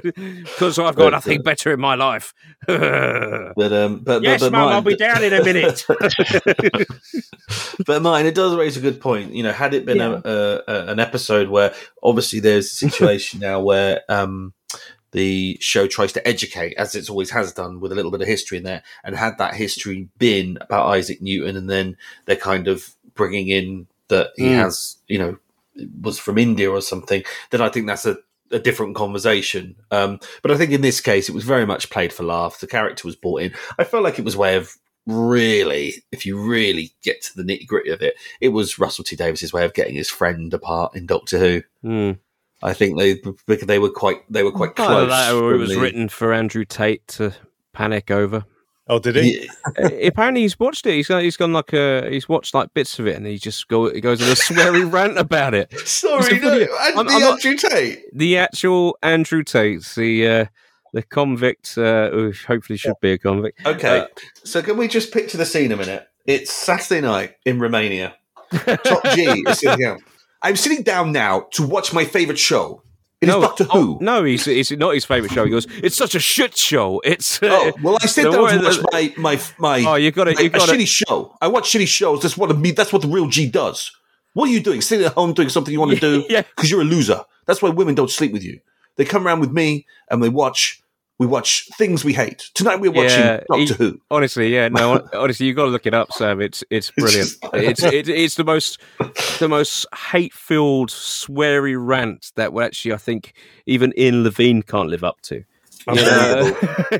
because 0.44 0.78
I've 0.78 0.96
got 0.96 1.12
nothing 1.12 1.42
better 1.42 1.72
in 1.74 1.80
my 1.80 1.94
life. 1.94 2.32
But 2.66 3.72
um, 3.72 3.98
but 3.98 4.22
yes, 4.22 4.40
but, 4.40 4.50
but 4.50 4.58
mum, 4.58 4.68
I'll 4.68 4.80
be 4.80 4.96
down 4.96 5.22
in 5.22 5.34
a 5.34 5.44
minute. 5.44 5.84
but 7.86 8.02
mine, 8.02 8.26
it 8.26 8.34
does 8.34 8.56
raise 8.56 8.76
a 8.76 8.80
good 8.80 9.00
point. 9.00 9.32
You 9.32 9.42
know, 9.42 9.52
had 9.52 9.74
it 9.74 9.84
been 9.84 9.98
Yeah. 9.98 10.20
a, 10.24 10.30
a, 10.30 10.62
a, 10.68 10.86
an 10.86 11.00
episode 11.00 11.48
where 11.48 11.74
obviously 12.02 12.40
there's 12.40 12.66
a 12.66 12.76
situation 12.76 13.40
now 13.40 13.60
where 13.60 14.00
um, 14.08 14.54
the 15.16 15.56
show 15.60 15.86
tries 15.86 16.12
to 16.12 16.28
educate, 16.28 16.74
as 16.76 16.94
it 16.94 17.08
always 17.08 17.30
has 17.30 17.52
done, 17.52 17.80
with 17.80 17.90
a 17.90 17.94
little 17.94 18.10
bit 18.10 18.20
of 18.20 18.28
history 18.28 18.58
in 18.58 18.64
there, 18.64 18.82
and 19.02 19.16
had 19.16 19.38
that 19.38 19.54
history 19.54 20.08
been 20.18 20.58
about 20.60 20.88
Isaac 20.98 21.22
Newton, 21.22 21.56
and 21.56 21.68
then 21.70 21.96
they're 22.26 22.36
kind 22.36 22.68
of 22.68 22.94
bringing 23.14 23.48
in 23.48 23.86
that 24.08 24.28
he 24.36 24.44
Mm. 24.44 24.56
has, 24.64 24.98
you 25.08 25.18
know, 25.18 25.38
was 26.02 26.18
from 26.18 26.36
India 26.38 26.70
or 26.70 26.80
something, 26.82 27.22
then 27.50 27.60
I 27.62 27.70
think 27.70 27.86
that's 27.86 28.06
a 28.06 28.18
a 28.52 28.60
different 28.60 28.94
conversation. 28.94 29.74
Um, 29.90 30.20
but 30.40 30.52
I 30.52 30.56
think 30.56 30.70
in 30.70 30.80
this 30.80 31.00
case, 31.00 31.28
it 31.28 31.34
was 31.34 31.42
very 31.42 31.66
much 31.66 31.90
played 31.90 32.12
for 32.12 32.22
laughs. 32.22 32.58
The 32.60 32.68
character 32.68 33.08
was 33.08 33.16
brought 33.16 33.42
in. 33.42 33.52
I 33.76 33.82
felt 33.82 34.04
like 34.04 34.20
it 34.20 34.24
was 34.24 34.36
a 34.36 34.38
way 34.38 34.54
of 34.54 34.70
really, 35.04 35.94
if 36.12 36.24
you 36.24 36.38
really 36.38 36.92
get 37.02 37.20
to 37.22 37.36
the 37.36 37.42
nitty 37.42 37.66
gritty 37.66 37.90
of 37.90 38.02
it, 38.02 38.14
it 38.40 38.50
was 38.50 38.78
Russell 38.78 39.02
T 39.02 39.16
Davies's 39.16 39.52
way 39.52 39.64
of 39.64 39.74
getting 39.74 39.96
his 39.96 40.08
friend 40.08 40.54
apart 40.54 40.94
in 40.94 41.06
Doctor 41.06 41.38
Who. 41.40 41.62
Hmm. 41.82 42.12
I 42.62 42.72
think 42.72 42.98
they 42.98 43.20
because 43.46 43.66
they 43.66 43.78
were 43.78 43.90
quite 43.90 44.22
they 44.32 44.42
were 44.42 44.52
quite 44.52 44.78
Either 44.80 45.06
close. 45.06 45.08
that 45.10 45.34
or 45.34 45.54
it 45.54 45.58
was 45.58 45.70
the- 45.70 45.80
written 45.80 46.08
for 46.08 46.32
Andrew 46.32 46.64
Tate 46.64 47.06
to 47.08 47.34
panic 47.72 48.10
over. 48.10 48.44
Oh, 48.88 49.00
did 49.00 49.16
he? 49.16 49.40
Yeah, 49.40 49.84
Uh, 49.84 49.90
apparently, 50.04 50.42
he's 50.42 50.60
watched 50.60 50.86
it. 50.86 50.94
He's 50.94 51.08
gone, 51.08 51.20
he's 51.24 51.36
gone 51.36 51.52
like 51.52 51.72
a, 51.72 52.08
he's 52.08 52.28
watched 52.28 52.54
like 52.54 52.72
bits 52.72 53.00
of 53.00 53.08
it, 53.08 53.16
and 53.16 53.26
he 53.26 53.36
just 53.36 53.66
go 53.66 53.92
he 53.92 54.00
goes 54.00 54.22
on 54.22 54.28
a 54.28 54.32
sweary 54.36 54.90
rant 54.92 55.18
about 55.18 55.54
it. 55.54 55.76
Sorry, 55.80 56.38
no, 56.38 56.50
video. 56.50 56.72
I'm- 56.76 56.94
the 56.94 57.12
I'm 57.12 57.20
not- 57.20 57.44
Andrew 57.44 57.56
Tate. 57.56 58.04
The 58.16 58.38
actual 58.38 58.96
Andrew 59.02 59.42
Tate, 59.42 59.82
the 59.96 60.28
uh, 60.28 60.44
the 60.92 61.02
convict, 61.02 61.76
uh, 61.76 62.10
who 62.10 62.32
hopefully 62.46 62.76
should 62.76 62.94
be 63.02 63.10
a 63.12 63.18
convict. 63.18 63.66
Okay, 63.66 63.98
Uh, 64.02 64.06
so 64.44 64.62
can 64.62 64.76
we 64.76 64.86
just 64.86 65.12
picture 65.12 65.36
the 65.36 65.44
scene 65.46 65.72
a 65.72 65.76
minute? 65.76 66.06
It's 66.24 66.52
Saturday 66.52 67.00
night 67.00 67.34
in 67.44 67.58
Romania. 67.58 68.14
Top 68.52 69.04
G 69.14 69.22
is 69.48 69.58
sitting 69.58 69.78
down. 69.84 69.98
I'm 70.42 70.56
sitting 70.56 70.82
down 70.82 71.12
now 71.12 71.46
to 71.52 71.66
watch 71.66 71.92
my 71.92 72.04
favorite 72.04 72.38
show. 72.38 72.82
It 73.20 73.30
is 73.30 73.34
Doctor 73.34 73.64
Who. 73.64 73.94
oh, 73.94 73.98
no, 74.02 74.24
he's 74.24 74.46
it's 74.46 74.70
not 74.72 74.92
his 74.92 75.06
favorite 75.06 75.32
show. 75.32 75.44
He 75.44 75.50
goes, 75.50 75.66
it's 75.82 75.96
such 75.96 76.14
a 76.14 76.20
shit 76.20 76.54
show. 76.56 77.00
It's 77.02 77.42
uh, 77.42 77.48
Oh, 77.50 77.72
well, 77.82 77.98
I 78.02 78.06
sit 78.06 78.24
down 78.24 78.48
to 78.50 78.62
watch 78.62 78.78
my 78.92 79.14
my 79.16 79.40
my. 79.58 79.90
oh, 79.90 79.94
you 79.94 80.10
got 80.10 80.28
a, 80.28 80.32
it, 80.32 80.40
you 80.40 80.46
a 80.46 80.50
got 80.50 80.68
shitty 80.68 80.86
show. 80.86 81.34
I 81.40 81.48
watch 81.48 81.70
shitty 81.72 81.88
shows. 81.88 82.20
That's 82.22 82.36
what 82.36 82.50
the 82.50 82.72
that's 82.72 82.92
what 82.92 83.00
the 83.02 83.08
real 83.08 83.26
G 83.28 83.48
does. 83.48 83.90
What 84.34 84.50
are 84.50 84.52
you 84.52 84.60
doing? 84.60 84.82
Sitting 84.82 85.06
at 85.06 85.14
home 85.14 85.32
doing 85.32 85.48
something 85.48 85.72
you 85.72 85.80
want 85.80 85.92
to 85.92 86.00
do 86.00 86.24
Yeah, 86.28 86.42
because 86.42 86.70
you're 86.70 86.82
a 86.82 86.84
loser. 86.84 87.24
That's 87.46 87.62
why 87.62 87.70
women 87.70 87.94
don't 87.94 88.10
sleep 88.10 88.32
with 88.32 88.44
you. 88.44 88.60
They 88.96 89.06
come 89.06 89.26
around 89.26 89.40
with 89.40 89.50
me 89.50 89.86
and 90.10 90.22
they 90.22 90.28
watch. 90.28 90.82
We 91.18 91.26
watch 91.26 91.66
things 91.78 92.04
we 92.04 92.12
hate. 92.12 92.50
Tonight 92.54 92.76
we're 92.80 92.90
watching 92.90 93.20
Yeah, 93.20 93.40
Doctor 93.48 93.64
he- 93.64 93.74
Who. 93.74 94.00
honestly, 94.10 94.52
yeah, 94.54 94.68
no, 94.68 95.00
honestly, 95.14 95.46
you've 95.46 95.56
got 95.56 95.64
to 95.64 95.70
look 95.70 95.86
it 95.86 95.94
up, 95.94 96.12
Sam. 96.12 96.42
It's 96.42 96.62
it's 96.68 96.90
brilliant. 96.90 97.30
It's 97.54 97.82
it's 97.82 98.08
it's 98.08 98.34
the 98.34 98.44
most 98.44 98.78
the 99.38 99.48
most 99.48 99.86
hate 100.10 100.34
filled, 100.34 100.90
sweary 100.90 101.74
rant 101.78 102.32
that 102.36 102.52
would 102.52 102.64
actually 102.64 102.92
I 102.92 102.98
think 102.98 103.32
even 103.64 103.94
Ian 103.98 104.24
Levine 104.24 104.62
can't 104.62 104.90
live 104.90 105.04
up 105.04 105.20
to. 105.22 105.42
You 105.88 105.94
know? 105.94 106.52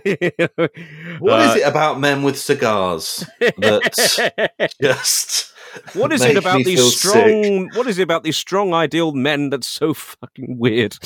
What 1.18 1.40
is 1.42 1.50
Uh, 1.50 1.56
it 1.58 1.66
about 1.68 1.98
men 2.00 2.22
with 2.22 2.38
cigars 2.38 3.24
that 3.40 4.70
just? 4.80 5.52
What 5.94 6.12
is 6.12 6.22
it 6.22 6.36
about 6.36 6.64
these 6.64 6.78
feel 6.78 6.90
strong? 6.90 7.70
What 7.74 7.86
is 7.86 7.98
it 7.98 8.02
about 8.02 8.22
these 8.22 8.36
strong 8.36 8.74
ideal 8.74 9.12
men 9.12 9.50
that's 9.50 9.66
so 9.66 9.94
fucking 9.94 10.58
weird? 10.58 10.96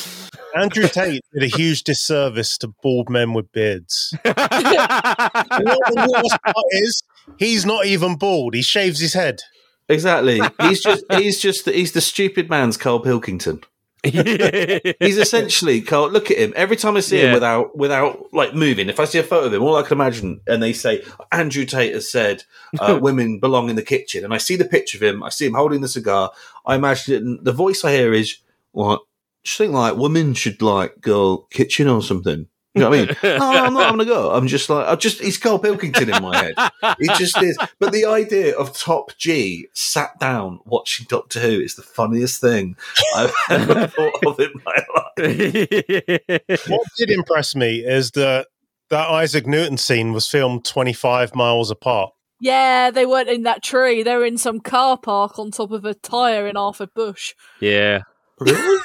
Andrew 0.56 0.88
Tate 0.88 1.22
did 1.32 1.42
a 1.42 1.56
huge 1.56 1.84
disservice 1.84 2.58
to 2.58 2.68
bald 2.82 3.08
men 3.08 3.32
with 3.34 3.50
beards. 3.52 4.14
What 4.24 5.84
the 5.94 6.08
worst 6.12 6.42
part 6.42 6.66
is? 6.72 7.02
He's 7.38 7.66
not 7.66 7.86
even 7.86 8.16
bald. 8.16 8.54
He 8.54 8.62
shaves 8.62 9.00
his 9.00 9.14
head. 9.14 9.42
Exactly. 9.88 10.40
He's 10.60 10.80
just 10.80 11.04
he's 11.12 11.40
just 11.40 11.68
he's 11.68 11.92
the 11.92 12.00
stupid 12.00 12.48
man's 12.48 12.76
Carl 12.76 13.00
Pilkington. 13.00 13.62
He's 14.02 15.18
essentially 15.18 15.82
Carl. 15.82 16.10
Look 16.10 16.30
at 16.30 16.38
him. 16.38 16.52
Every 16.56 16.76
time 16.76 16.96
I 16.96 17.00
see 17.00 17.20
him 17.20 17.32
without 17.34 17.76
without 17.76 18.32
like 18.32 18.54
moving, 18.54 18.88
if 18.88 18.98
I 18.98 19.04
see 19.04 19.18
a 19.18 19.22
photo 19.22 19.46
of 19.46 19.54
him, 19.54 19.62
all 19.62 19.76
I 19.76 19.82
can 19.82 19.98
imagine, 19.98 20.40
and 20.46 20.62
they 20.62 20.72
say 20.72 21.04
Andrew 21.32 21.64
Tate 21.66 21.92
has 21.92 22.10
said 22.10 22.44
uh, 22.78 22.98
women 23.02 23.40
belong 23.40 23.68
in 23.68 23.76
the 23.76 23.82
kitchen, 23.82 24.24
and 24.24 24.32
I 24.32 24.38
see 24.38 24.56
the 24.56 24.64
picture 24.64 24.96
of 24.96 25.02
him. 25.02 25.22
I 25.22 25.28
see 25.28 25.46
him 25.46 25.54
holding 25.54 25.82
the 25.82 25.88
cigar. 25.88 26.32
I 26.64 26.76
imagine 26.76 27.14
it, 27.14 27.22
and 27.22 27.44
the 27.44 27.52
voice 27.52 27.84
I 27.84 27.92
hear 27.92 28.12
is 28.12 28.38
what. 28.72 29.02
Just 29.42 29.56
think 29.56 29.72
like 29.72 29.96
women 29.96 30.34
should 30.34 30.60
like 30.60 31.00
go 31.00 31.46
kitchen 31.50 31.88
or 31.88 32.02
something. 32.02 32.46
You 32.74 32.82
know 32.82 32.90
what 32.90 32.98
I 32.98 33.04
mean? 33.04 33.16
no, 33.22 33.38
oh, 33.40 33.64
I'm 33.64 33.72
not 33.74 33.86
having 33.86 34.00
a 34.00 34.04
go. 34.04 34.30
I'm 34.30 34.46
just 34.46 34.70
like, 34.70 34.86
I 34.86 34.94
just, 34.94 35.20
he's 35.20 35.38
Carl 35.38 35.58
Pilkington 35.58 36.14
in 36.14 36.22
my 36.22 36.36
head. 36.36 36.70
He 37.00 37.08
just 37.18 37.40
is. 37.42 37.58
But 37.80 37.92
the 37.92 38.04
idea 38.04 38.56
of 38.56 38.76
Top 38.76 39.16
G 39.18 39.68
sat 39.74 40.20
down 40.20 40.60
watching 40.64 41.06
Doctor 41.08 41.40
Who 41.40 41.60
is 41.60 41.74
the 41.74 41.82
funniest 41.82 42.40
thing 42.40 42.76
I've 43.16 43.34
ever 43.50 43.88
thought 43.88 44.24
of 44.24 44.38
in 44.38 44.52
my 44.64 44.84
life. 44.94 46.68
What 46.68 46.86
did 46.96 47.10
impress 47.10 47.56
me 47.56 47.84
is 47.84 48.12
that 48.12 48.46
that 48.90 49.08
Isaac 49.08 49.46
Newton 49.46 49.76
scene 49.76 50.12
was 50.12 50.28
filmed 50.28 50.64
25 50.64 51.34
miles 51.34 51.70
apart. 51.70 52.12
Yeah, 52.40 52.90
they 52.90 53.04
weren't 53.04 53.28
in 53.28 53.42
that 53.42 53.62
tree. 53.62 54.02
They 54.02 54.16
were 54.16 54.24
in 54.24 54.38
some 54.38 54.60
car 54.60 54.96
park 54.96 55.38
on 55.38 55.50
top 55.50 55.72
of 55.72 55.84
a 55.84 55.94
tyre 55.94 56.46
in 56.46 56.56
Arthur 56.56 56.86
Bush. 56.86 57.34
yeah, 57.60 58.02
Really? 58.38 58.80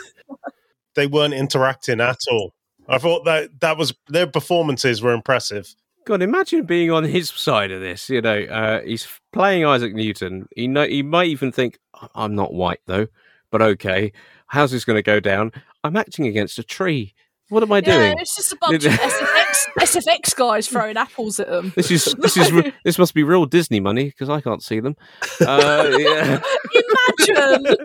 They 0.96 1.08
weren't 1.08 1.34
interacting 1.34 2.02
at 2.02 2.20
all. 2.32 2.55
I 2.88 2.98
thought 2.98 3.26
that 3.26 3.60
that 3.62 3.78
was 3.78 3.94
their 4.08 4.28
performances 4.28 5.02
were 5.02 5.14
impressive. 5.14 5.74
God, 6.06 6.22
imagine 6.22 6.66
being 6.66 6.92
on 6.92 7.04
his 7.04 7.30
side 7.30 7.72
of 7.72 7.82
this. 7.82 8.10
You 8.10 8.22
know, 8.22 8.38
uh, 8.44 8.82
he's 8.82 9.08
playing 9.34 9.66
Isaac 9.66 9.94
Newton. 9.96 10.48
He 10.56 10.68
know 10.68 10.86
he 10.86 11.02
might 11.02 11.28
even 11.30 11.52
think, 11.52 11.80
"I'm 12.14 12.36
not 12.36 12.54
white 12.54 12.82
though, 12.86 13.08
but 13.52 13.62
okay. 13.62 14.12
How's 14.48 14.72
this 14.72 14.86
going 14.86 14.98
to 14.98 15.04
go 15.04 15.20
down? 15.20 15.52
I'm 15.84 15.96
acting 15.98 16.28
against 16.28 16.60
a 16.60 16.64
tree. 16.64 17.14
What 17.50 17.64
am 17.64 17.72
I 17.72 17.78
Yeah, 17.78 17.82
doing? 17.98 18.16
it's 18.20 18.36
just 18.36 18.54
a 18.54 18.58
bunch 18.62 18.86
of 18.86 18.92
SFX, 18.94 19.66
SFX 19.80 20.36
guys 20.36 20.68
throwing 20.68 20.98
apples 20.98 21.40
at 21.40 21.48
them. 21.48 21.74
This 21.76 21.90
is 21.92 22.06
this 22.20 22.38
is 22.38 22.52
this 22.84 22.98
must 23.00 23.14
be 23.14 23.24
real 23.24 23.46
Disney 23.46 23.80
money 23.80 24.06
because 24.06 24.30
I 24.30 24.42
can't 24.42 24.64
see 24.64 24.80
them. 24.80 24.96
Uh, 25.42 25.92
yeah. 25.98 26.42
Imagine! 27.28 27.76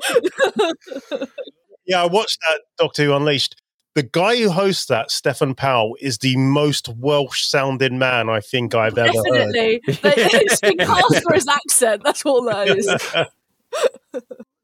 Yeah, 1.87 2.03
I 2.03 2.07
watched 2.07 2.39
that 2.49 2.61
Doctor 2.79 3.05
Who 3.05 3.15
Unleashed. 3.15 3.60
The 4.01 4.09
guy 4.13 4.37
who 4.39 4.49
hosts 4.49 4.87
that, 4.87 5.11
Steffan 5.11 5.55
Powell, 5.55 5.95
is 6.01 6.17
the 6.17 6.35
most 6.39 6.89
Welsh 6.89 7.45
sounding 7.45 7.99
man 7.99 8.31
I 8.31 8.41
think 8.41 8.75
I've 8.75 8.97
ever 8.97 9.13
heard. 9.13 9.53
Definitely. 9.53 9.83
They- 9.87 10.15
It's 10.17 10.61
been 10.63 10.79
cast 10.79 11.23
for 11.23 11.35
his 11.35 11.47
accent. 11.47 12.01
That's 12.03 12.25
all 12.25 12.43
that 12.45 12.69
is. 12.69 12.87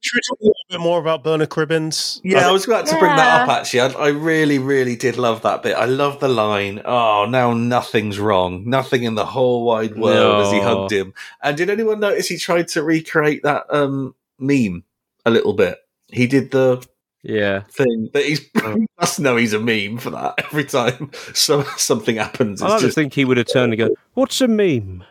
Should 0.00 0.14
we 0.14 0.20
talk 0.26 0.38
a 0.40 0.42
little 0.44 0.54
bit 0.70 0.80
more 0.80 0.98
about 1.00 1.22
Bernard 1.22 1.50
Cribbins? 1.50 2.18
Yeah, 2.24 2.48
I 2.48 2.50
was 2.50 2.64
about 2.66 2.86
to 2.86 2.98
bring 2.98 3.14
that 3.14 3.42
up 3.42 3.48
actually. 3.50 3.80
I, 3.80 3.88
I 3.88 4.08
really, 4.08 4.58
really 4.58 4.96
did 4.96 5.18
love 5.18 5.42
that 5.42 5.62
bit. 5.62 5.76
I 5.76 5.84
love 5.84 6.18
the 6.20 6.28
line, 6.28 6.80
oh, 6.86 7.26
now 7.28 7.52
nothing's 7.52 8.18
wrong. 8.18 8.62
Nothing 8.66 9.02
in 9.02 9.16
the 9.16 9.26
whole 9.26 9.66
wide 9.66 9.98
world 9.98 10.46
as 10.46 10.52
he 10.54 10.60
hugged 10.60 10.92
him. 10.92 11.12
And 11.42 11.58
did 11.58 11.68
anyone 11.68 12.00
notice 12.00 12.26
he 12.28 12.38
tried 12.38 12.68
to 12.68 12.82
recreate 12.82 13.42
that 13.42 13.64
um, 13.68 14.14
meme 14.38 14.84
a 15.26 15.30
little 15.30 15.52
bit? 15.52 15.76
He 16.08 16.26
did 16.26 16.52
the 16.52 16.82
yeah. 17.28 17.62
thing 17.70 18.10
that 18.12 18.24
he's 18.24 18.40
he 18.40 18.86
must 19.00 19.20
know 19.20 19.36
he's 19.36 19.52
a 19.52 19.60
meme 19.60 19.98
for 19.98 20.10
that 20.10 20.34
every 20.38 20.64
time 20.64 21.10
so 21.34 21.62
something 21.76 22.16
happens. 22.16 22.62
I 22.62 22.66
It's 22.66 22.70
like 22.72 22.80
to 22.80 22.86
just 22.86 22.94
think 22.94 23.14
he 23.14 23.24
would 23.24 23.36
have 23.36 23.46
turned 23.52 23.72
and 23.72 23.78
go, 23.78 23.94
"What's 24.14 24.40
a 24.40 24.48
meme?" 24.48 25.04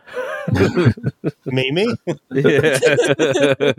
Mimi? 1.46 1.88
Yeah. 2.32 3.72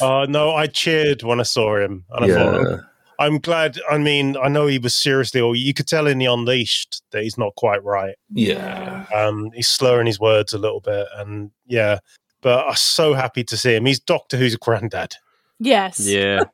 Uh, 0.00 0.26
no, 0.28 0.54
I 0.54 0.66
cheered 0.66 1.22
when 1.22 1.38
I 1.38 1.44
saw 1.44 1.76
him. 1.76 2.04
And 2.10 2.24
I 2.24 2.34
thought, 2.34 2.80
I'm 3.18 3.38
glad. 3.38 3.78
I 3.90 3.98
mean, 3.98 4.36
I 4.36 4.48
know 4.48 4.66
he 4.66 4.78
was 4.78 4.94
seriously, 4.94 5.40
or 5.40 5.54
you 5.54 5.72
could 5.74 5.86
tell 5.86 6.06
in 6.06 6.18
the 6.18 6.26
Unleashed 6.26 7.02
that 7.10 7.22
he's 7.22 7.38
not 7.38 7.54
quite 7.56 7.82
right. 7.84 8.16
Yeah. 8.32 9.06
Um, 9.14 9.50
he's 9.54 9.68
slurring 9.68 10.06
his 10.06 10.20
words 10.20 10.52
a 10.52 10.58
little 10.58 10.80
bit. 10.80 11.06
And 11.16 11.50
yeah, 11.66 11.98
but 12.40 12.66
I'm 12.66 12.74
so 12.74 13.14
happy 13.14 13.44
to 13.44 13.56
see 13.56 13.74
him. 13.74 13.86
He's 13.86 14.00
Doctor 14.00 14.36
Who's 14.36 14.54
a 14.54 14.58
granddad. 14.58 15.14
Yes. 15.58 16.00
yeah. 16.00 16.44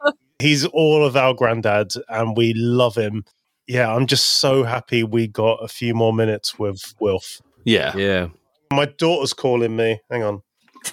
He's 0.43 0.66
all 0.66 1.05
of 1.05 1.16
our 1.16 1.34
granddads, 1.34 1.97
and 2.09 2.36
we 2.36 2.53
love 2.55 2.97
him. 2.97 3.24
Yeah, 3.68 3.95
I'm 3.95 4.07
just 4.07 4.40
so 4.40 4.64
happy 4.64 5.05
we 5.05 5.28
got 5.28 5.62
a 5.62 5.68
few 5.68 5.95
more 5.95 6.12
minutes 6.12 6.59
with 6.59 6.95
Wilf. 7.01 7.40
Yeah. 7.64 7.97
Yeah. 7.97 8.28
My 8.72 8.86
daughter's 8.86 9.32
calling 9.32 9.76
me. 9.76 10.01
Hang 10.11 10.24
on. 10.24 10.43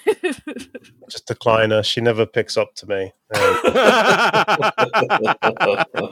Just 1.09 1.25
decline 1.25 1.71
her. 1.71 1.81
She 1.81 1.99
never 1.99 2.27
picks 2.27 2.57
up 2.57 2.75
to 2.75 2.85
me. 2.85 3.11
Hang 3.33 3.55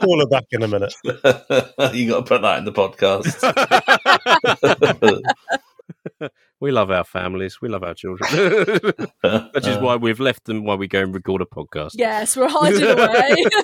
call 0.00 0.18
her 0.18 0.26
back 0.26 0.46
in 0.50 0.64
a 0.64 0.68
minute. 0.68 0.94
you 1.04 2.08
got 2.08 2.16
to 2.16 2.22
put 2.24 2.42
that 2.42 2.58
in 2.58 2.64
the 2.64 2.72
podcast. 2.72 3.38
We 6.60 6.72
love 6.72 6.90
our 6.90 7.04
families. 7.04 7.60
We 7.62 7.68
love 7.68 7.84
our 7.84 7.94
children. 7.94 8.28
Which 9.54 9.66
is 9.66 9.78
why 9.78 9.94
we've 9.94 10.18
left 10.18 10.46
them 10.46 10.64
while 10.64 10.76
we 10.76 10.88
go 10.88 11.02
and 11.02 11.14
record 11.14 11.40
a 11.40 11.44
podcast. 11.44 11.90
Yes, 11.94 12.36
we're 12.36 12.48
hiding 12.48 12.82
away. 12.82 13.44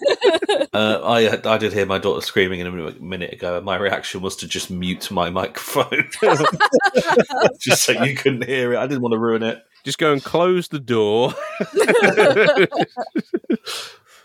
Uh, 0.73 1.01
I 1.05 1.53
I 1.53 1.59
did 1.59 1.73
hear 1.73 1.87
my 1.87 1.99
daughter 1.99 2.21
screaming 2.21 2.59
in 2.59 2.67
a 2.67 2.71
minute, 2.71 3.01
minute 3.01 3.33
ago, 3.33 3.57
and 3.57 3.65
my 3.65 3.77
reaction 3.77 4.23
was 4.23 4.35
to 4.37 4.49
just 4.49 4.71
mute 4.71 5.09
my 5.11 5.31
microphone, 5.31 6.09
just 7.61 7.85
so 7.85 7.93
you 8.05 8.17
couldn't 8.17 8.45
hear 8.45 8.73
it. 8.75 8.79
I 8.79 8.87
didn't 8.89 9.03
want 9.03 9.13
to 9.13 9.19
ruin 9.19 9.45
it. 9.45 9.63
Just 9.85 9.99
go 9.99 10.13
and 10.13 10.23
close 10.23 10.69
the 10.69 10.81
door. 10.81 11.33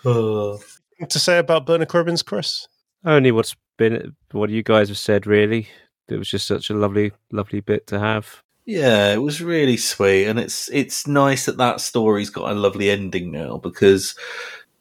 to 0.04 1.20
say 1.20 1.38
about 1.38 1.68
Bernard 1.68 1.90
Cribbins, 1.90 2.26
Chris? 2.26 2.68
Only 3.06 3.32
what's 3.32 3.56
been 3.78 4.16
what 4.32 4.50
you 4.50 4.64
guys 4.64 4.90
have 4.90 4.98
said. 4.98 5.28
Really, 5.28 5.68
it 6.12 6.18
was 6.18 6.30
just 6.30 6.48
such 6.48 6.70
a 6.70 6.74
lovely, 6.74 7.12
lovely 7.32 7.60
bit 7.62 7.88
to 7.88 8.00
have. 8.00 8.44
Yeah, 8.66 9.14
it 9.14 9.22
was 9.22 9.42
really 9.42 9.78
sweet, 9.78 10.28
and 10.28 10.40
it's 10.40 10.70
it's 10.72 11.08
nice 11.08 11.46
that 11.46 11.58
that 11.58 11.82
story's 11.82 12.30
got 12.30 12.52
a 12.52 12.56
lovely 12.56 12.90
ending 12.90 13.32
now 13.32 13.58
because 13.58 14.16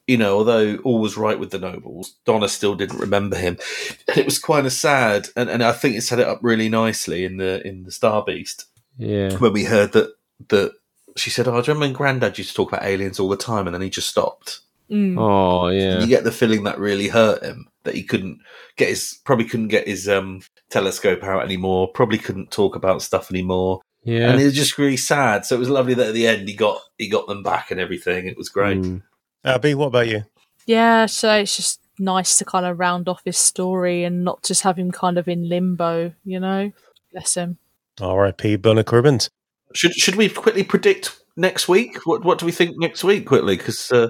you 0.07 0.17
know, 0.17 0.39
although 0.39 0.77
all 0.85 1.01
was 1.01 1.17
right 1.19 1.39
with 1.39 1.51
the 1.51 1.59
nobles, 1.59 2.17
Donna 2.25 2.49
still 2.49 2.75
didn't 2.75 2.99
remember 2.99 3.37
him. 3.37 3.59
And 4.09 4.19
it 4.19 4.25
was 4.25 4.39
kind 4.39 4.67
of 4.67 4.73
sad, 4.73 5.29
and, 5.37 5.49
and 5.51 5.63
I 5.63 5.73
think 5.73 5.97
it 5.97 6.03
set 6.03 6.19
it 6.19 6.27
up 6.27 6.41
really 6.43 6.69
nicely 6.69 7.25
in 7.25 7.37
the 7.37 7.67
in 7.67 7.85
the 7.85 7.93
Star 7.93 8.25
Beast 8.25 8.67
Yeah. 8.99 9.37
when 9.37 9.53
we 9.53 9.65
heard 9.65 9.93
that 9.93 10.15
that 10.49 10.73
she 11.17 11.31
said, 11.31 11.47
"Oh, 11.49 11.53
you 11.57 11.63
remember 11.63 11.81
when 11.87 11.93
Granddad 11.93 12.39
used 12.39 12.51
to 12.51 12.57
talk 12.57 12.73
about 12.73 12.85
aliens 12.87 13.19
all 13.19 13.29
the 13.29 13.37
time?" 13.37 13.67
And 13.67 13.75
then 13.75 13.83
he 13.83 13.91
just 13.91 14.09
stopped. 14.09 14.61
Mm. 14.91 15.19
Oh 15.19 15.69
yeah. 15.69 16.01
You 16.01 16.07
get 16.07 16.25
the 16.25 16.33
feeling 16.33 16.65
that 16.65 16.79
really 16.79 17.09
hurt 17.09 17.43
him. 17.43 17.69
That 17.85 17.95
he 17.95 18.03
couldn't 18.03 18.41
get 18.77 18.89
his 18.89 19.19
probably 19.25 19.45
couldn't 19.45 19.69
get 19.69 19.87
his 19.87 20.09
um, 20.09 20.43
telescope 20.71 21.23
out 21.23 21.45
anymore. 21.45 21.89
Probably 21.93 22.19
couldn't 22.19 22.51
talk 22.51 22.77
about 22.77 23.03
stuff 23.03 23.31
anymore. 23.31 23.81
Yeah. 24.05 24.31
And 24.31 24.41
it 24.41 24.45
was 24.45 24.55
just 24.55 24.79
really 24.79 24.97
sad. 24.97 25.45
So 25.45 25.57
it 25.57 25.59
was 25.59 25.71
lovely 25.71 25.95
that 25.95 26.09
at 26.09 26.15
the 26.15 26.27
end 26.27 26.49
he 26.49 26.55
got 26.55 26.81
he 26.97 27.09
got 27.09 27.27
them 27.27 27.43
back 27.43 27.71
and 27.71 27.81
everything. 27.81 28.27
It 28.27 28.39
was 28.39 28.49
great. 28.49 28.79
Mm. 28.79 29.03
Abi, 29.45 29.75
what 29.75 29.87
about 29.87 30.09
you? 30.09 30.25
Yeah, 30.67 31.07
so 31.07 31.33
it's 31.33 31.57
just 31.57 31.81
nice 31.99 32.39
to 32.39 32.45
kind 32.45 32.67
of 32.67 32.79
round 32.79 33.09
off 33.09 33.23
his 33.25 33.39
story 33.39 34.05
and 34.05 34.25
not 34.25 34.43
just 34.43 34.63
have 34.63 34.79
him 34.79 34.93
kind 34.93 35.19
of 35.19 35.29
in 35.29 35.49
limbo, 35.49 36.13
you 36.25 36.39
know? 36.39 36.73
Bless 37.13 37.35
him. 37.35 37.59
R.I.P. 38.01 38.57
Bernard 38.57 38.87
Cribbins. 38.87 39.29
Should 39.75 39.95
should 39.95 40.15
we 40.15 40.29
quickly 40.29 40.65
predict 40.65 41.19
next 41.37 41.69
week? 41.69 42.07
What 42.07 42.25
what 42.25 42.39
do 42.39 42.47
we 42.47 42.53
think 42.53 42.79
next 42.79 43.05
week? 43.05 43.27
Quickly, 43.27 43.57
because 43.57 43.91
uh, 43.93 44.09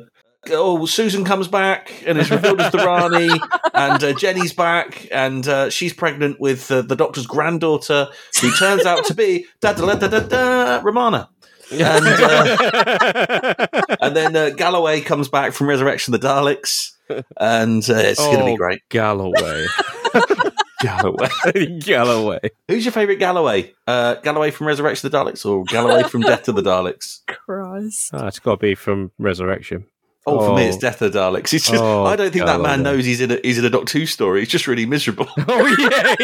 oh, 0.50 0.86
Susan 0.86 1.24
comes 1.24 1.48
back 1.48 2.02
and 2.06 2.18
is 2.18 2.30
revealed 2.30 2.60
as 2.60 2.72
the 2.72 2.78
Rani, 2.78 3.28
and 3.74 4.02
uh, 4.02 4.12
Jenny's 4.14 4.52
back 4.52 5.08
and 5.12 5.46
uh, 5.46 5.70
she's 5.70 5.92
pregnant 5.92 6.40
with 6.40 6.70
uh, 6.70 6.82
the 6.82 6.96
Doctor's 6.96 7.26
granddaughter, 7.26 8.08
who 8.40 8.50
turns 8.56 8.84
out 8.86 9.04
to 9.06 9.14
be 9.14 9.46
da 9.60 9.72
da 9.72 9.94
da 9.94 10.08
da 10.08 10.20
da 10.20 10.80
Romana. 10.82 11.28
And, 11.70 11.82
uh, 12.06 13.66
and 14.00 14.16
then 14.16 14.34
uh, 14.34 14.50
Galloway 14.50 15.00
comes 15.02 15.28
back 15.28 15.52
from 15.52 15.68
Resurrection 15.68 16.14
of 16.14 16.20
the 16.20 16.26
Daleks, 16.26 16.92
and 17.36 17.82
uh, 17.90 17.94
it's 17.94 18.20
going 18.20 18.38
to 18.38 18.44
be 18.46 18.52
Oh, 18.52 18.56
great. 18.56 18.80
Galloway. 18.88 19.66
Galloway. 20.80 21.28
Galloway. 21.80 22.38
Who's 22.68 22.84
your 22.84 22.92
favourite 22.92 23.18
Galloway? 23.18 23.74
Uh, 23.86 24.14
Galloway 24.14 24.50
from 24.50 24.66
Resurrection 24.68 25.06
of 25.06 25.12
the 25.12 25.18
Daleks 25.18 25.44
or 25.44 25.64
Galloway 25.64 26.04
from 26.04 26.20
Death 26.22 26.48
of 26.48 26.54
the 26.54 26.62
Daleks? 26.62 27.18
Christ. 27.26 28.10
Oh, 28.12 28.26
it's 28.28 28.38
got 28.38 28.52
to 28.52 28.56
be 28.58 28.74
from 28.74 29.10
Resurrection. 29.18 29.86
Oh, 30.30 30.48
for 30.48 30.56
me, 30.56 30.64
it's 30.66 30.76
Oh. 30.76 30.80
Death 30.80 31.02
of 31.02 31.12
the 31.12 31.18
Daleks. 31.18 31.52
It's 31.52 31.68
just 31.68 31.82
Oh, 31.82 32.04
I 32.04 32.16
don't 32.16 32.32
think 32.32 32.44
that 32.46 32.60
man 32.60 32.82
knows 32.82 33.04
he's 33.04 33.20
in 33.20 33.30
a 33.30 33.38
he's 33.42 33.58
in 33.58 33.64
a 33.64 33.70
Doctor 33.70 33.98
Who 33.98 34.06
story. 34.06 34.40
He's 34.40 34.48
just 34.48 34.66
really 34.66 34.86
miserable. 34.86 35.26
Oh 35.50 35.66
yeah. 35.78 36.14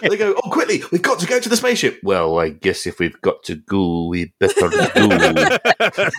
they 0.08 0.16
go, 0.16 0.34
oh, 0.36 0.50
quickly, 0.50 0.82
we've 0.92 1.02
got 1.02 1.18
to 1.20 1.26
go 1.26 1.40
to 1.40 1.48
the 1.48 1.56
spaceship. 1.56 1.98
Well, 2.02 2.38
I 2.38 2.50
guess 2.50 2.86
if 2.86 2.98
we've 2.98 3.18
got 3.22 3.42
to 3.44 3.56
go, 3.56 4.06
we 4.08 4.32
better 4.38 4.68
go. 4.68 5.58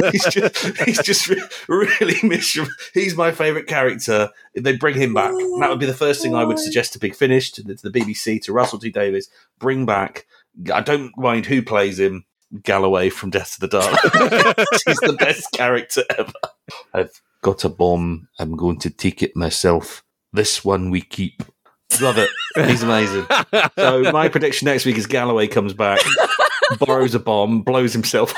he's 0.11 0.25
just 0.25 0.77
he's 0.85 1.01
just 1.01 1.27
re- 1.27 1.41
really 1.69 2.17
miserable. 2.23 2.71
He's 2.93 3.15
my 3.15 3.31
favourite 3.31 3.67
character. 3.67 4.29
If 4.53 4.63
they 4.63 4.75
bring 4.75 4.95
him 4.95 5.13
back, 5.13 5.31
that 5.31 5.69
would 5.69 5.79
be 5.79 5.85
the 5.85 5.93
first 5.93 6.21
thing 6.21 6.35
I 6.35 6.43
would 6.43 6.59
suggest 6.59 6.93
to 6.93 6.99
Big 6.99 7.15
Finish, 7.15 7.51
to 7.53 7.63
the, 7.63 7.75
to 7.75 7.89
the 7.89 7.99
BBC, 7.99 8.41
to 8.43 8.53
Russell 8.53 8.79
T 8.79 8.89
Davies. 8.89 9.29
Bring 9.59 9.85
back. 9.85 10.25
I 10.73 10.81
don't 10.81 11.15
mind 11.17 11.45
who 11.47 11.61
plays 11.61 11.99
him. 11.99 12.25
Galloway 12.61 13.09
from 13.09 13.29
Death 13.29 13.55
to 13.55 13.61
the 13.61 13.67
Dark. 13.67 13.99
He's 14.85 14.97
the 14.99 15.15
best 15.17 15.51
character 15.53 16.03
ever. 16.17 16.33
I've 16.93 17.21
got 17.41 17.63
a 17.63 17.69
bomb. 17.69 18.27
I'm 18.39 18.55
going 18.55 18.79
to 18.79 18.89
take 18.89 19.23
it 19.23 19.35
myself. 19.35 20.03
This 20.31 20.63
one 20.63 20.89
we 20.89 21.01
keep. 21.01 21.43
Love 22.01 22.17
it. 22.17 22.29
He's 22.55 22.83
amazing. 22.83 23.25
So 23.77 24.11
my 24.11 24.29
prediction 24.29 24.65
next 24.65 24.85
week 24.85 24.97
is 24.97 25.07
Galloway 25.07 25.47
comes 25.47 25.73
back, 25.73 25.99
borrows 26.79 27.13
a 27.15 27.19
bomb, 27.19 27.61
blows 27.61 27.91
himself. 27.91 28.33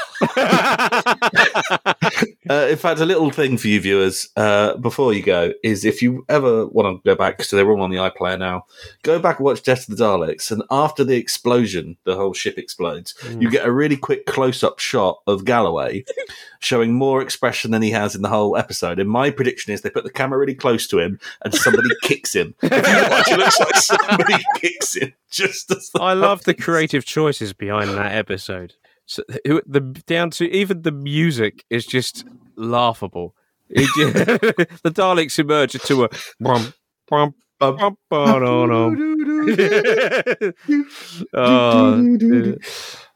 Uh, 2.48 2.68
in 2.70 2.78
fact, 2.78 3.00
a 3.00 3.06
little 3.06 3.32
thing 3.32 3.58
for 3.58 3.68
you 3.68 3.82
viewers 3.82 4.30
uh, 4.36 4.78
before 4.78 5.14
you 5.14 5.24
go 5.24 5.52
is 5.64 5.84
if 5.84 6.00
you 6.00 6.24
ever 6.30 6.68
want 6.68 6.86
to 6.86 7.02
go 7.04 7.16
back, 7.16 7.36
because 7.38 7.50
they're 7.50 7.68
all 7.72 7.82
on 7.82 7.90
the 7.90 7.98
iPlayer 7.98 8.38
now, 8.38 8.64
go 9.02 9.18
back 9.18 9.40
and 9.40 9.46
watch 9.46 9.64
Death 9.64 9.90
of 9.90 9.98
the 9.98 10.04
Daleks. 10.04 10.52
And 10.52 10.62
after 10.70 11.04
the 11.04 11.16
explosion, 11.16 11.98
the 12.04 12.16
whole 12.16 12.34
ship 12.34 12.60
explodes, 12.60 13.16
you 13.40 13.50
get 13.50 13.66
a 13.66 13.72
really 13.72 13.98
quick 13.98 14.28
close 14.28 14.64
up 14.64 14.78
shot 14.78 15.22
of 15.26 15.44
Galloway 15.44 16.06
showing 16.60 16.94
more 16.94 17.20
expression 17.20 17.72
than 17.72 17.82
he 17.82 17.90
has 17.90 18.14
in 18.14 18.22
the 18.22 18.30
whole 18.30 18.56
episode. 18.58 19.00
And 19.00 19.10
my 19.10 19.32
prediction 19.32 19.74
is 19.74 19.82
they 19.82 19.90
put 19.90 20.04
the 20.04 20.12
camera 20.12 20.38
really 20.38 20.54
close 20.54 20.86
to 20.90 21.00
him 21.00 21.20
and 21.44 21.52
somebody 21.52 21.90
kicks 22.04 22.36
him. 22.36 22.54
If 22.62 22.72
you 22.72 23.10
watch, 23.10 23.32
it 23.32 23.40
looks 23.40 23.60
like 23.60 23.76
somebody 23.76 24.44
kicks 24.58 24.96
him. 24.96 25.14
Just 25.32 25.74
I 26.00 26.14
love 26.14 26.44
the 26.44 26.54
creative 26.54 27.06
choices 27.06 27.54
behind 27.54 27.90
that 27.90 28.14
episode. 28.14 28.76
So, 29.06 29.24
who- 29.46 29.62
the 29.66 29.82
down 29.82 30.30
to 30.32 30.50
even 30.52 30.82
the 30.82 30.92
music 30.92 31.64
is 31.70 31.86
just 31.86 32.26
laughable. 32.56 33.36
It 33.70 33.88
ju- 33.96 34.12
the 34.84 34.92
Daleks 34.92 35.38
emerge 35.40 35.76
into 35.76 36.04
a 36.06 36.10
brum, 36.40 36.74
brum, 37.08 37.34
bum, 37.60 37.78
bum, 37.78 37.98
ba-da-dum. 38.10 39.16
oh. 41.34 41.94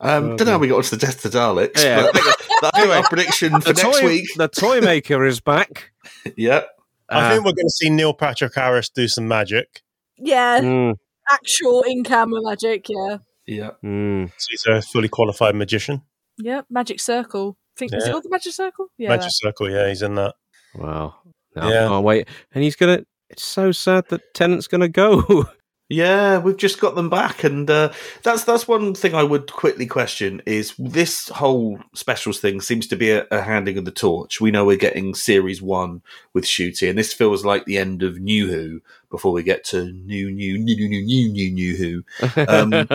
Um, 0.02 0.36
don't 0.38 0.46
know 0.46 0.52
how 0.54 0.58
we 0.58 0.68
got 0.68 0.78
onto 0.78 0.96
the 0.96 0.98
Death 1.06 1.24
of 1.26 1.32
the 1.32 1.38
Daleks, 1.38 1.84
Yeah. 1.84 2.04
but 2.04 2.16
I 2.16 2.20
think, 2.20 2.36
I 2.64 2.70
think 2.82 2.92
our 2.96 3.04
prediction 3.10 3.62
for 3.62 3.70
next 3.74 3.82
toy, 3.82 4.06
week. 4.06 4.30
the 4.38 4.48
toy 4.48 4.82
maker 4.94 5.26
is 5.26 5.40
back. 5.40 5.92
Yeah. 6.38 6.62
I 7.10 7.26
Uh, 7.26 7.30
think 7.32 7.46
we're 7.46 7.54
going 7.54 7.66
to 7.66 7.70
see 7.72 7.90
Neil 7.90 8.14
Patrick 8.14 8.54
Harris 8.56 8.90
do 8.90 9.08
some 9.08 9.28
magic. 9.28 9.82
Yeah, 10.18 10.60
mm, 10.62 10.94
actual 11.32 11.82
in 11.84 12.04
camera 12.04 12.40
magic, 12.44 12.86
yeah. 12.90 13.18
Yeah. 13.50 13.72
mm. 13.84 14.32
So 14.38 14.48
he's 14.52 14.66
a 14.68 14.82
fully 14.82 15.10
qualified 15.10 15.56
magician. 15.56 16.02
Yeah, 16.38 16.62
Magic 16.70 17.00
Circle. 17.00 17.58
think 17.78 17.94
is 17.94 18.04
it 18.04 18.08
Yeah. 18.08 18.12
called 18.12 18.24
the 18.26 18.30
Magic 18.30 18.54
Circle? 18.54 18.88
Yeah. 18.98 19.10
Magic 19.10 19.32
Circle, 19.32 19.70
yeah, 19.72 19.88
he's 19.90 20.02
in 20.02 20.16
that. 20.16 20.36
Wow. 20.76 21.16
No, 21.56 21.70
Yeah. 21.70 21.86
I 21.86 21.88
can't 21.88 22.06
wait. 22.06 22.28
And 22.54 22.64
he's 22.64 22.76
gonna. 22.76 23.04
It's 23.30 23.44
so 23.44 23.72
sad 23.72 24.06
that 24.10 24.34
Tennant's 24.34 24.68
gonna 24.68 24.90
go. 24.90 25.46
Yeah, 25.92 26.38
we've 26.38 26.56
just 26.56 26.80
got 26.80 26.94
them 26.94 27.10
back, 27.10 27.44
and 27.44 27.68
uh, 27.68 27.92
that's 28.22 28.44
that's 28.44 28.68
one 28.68 28.94
thing 28.94 29.16
I 29.16 29.24
would 29.24 29.52
quickly 29.52 29.88
question: 29.88 30.40
is 30.46 30.76
this 30.78 31.30
whole 31.30 31.80
specials 31.96 32.40
thing 32.40 32.62
seems 32.62 32.86
to 32.90 32.96
be 32.96 33.10
a, 33.10 33.26
a 33.32 33.42
handing 33.42 33.76
of 33.76 33.86
the 33.86 33.92
torch. 33.92 34.40
We 34.40 34.52
know 34.52 34.66
we're 34.66 34.78
getting 34.78 35.16
series 35.16 35.64
one 35.64 36.04
with 36.32 36.44
Ncuti, 36.46 36.88
and 36.88 36.96
this 36.96 37.12
feels 37.12 37.44
like 37.44 37.66
the 37.66 37.80
end 37.80 38.04
of 38.04 38.20
New 38.20 38.52
Who 38.52 38.82
before 39.10 39.32
we 39.32 39.42
get 39.42 39.64
to 39.72 39.86
new, 39.86 40.30
new, 40.30 40.60
new, 40.60 40.76
new, 40.76 40.90
new, 40.90 41.02
new, 41.04 41.32
new, 41.32 41.52
new 41.52 41.76
Who. 41.76 42.04
Um, 42.48 42.88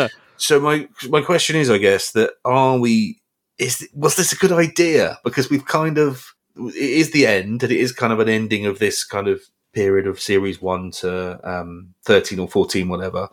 So 0.44 0.60
my 0.60 0.88
my 1.08 1.22
question 1.22 1.56
is, 1.56 1.70
I 1.70 1.78
guess, 1.78 2.12
that 2.12 2.34
are 2.44 2.78
we? 2.78 3.20
Is 3.58 3.88
was 3.94 4.16
this 4.16 4.32
a 4.32 4.36
good 4.36 4.52
idea? 4.52 5.18
Because 5.24 5.48
we've 5.48 5.64
kind 5.64 5.96
of 5.96 6.34
it 6.56 6.74
is 6.74 7.12
the 7.12 7.26
end, 7.26 7.62
and 7.62 7.72
it 7.72 7.78
is 7.78 7.92
kind 7.92 8.12
of 8.12 8.20
an 8.20 8.28
ending 8.28 8.66
of 8.66 8.78
this 8.78 9.04
kind 9.04 9.26
of 9.26 9.40
period 9.72 10.06
of 10.06 10.20
series 10.20 10.60
one 10.60 10.90
to 10.90 11.40
um, 11.48 11.94
thirteen 12.04 12.38
or 12.38 12.48
fourteen, 12.48 12.88
whatever. 12.88 13.28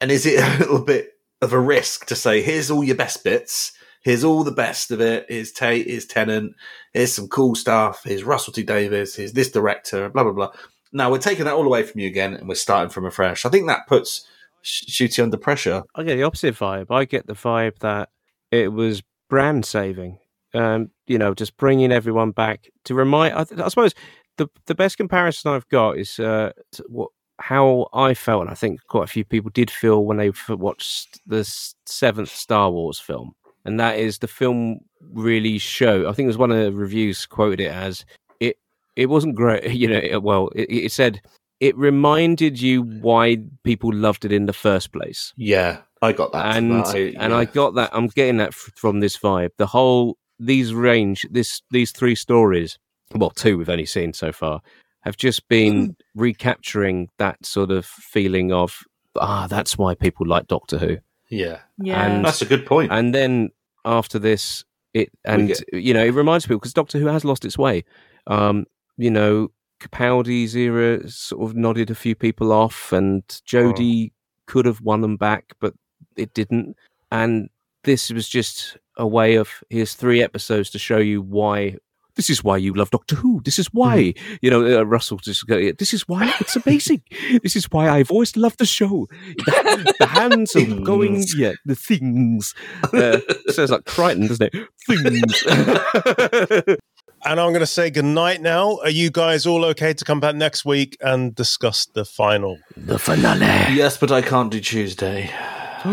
And 0.00 0.10
is 0.10 0.26
it 0.26 0.42
a 0.44 0.58
little 0.58 0.84
bit 0.84 1.16
of 1.40 1.52
a 1.52 1.60
risk 1.60 2.06
to 2.06 2.16
say, 2.16 2.42
here's 2.42 2.70
all 2.70 2.84
your 2.84 2.96
best 2.96 3.22
bits, 3.24 3.72
here's 4.02 4.24
all 4.24 4.44
the 4.44 4.52
best 4.52 4.90
of 4.90 5.00
it, 5.00 5.26
here's 5.28 5.52
Tate, 5.52 5.88
here's 5.88 6.06
Tennant, 6.06 6.54
here's 6.92 7.12
some 7.12 7.28
cool 7.28 7.54
stuff, 7.54 8.02
here's 8.04 8.24
Russell 8.24 8.52
T 8.52 8.62
Davies, 8.62 9.14
here's 9.14 9.32
this 9.32 9.50
director, 9.50 10.08
blah 10.08 10.24
blah 10.24 10.32
blah. 10.32 10.50
Now 10.92 11.10
we're 11.10 11.18
taking 11.18 11.44
that 11.44 11.54
all 11.54 11.66
away 11.66 11.84
from 11.84 12.00
you 12.00 12.08
again, 12.08 12.34
and 12.34 12.48
we're 12.48 12.56
starting 12.56 12.90
from 12.90 13.06
afresh. 13.06 13.46
I 13.46 13.48
think 13.48 13.68
that 13.68 13.86
puts 13.86 14.26
Ncuti 14.64 15.22
under 15.22 15.36
pressure. 15.36 15.82
I 15.94 16.02
get 16.02 16.16
the 16.16 16.22
opposite 16.22 16.54
vibe. 16.54 16.86
I 16.90 17.04
get 17.04 17.26
the 17.26 17.34
vibe 17.34 17.78
that 17.80 18.10
it 18.50 18.72
was 18.72 19.02
brand 19.28 19.64
saving. 19.64 20.18
Um, 20.54 20.90
you 21.06 21.18
know, 21.18 21.34
just 21.34 21.56
bringing 21.56 21.92
everyone 21.92 22.30
back 22.30 22.68
to 22.84 22.94
remind. 22.94 23.34
I, 23.34 23.46
I 23.64 23.68
suppose 23.68 23.94
the 24.36 24.48
the 24.66 24.74
best 24.74 24.96
comparison 24.96 25.52
I've 25.52 25.68
got 25.68 25.98
is 25.98 26.18
uh, 26.18 26.52
what 26.88 27.10
how 27.38 27.88
I 27.92 28.14
felt, 28.14 28.42
and 28.42 28.50
I 28.50 28.54
think 28.54 28.80
quite 28.86 29.04
a 29.04 29.08
few 29.08 29.24
people 29.24 29.50
did 29.52 29.70
feel 29.70 30.04
when 30.04 30.18
they 30.18 30.30
watched 30.48 31.20
the 31.26 31.44
seventh 31.86 32.28
Star 32.28 32.70
Wars 32.70 32.98
film, 32.98 33.32
and 33.64 33.80
that 33.80 33.98
is 33.98 34.18
the 34.18 34.28
film 34.28 34.80
really 35.12 35.58
showed. 35.58 36.06
I 36.06 36.12
think 36.12 36.26
it 36.26 36.28
was 36.28 36.38
one 36.38 36.52
of 36.52 36.58
the 36.58 36.72
reviews 36.72 37.26
quoted 37.26 37.60
it 37.60 37.72
as 37.72 38.04
it. 38.40 38.58
It 38.94 39.06
wasn't 39.06 39.34
great, 39.34 39.70
you 39.72 39.88
know. 39.88 40.00
It, 40.02 40.22
well, 40.22 40.48
it, 40.54 40.70
it 40.70 40.92
said 40.92 41.20
it 41.66 41.76
reminded 41.76 42.60
you 42.60 42.82
why 42.82 43.36
people 43.62 43.92
loved 43.94 44.24
it 44.24 44.32
in 44.32 44.46
the 44.46 44.52
first 44.52 44.92
place. 44.92 45.32
Yeah, 45.36 45.78
I 46.02 46.12
got 46.12 46.32
that. 46.32 46.56
and 46.56 46.72
I- 46.74 47.14
and 47.22 47.32
I 47.32 47.44
got 47.44 47.74
that. 47.76 47.90
I'm 47.92 48.08
getting 48.08 48.38
that 48.38 48.48
f- 48.48 48.72
from 48.74 49.00
this 49.00 49.16
vibe. 49.16 49.50
The 49.58 49.68
whole 49.68 50.18
these 50.38 50.74
range 50.74 51.24
this 51.30 51.62
these 51.70 51.92
three 51.92 52.16
stories, 52.16 52.78
well, 53.14 53.30
two 53.30 53.56
we've 53.58 53.68
only 53.76 53.86
seen 53.86 54.12
so 54.12 54.32
far, 54.32 54.60
have 55.02 55.16
just 55.16 55.46
been 55.48 55.94
recapturing 56.16 57.08
that 57.18 57.44
sort 57.46 57.70
of 57.70 57.84
feeling 57.86 58.52
of 58.52 58.80
ah, 59.20 59.46
that's 59.48 59.76
why 59.78 59.94
people 59.94 60.26
like 60.26 60.46
Doctor 60.48 60.78
Who. 60.78 60.96
yeah, 61.30 61.58
Yeah. 61.78 62.04
And- 62.04 62.24
that's 62.24 62.42
a 62.42 62.46
good 62.46 62.66
point. 62.66 62.90
And 62.92 63.14
then 63.14 63.50
after 63.84 64.18
this, 64.18 64.64
it 64.94 65.10
and 65.24 65.48
get- 65.48 65.62
you 65.72 65.94
know 65.94 66.04
it 66.04 66.14
reminds 66.14 66.44
people 66.46 66.58
because 66.58 66.74
Doctor 66.74 66.98
Who 66.98 67.06
has 67.06 67.24
lost 67.24 67.44
its 67.44 67.56
way. 67.58 67.84
Um, 68.26 68.66
you 68.96 69.10
know, 69.10 69.48
Capaldi's 69.82 70.56
era 70.56 71.08
sort 71.10 71.50
of 71.50 71.56
nodded 71.56 71.90
a 71.90 71.94
few 71.94 72.14
people 72.14 72.52
off, 72.52 72.92
and 72.92 73.26
Jodie 73.46 74.12
could 74.46 74.64
have 74.66 74.80
won 74.80 75.00
them 75.00 75.16
back, 75.16 75.52
but 75.60 75.74
it 76.16 76.34
didn't. 76.34 76.76
And 77.10 77.50
this 77.84 78.10
was 78.10 78.28
just 78.28 78.76
a 78.96 79.06
way 79.06 79.34
of 79.36 79.48
here's 79.70 79.94
three 79.94 80.22
episodes 80.22 80.70
to 80.70 80.78
show 80.78 80.98
you 80.98 81.20
why. 81.20 81.76
This 82.14 82.28
is 82.28 82.44
why 82.44 82.58
you 82.58 82.74
love 82.74 82.90
Doctor 82.90 83.16
Who. 83.16 83.40
This 83.42 83.58
is 83.58 83.68
why 83.72 84.12
you 84.42 84.50
know 84.50 84.80
uh, 84.80 84.82
Russell 84.82 85.16
just 85.16 85.46
go. 85.46 85.72
This 85.72 85.94
is 85.94 86.06
why 86.06 86.32
it's 86.40 86.56
amazing. 86.56 87.02
this 87.42 87.56
is 87.56 87.64
why 87.70 87.88
I've 87.88 88.10
always 88.10 88.36
loved 88.36 88.58
the 88.58 88.66
show. 88.66 89.08
The, 89.38 89.94
the 89.98 90.06
hands 90.06 90.54
are 90.54 90.80
going. 90.80 91.24
Yeah, 91.34 91.54
the 91.64 91.74
things. 91.74 92.54
Uh, 92.92 93.18
sounds 93.48 93.70
like 93.70 93.86
Crichton, 93.86 94.28
doesn't 94.28 94.50
it? 94.52 94.68
Things. 94.86 96.76
And 97.24 97.38
I'm 97.38 97.50
going 97.50 97.60
to 97.60 97.66
say 97.66 97.90
goodnight 97.90 98.40
now. 98.40 98.78
Are 98.82 98.90
you 98.90 99.10
guys 99.10 99.46
all 99.46 99.64
okay 99.66 99.94
to 99.94 100.04
come 100.04 100.18
back 100.18 100.34
next 100.34 100.64
week 100.64 100.96
and 101.00 101.34
discuss 101.34 101.86
the 101.86 102.04
final? 102.04 102.58
the 102.76 102.98
finale. 102.98 103.40
yes, 103.76 103.96
but 103.96 104.10
I 104.10 104.22
can't 104.22 104.50
do 104.50 104.60
Tuesday. 104.60 105.30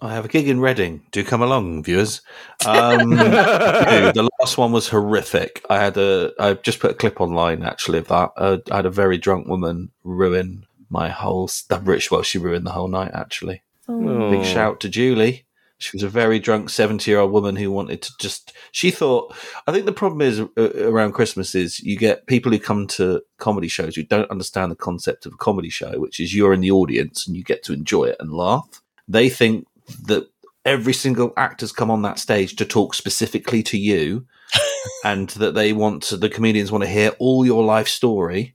I 0.00 0.12
have 0.14 0.26
a 0.26 0.28
gig 0.28 0.48
in 0.48 0.60
Reading. 0.60 1.02
Do 1.10 1.24
come 1.24 1.42
along, 1.42 1.82
viewers. 1.82 2.20
Um, 2.66 3.10
no, 3.16 4.12
the 4.12 4.28
last 4.40 4.56
one 4.58 4.70
was 4.70 4.88
horrific. 4.88 5.64
I 5.68 5.78
had 5.82 5.96
a. 5.96 6.32
I 6.38 6.54
just 6.54 6.78
put 6.78 6.92
a 6.92 6.94
clip 6.94 7.20
online 7.20 7.62
actually 7.64 7.98
of 7.98 8.08
that. 8.08 8.30
Uh, 8.36 8.58
I 8.70 8.76
had 8.76 8.86
a 8.86 8.90
very 8.90 9.18
drunk 9.18 9.48
woman 9.48 9.90
ruin 10.04 10.66
my 10.88 11.08
whole. 11.08 11.44
s- 11.48 11.62
The 11.62 11.78
British. 11.78 12.10
Well, 12.12 12.22
she 12.22 12.38
ruined 12.38 12.64
the 12.66 12.70
whole 12.70 12.86
night. 12.88 13.10
Actually, 13.12 13.62
Oh. 13.88 14.30
big 14.30 14.44
shout 14.44 14.78
to 14.80 14.88
Julie. 14.88 15.46
She 15.78 15.96
was 15.96 16.02
a 16.02 16.08
very 16.08 16.38
drunk 16.38 16.70
seventy-year-old 16.70 17.30
woman 17.30 17.56
who 17.56 17.70
wanted 17.70 18.02
to 18.02 18.12
just. 18.18 18.52
She 18.72 18.90
thought. 18.90 19.34
I 19.66 19.72
think 19.72 19.86
the 19.86 19.92
problem 19.92 20.20
is 20.22 20.40
uh, 20.40 20.88
around 20.88 21.12
Christmas 21.12 21.54
is 21.54 21.80
you 21.80 21.96
get 21.96 22.26
people 22.26 22.50
who 22.50 22.58
come 22.58 22.86
to 22.88 23.22
comedy 23.38 23.68
shows 23.68 23.94
who 23.94 24.02
don't 24.02 24.30
understand 24.30 24.72
the 24.72 24.76
concept 24.76 25.24
of 25.24 25.34
a 25.34 25.36
comedy 25.36 25.70
show, 25.70 26.00
which 26.00 26.18
is 26.18 26.34
you're 26.34 26.52
in 26.52 26.60
the 26.60 26.72
audience 26.72 27.26
and 27.26 27.36
you 27.36 27.44
get 27.44 27.62
to 27.64 27.72
enjoy 27.72 28.04
it 28.04 28.16
and 28.18 28.32
laugh. 28.32 28.82
They 29.06 29.28
think 29.28 29.66
that 30.06 30.28
every 30.64 30.92
single 30.92 31.32
actor's 31.36 31.72
come 31.72 31.90
on 31.90 32.02
that 32.02 32.18
stage 32.18 32.56
to 32.56 32.64
talk 32.64 32.94
specifically 32.94 33.62
to 33.62 33.78
you, 33.78 34.26
and 35.04 35.28
that 35.30 35.54
they 35.54 35.72
want 35.72 36.02
to, 36.04 36.16
the 36.16 36.28
comedians 36.28 36.72
want 36.72 36.84
to 36.84 36.90
hear 36.90 37.12
all 37.18 37.46
your 37.46 37.64
life 37.64 37.88
story 37.88 38.54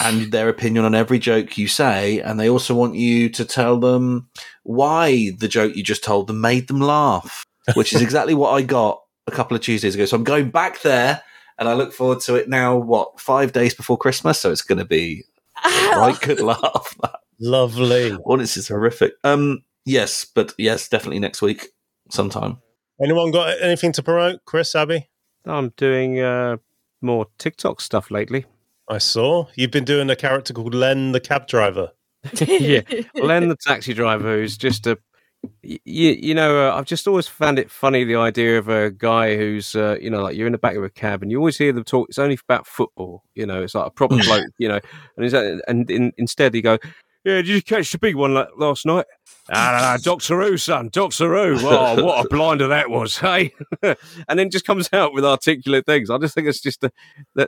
and 0.00 0.32
their 0.32 0.48
opinion 0.48 0.84
on 0.84 0.94
every 0.94 1.18
joke 1.18 1.56
you 1.58 1.68
say, 1.68 2.20
and 2.20 2.38
they 2.38 2.48
also 2.48 2.74
want 2.74 2.94
you 2.94 3.28
to 3.30 3.44
tell 3.44 3.78
them 3.78 4.28
why 4.62 5.30
the 5.38 5.48
joke 5.48 5.76
you 5.76 5.82
just 5.82 6.04
told 6.04 6.26
them 6.26 6.40
made 6.40 6.68
them 6.68 6.80
laugh, 6.80 7.44
which 7.74 7.92
is 7.92 8.02
exactly 8.02 8.34
what 8.34 8.50
I 8.50 8.62
got 8.62 9.02
a 9.26 9.30
couple 9.30 9.56
of 9.56 9.62
Tuesdays 9.62 9.94
ago. 9.94 10.04
So 10.04 10.16
I'm 10.16 10.24
going 10.24 10.50
back 10.50 10.82
there, 10.82 11.22
and 11.58 11.68
I 11.68 11.74
look 11.74 11.92
forward 11.92 12.20
to 12.20 12.34
it 12.34 12.48
now. 12.48 12.76
What 12.76 13.20
five 13.20 13.52
days 13.52 13.74
before 13.74 13.96
Christmas? 13.98 14.40
So 14.40 14.50
it's 14.50 14.62
going 14.62 14.78
to 14.78 14.84
be 14.84 15.24
a 15.64 15.68
right 15.96 16.18
good 16.20 16.40
laugh. 16.40 16.96
Lovely. 17.40 18.10
What 18.24 18.40
is 18.40 18.54
this 18.54 18.64
is 18.64 18.68
horrific? 18.68 19.14
Um, 19.24 19.64
yes, 19.84 20.24
but 20.24 20.54
yes, 20.58 20.88
definitely 20.88 21.18
next 21.18 21.42
week 21.42 21.68
sometime. 22.10 22.58
Anyone 23.02 23.32
got 23.32 23.60
anything 23.60 23.92
to 23.92 24.02
promote? 24.02 24.44
Chris, 24.44 24.74
Abi? 24.74 25.08
I'm 25.44 25.70
doing 25.76 26.20
uh, 26.20 26.58
more 27.02 27.26
TikTok 27.38 27.80
stuff 27.80 28.10
lately. 28.10 28.46
I 28.88 28.98
saw. 28.98 29.46
You've 29.56 29.70
been 29.70 29.84
doing 29.84 30.10
a 30.10 30.16
character 30.16 30.52
called 30.52 30.74
Len 30.74 31.12
the 31.12 31.20
cab 31.20 31.46
driver. 31.46 31.92
yeah, 32.46 32.80
Len 33.14 33.48
the 33.48 33.56
taxi 33.56 33.92
driver 33.92 34.36
who's 34.36 34.56
just 34.56 34.86
a 34.86 34.98
you, 35.62 36.10
you 36.10 36.34
know 36.34 36.68
uh, 36.68 36.76
I've 36.76 36.86
just 36.86 37.06
always 37.06 37.26
found 37.26 37.58
it 37.58 37.70
funny 37.70 38.04
the 38.04 38.16
idea 38.16 38.58
of 38.58 38.68
a 38.68 38.90
guy 38.90 39.36
who's 39.36 39.74
uh, 39.74 39.96
you 40.00 40.10
know 40.10 40.22
like 40.22 40.36
you're 40.36 40.46
in 40.46 40.52
the 40.52 40.58
back 40.58 40.76
of 40.76 40.82
a 40.82 40.90
cab 40.90 41.22
and 41.22 41.30
you 41.30 41.38
always 41.38 41.58
hear 41.58 41.72
them 41.72 41.84
talk 41.84 42.08
it's 42.08 42.18
only 42.18 42.38
about 42.48 42.66
football 42.66 43.22
you 43.34 43.46
know 43.46 43.62
it's 43.62 43.74
like 43.74 43.86
a 43.86 43.90
proper 43.90 44.16
bloke 44.16 44.46
you 44.58 44.68
know 44.68 44.80
and 45.16 45.24
he's, 45.24 45.34
uh, 45.34 45.58
and 45.68 45.90
in, 45.90 46.12
instead 46.16 46.54
you 46.54 46.62
go 46.62 46.78
yeah 47.24 47.36
did 47.36 47.48
you 47.48 47.62
catch 47.62 47.92
the 47.92 47.98
big 47.98 48.14
one 48.14 48.34
la- 48.34 48.46
last 48.56 48.86
night 48.86 49.06
ah, 49.50 49.98
Doctor 50.02 50.40
Who 50.40 50.56
son 50.56 50.88
Doctor 50.92 51.28
Who 51.28 51.66
oh 51.66 52.04
what 52.04 52.24
a 52.24 52.28
blinder 52.30 52.68
that 52.68 52.90
was 52.90 53.18
hey 53.18 53.52
and 53.82 54.38
then 54.38 54.50
just 54.50 54.66
comes 54.66 54.88
out 54.92 55.12
with 55.12 55.24
articulate 55.24 55.86
things 55.86 56.10
I 56.10 56.18
just 56.18 56.34
think 56.34 56.48
it's 56.48 56.60
just 56.60 56.80
that 56.80 56.92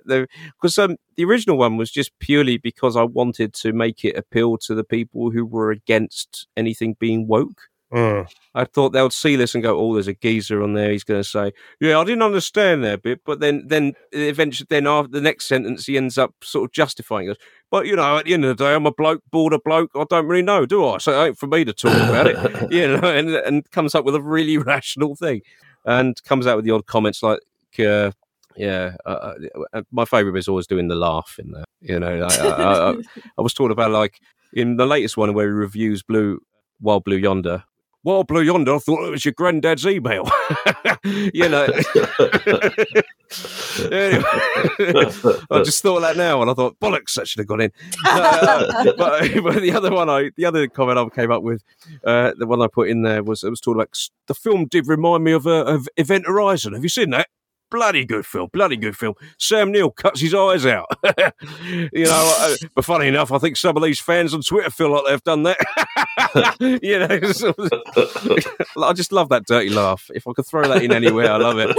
the 0.05 0.27
because 0.61 0.79
um, 0.79 0.97
the 1.17 1.25
original 1.25 1.57
one 1.57 1.77
was 1.77 1.91
just 1.91 2.19
purely 2.19 2.59
because 2.59 2.97
I 2.97 3.03
wanted 3.03 3.55
to 3.55 3.73
make 3.73 4.05
it 4.05 4.17
appeal 4.17 4.59
to 4.59 4.75
the 4.75 4.85
people 4.85 5.31
who 5.31 5.45
were 5.45 5.71
against 5.71 6.47
anything 6.57 6.97
being 6.99 7.27
woke. 7.27 7.69
Mm. 7.93 8.29
I 8.55 8.65
thought 8.65 8.91
they 8.91 9.03
would 9.03 9.13
see 9.13 9.37
this 9.37 9.55
and 9.55 9.63
go, 9.63 9.79
"Oh, 9.79 9.95
there's 9.95 10.09
a 10.09 10.15
geezer 10.15 10.63
on 10.63 10.75
there. 10.75 10.91
He's 10.91 11.05
going 11.05 11.23
to 11.23 11.29
say, 11.29 11.53
yeah, 11.81 11.99
I 11.99 12.05
didn't 12.05 12.23
understand 12.23 12.83
that 12.85 13.03
bit." 13.03 13.21
But 13.25 13.39
then, 13.39 13.65
then 13.69 13.95
eventually, 14.11 14.67
then 14.69 14.89
after 14.89 15.13
the 15.13 15.21
next 15.21 15.47
sentence, 15.47 15.87
he 15.87 15.97
ends 15.97 16.19
up 16.19 16.35
sort 16.43 16.65
of 16.65 16.73
justifying 16.73 17.31
it. 17.31 17.39
But 17.71 17.87
you 17.87 17.97
know, 17.97 18.19
at 18.19 18.27
the 18.27 18.35
end 18.35 18.45
of 18.45 18.57
the 18.57 18.65
day, 18.65 18.75
I'm 18.75 18.87
a 18.87 18.93
bloke, 18.93 19.23
border 19.31 19.59
bloke. 19.59 19.91
I 19.95 20.05
don't 20.09 20.27
really 20.27 20.43
know, 20.43 20.67
do 20.67 20.87
I? 20.87 20.99
So 20.99 21.21
it 21.21 21.27
ain't 21.29 21.39
for 21.39 21.47
me 21.47 21.65
to 21.65 21.73
talk 21.73 21.97
about 21.97 22.27
it, 22.27 22.37
you 22.73 22.87
know. 22.87 23.09
And 23.09 23.31
and 23.31 23.71
comes 23.71 23.95
up 23.95 24.05
with 24.05 24.15
a 24.15 24.23
really 24.23 24.57
rational 24.73 25.17
thing, 25.17 25.43
and 25.85 26.23
comes 26.25 26.47
out 26.47 26.57
with 26.57 26.65
the 26.65 26.71
odd 26.71 26.87
comments 26.87 27.23
like, 27.23 27.41
uh, 27.81 28.13
"Yeah, 28.57 28.97
uh, 29.05 29.35
uh, 29.73 29.83
my 29.91 30.05
favourite 30.05 30.39
is 30.39 30.49
always 30.49 30.67
doing 30.67 30.89
the 30.89 30.95
laugh 30.95 31.39
in 31.39 31.51
there." 31.51 31.65
You 31.81 31.99
know, 31.99 32.29
I, 32.31 32.37
I, 32.37 32.91
I, 32.91 32.95
I 33.39 33.43
was 33.43 33.53
talking 33.53 33.73
about 33.73 33.91
like 33.91 34.21
in 34.53 34.77
the 34.77 34.87
latest 34.87 35.17
one 35.17 35.35
where 35.35 35.47
he 35.47 35.53
reviews 35.53 36.03
Blue 36.03 36.41
Wild 36.81 37.05
Blue 37.05 37.17
Yonder. 37.17 37.65
Wild 38.07 38.29
Blue 38.29 38.41
Yonder, 38.41 38.77
I 38.77 38.79
thought 38.79 39.05
it 39.05 39.11
was 39.11 39.25
your 39.25 39.33
granddad's 39.33 39.85
email. 39.85 40.31
you 41.05 41.49
know. 41.49 41.65
anyway, 43.91 44.23
I 45.51 45.63
just 45.65 45.83
thought 45.83 45.97
of 45.97 46.03
that 46.03 46.15
now, 46.17 46.41
and 46.41 46.49
I 46.49 46.55
thought 46.55 46.79
bollocks 46.79 47.15
that 47.15 47.27
should 47.27 47.41
have 47.41 47.49
gone 47.49 47.63
in. 47.63 47.73
No, 48.05 48.13
uh, 48.13 48.85
but, 48.97 49.43
but 49.43 49.61
the 49.61 49.73
other 49.73 49.91
one, 49.91 50.09
I 50.09 50.31
the 50.37 50.45
other 50.45 50.69
comment 50.69 51.01
I 51.01 51.09
came 51.09 51.33
up 51.33 51.43
with, 51.43 51.65
uh, 52.05 52.31
the 52.39 52.47
one 52.47 52.63
I 52.63 52.69
put 52.69 52.89
in 52.89 53.03
there 53.03 53.25
was 53.25 53.43
it 53.43 53.51
was 53.51 53.61
talking 53.61 53.81
about 53.81 53.99
the 54.29 54.35
film 54.35 54.67
did 54.67 54.87
remind 54.87 55.25
me 55.25 55.33
of, 55.33 55.49
uh, 55.49 55.65
of 55.65 55.89
Event 55.97 56.29
Horizon. 56.29 56.75
Have 56.75 56.85
you 56.85 56.89
seen 56.89 57.11
that? 57.11 57.27
Bloody 57.71 58.05
good 58.05 58.25
film, 58.25 58.49
bloody 58.53 58.77
good 58.77 58.97
film. 58.97 59.15
Sam 59.39 59.73
Neill 59.73 59.91
cuts 59.91 60.21
his 60.21 60.35
eyes 60.35 60.65
out. 60.65 60.87
you 61.65 62.05
know, 62.05 62.35
uh, 62.39 62.55
but 62.75 62.85
funny 62.85 63.09
enough, 63.09 63.33
I 63.33 63.39
think 63.39 63.57
some 63.57 63.77
of 63.77 63.83
these 63.83 63.99
fans 63.99 64.33
on 64.33 64.43
Twitter 64.43 64.71
feel 64.71 64.91
like 64.91 65.05
they've 65.07 65.23
done 65.25 65.43
that. 65.43 65.59
you 66.83 66.99
know, 66.99 67.07
I 68.87 68.93
just 68.93 69.11
love 69.11 69.31
that 69.31 69.47
dirty 69.47 69.71
laugh. 69.71 70.09
If 70.15 70.29
I 70.29 70.33
could 70.35 70.47
throw 70.47 70.63
that 70.69 70.83
in 70.83 70.93
anywhere, 70.93 71.33
I 71.33 71.37
love 71.39 71.57
it. 71.59 71.77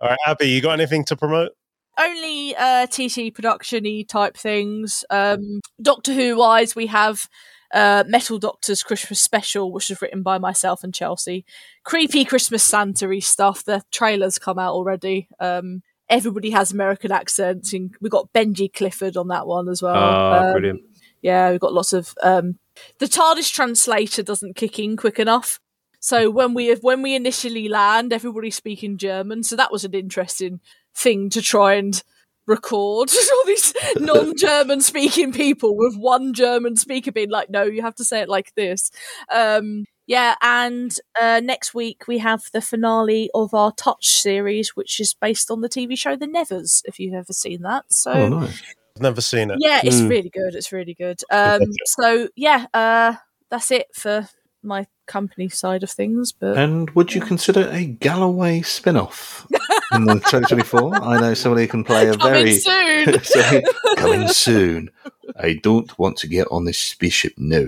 All 0.00 0.08
right, 0.08 0.18
Abi, 0.26 0.46
you 0.46 0.62
got 0.62 0.72
anything 0.72 1.04
to 1.06 1.16
promote? 1.16 1.52
only 1.96 2.56
uh 2.56 2.86
TT 2.86 3.32
production 3.32 3.84
y 3.84 4.04
type 4.08 4.36
things. 4.36 5.04
Um 5.10 5.60
Doctor 5.80 6.12
Who 6.12 6.36
wise, 6.36 6.74
we 6.74 6.86
have 6.86 7.28
uh 7.74 8.04
Metal 8.06 8.38
Doctor's 8.38 8.82
Christmas 8.82 9.20
special, 9.20 9.72
which 9.72 9.90
was 9.90 10.00
written 10.00 10.22
by 10.22 10.38
myself 10.38 10.82
and 10.82 10.94
Chelsea. 10.94 11.44
Creepy 11.82 12.24
Christmas 12.24 12.62
Santa 12.62 13.20
stuff. 13.20 13.64
The 13.64 13.82
trailers 13.90 14.38
come 14.38 14.58
out 14.58 14.72
already. 14.72 15.28
Um 15.40 15.82
everybody 16.08 16.50
has 16.50 16.72
American 16.72 17.12
accents. 17.12 17.72
And 17.72 17.94
we 18.00 18.08
got 18.08 18.32
Benji 18.32 18.72
Clifford 18.72 19.16
on 19.16 19.28
that 19.28 19.46
one 19.46 19.68
as 19.68 19.82
well. 19.82 19.96
Oh, 19.96 20.32
Um, 20.32 20.52
brilliant. 20.52 20.80
yeah, 21.22 21.50
we've 21.50 21.60
got 21.60 21.72
lots 21.74 21.92
of 21.92 22.14
um 22.22 22.58
the 22.98 23.06
TARDIS 23.06 23.52
translator 23.52 24.22
doesn't 24.22 24.56
kick 24.56 24.78
in 24.78 24.96
quick 24.96 25.18
enough. 25.18 25.60
So 26.00 26.30
when 26.30 26.54
we 26.54 26.74
when 26.74 27.02
we 27.02 27.14
initially 27.14 27.68
land, 27.68 28.12
everybody's 28.12 28.56
speaking 28.56 28.98
German. 28.98 29.42
So 29.42 29.56
that 29.56 29.72
was 29.72 29.84
an 29.84 29.94
interesting 29.94 30.60
thing 30.94 31.30
to 31.30 31.40
try 31.42 31.74
and 31.74 32.02
record 32.46 33.10
all 33.32 33.44
these 33.46 33.72
non-German 33.96 34.80
speaking 34.80 35.32
people 35.32 35.76
with 35.76 35.96
one 35.96 36.32
German 36.34 36.76
speaker 36.76 37.12
being 37.12 37.30
like, 37.30 37.50
"No, 37.50 37.62
you 37.64 37.82
have 37.82 37.94
to 37.96 38.04
say 38.04 38.20
it 38.20 38.28
like 38.28 38.54
this." 38.54 38.90
Um, 39.32 39.84
yeah, 40.06 40.34
and 40.42 40.94
uh, 41.20 41.40
next 41.42 41.72
week 41.74 42.06
we 42.06 42.18
have 42.18 42.42
the 42.52 42.60
finale 42.60 43.30
of 43.34 43.54
our 43.54 43.72
Touch 43.72 44.06
series, 44.08 44.76
which 44.76 45.00
is 45.00 45.14
based 45.14 45.50
on 45.50 45.62
the 45.62 45.68
TV 45.68 45.96
show 45.96 46.14
The 46.16 46.26
Nevers. 46.26 46.82
If 46.84 46.98
you've 46.98 47.14
ever 47.14 47.32
seen 47.32 47.62
that, 47.62 47.84
so 47.90 48.12
Oh, 48.12 48.28
nice. 48.28 48.62
I've 48.96 49.02
never 49.02 49.20
seen 49.22 49.50
it. 49.50 49.56
yeah, 49.60 49.80
it's 49.82 49.96
Mm. 49.96 50.10
really 50.10 50.30
good. 50.30 50.54
It's 50.54 50.72
really 50.72 50.94
good. 50.94 51.20
Um, 51.30 51.60
so 51.86 52.28
yeah, 52.36 52.66
uh, 52.74 53.14
that's 53.50 53.70
it 53.70 53.86
for 53.94 54.28
my 54.64 54.86
company 55.06 55.48
side 55.48 55.82
of 55.82 55.90
things. 55.90 56.32
But 56.32 56.56
And 56.58 56.90
would 56.90 57.14
you 57.14 57.20
consider 57.20 57.68
a 57.70 57.84
Galloway 57.84 58.62
spin 58.62 58.96
off? 58.96 59.46
in 59.92 60.06
2024. 60.06 60.94
I 60.96 61.20
know 61.20 61.34
somebody 61.34 61.62
who 61.62 61.68
can 61.68 61.84
play 61.84 62.08
a 62.08 62.16
Coming 62.16 62.34
very 62.34 62.58
soon. 62.58 63.20
So, 63.22 63.60
coming 63.96 64.28
soon. 64.46 64.90
I 65.38 65.54
don't 65.62 65.96
want 65.98 66.16
to 66.18 66.26
get 66.28 66.46
on 66.50 66.64
this 66.64 66.78
spaceship 66.78 67.34
now. 67.36 67.66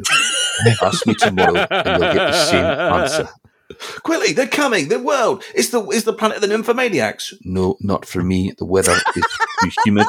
Ask 0.82 1.06
me 1.06 1.14
tomorrow, 1.14 1.66
and 1.70 2.02
you'll 2.02 2.12
get 2.12 2.30
the 2.32 2.44
same 2.46 2.64
answer. 2.64 3.28
Quickly, 4.02 4.32
they're 4.32 4.46
coming. 4.46 4.88
The 4.88 4.98
world 4.98 5.42
is 5.54 5.70
the 5.70 5.82
is 5.88 6.04
the 6.04 6.12
planet 6.12 6.36
of 6.36 6.42
the 6.42 6.48
nymphomaniacs. 6.48 7.34
No, 7.44 7.76
not 7.80 8.04
for 8.06 8.22
me. 8.22 8.52
The 8.56 8.64
weather 8.64 8.96
is 9.16 9.24
too 9.62 9.70
humid. 9.84 10.06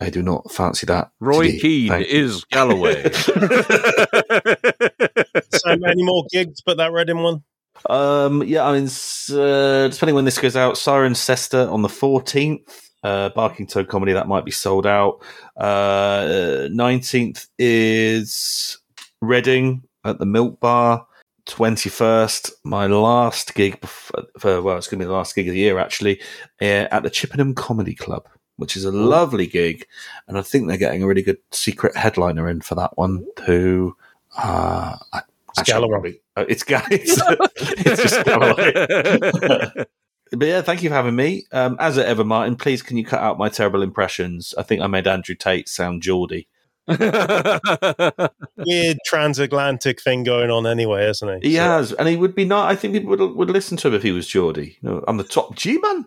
I 0.00 0.08
do 0.10 0.22
not 0.22 0.50
fancy 0.50 0.86
that. 0.86 1.10
Roy 1.20 1.46
today. 1.48 1.58
Keane 1.58 1.88
Thank 1.90 2.08
you. 2.10 2.24
is 2.24 2.44
Galloway. 2.44 3.10
So 5.52 5.76
many 5.76 6.02
more 6.02 6.24
gigs, 6.30 6.60
but 6.60 6.76
that 6.78 6.92
Reading 6.92 7.22
one. 7.22 7.42
Um, 7.88 8.42
yeah, 8.42 8.66
I 8.66 8.72
mean, 8.72 8.88
uh, 9.30 9.88
depending 9.88 10.14
when 10.14 10.24
this 10.24 10.38
goes 10.38 10.56
out, 10.56 10.74
Cirencester 10.74 11.70
on 11.72 11.82
the 11.82 11.88
14th. 11.88 12.90
Uh, 13.02 13.30
Barking 13.30 13.66
Toad 13.66 13.88
Comedy, 13.88 14.12
that 14.12 14.28
might 14.28 14.44
be 14.44 14.50
sold 14.50 14.86
out. 14.86 15.22
Uh, 15.56 16.68
19th 16.70 17.46
is 17.58 18.78
Reading 19.22 19.82
at 20.04 20.18
the 20.18 20.26
Milk 20.26 20.60
Bar. 20.60 21.06
21st, 21.46 22.50
my 22.64 22.86
last 22.86 23.54
gig, 23.54 23.80
bef- 23.80 24.26
for, 24.38 24.62
well, 24.62 24.76
it's 24.76 24.86
going 24.86 24.98
to 25.00 25.04
be 25.04 25.08
the 25.08 25.12
last 25.12 25.34
gig 25.34 25.48
of 25.48 25.54
the 25.54 25.58
year 25.58 25.78
actually, 25.78 26.20
uh, 26.60 26.86
at 26.90 27.02
the 27.02 27.10
Chippenham 27.10 27.54
Comedy 27.54 27.94
Club, 27.94 28.28
which 28.56 28.76
is 28.76 28.84
a 28.84 28.92
lovely 28.92 29.46
gig. 29.46 29.86
And 30.28 30.38
I 30.38 30.42
think 30.42 30.68
they're 30.68 30.76
getting 30.76 31.02
a 31.02 31.06
really 31.06 31.22
good 31.22 31.38
secret 31.50 31.96
headliner 31.96 32.48
in 32.48 32.60
for 32.60 32.74
that 32.76 32.96
one 32.96 33.26
who, 33.46 33.96
uh, 34.42 34.96
I, 35.12 35.20
It's 35.50 35.58
actually, 35.60 35.72
Galloway. 35.88 36.20
uh, 36.36 36.44
it's, 36.48 36.62
Ga- 36.62 36.86
it's, 36.90 37.20
it's 37.86 38.02
just 38.02 38.24
Galloway. 38.24 39.84
But 40.32 40.46
yeah, 40.46 40.62
thank 40.62 40.84
you 40.84 40.90
for 40.90 40.94
having 40.94 41.16
me. 41.16 41.46
Um, 41.50 41.76
as 41.80 41.98
ever, 41.98 42.22
Martyn, 42.22 42.54
please 42.54 42.82
can 42.82 42.96
you 42.96 43.04
cut 43.04 43.18
out 43.20 43.36
my 43.36 43.48
terrible 43.48 43.82
impressions? 43.82 44.54
I 44.56 44.62
think 44.62 44.80
I 44.80 44.86
made 44.86 45.08
Andrew 45.08 45.34
Tate 45.34 45.68
sound 45.68 46.02
Geordie. 46.02 46.46
Weird 46.86 47.08
transatlantic 49.04 50.00
thing 50.00 50.22
going 50.22 50.50
on 50.52 50.68
anyway, 50.68 51.10
isn't 51.10 51.42
he? 51.42 51.48
He 51.50 51.56
So- 51.56 51.62
has, 51.62 51.92
and 51.94 52.06
he 52.08 52.14
would 52.16 52.36
be 52.36 52.44
not. 52.44 52.70
I 52.70 52.76
think 52.76 52.94
people 52.94 53.10
would 53.16 53.20
would 53.34 53.50
listen 53.50 53.76
to 53.78 53.88
him 53.88 53.94
if 53.94 54.04
he 54.04 54.12
was 54.12 54.28
Geordie. 54.28 54.78
You 54.80 54.88
know, 54.88 55.04
I'm 55.08 55.16
the 55.16 55.24
top 55.24 55.56
G 55.56 55.78
man. 55.78 56.06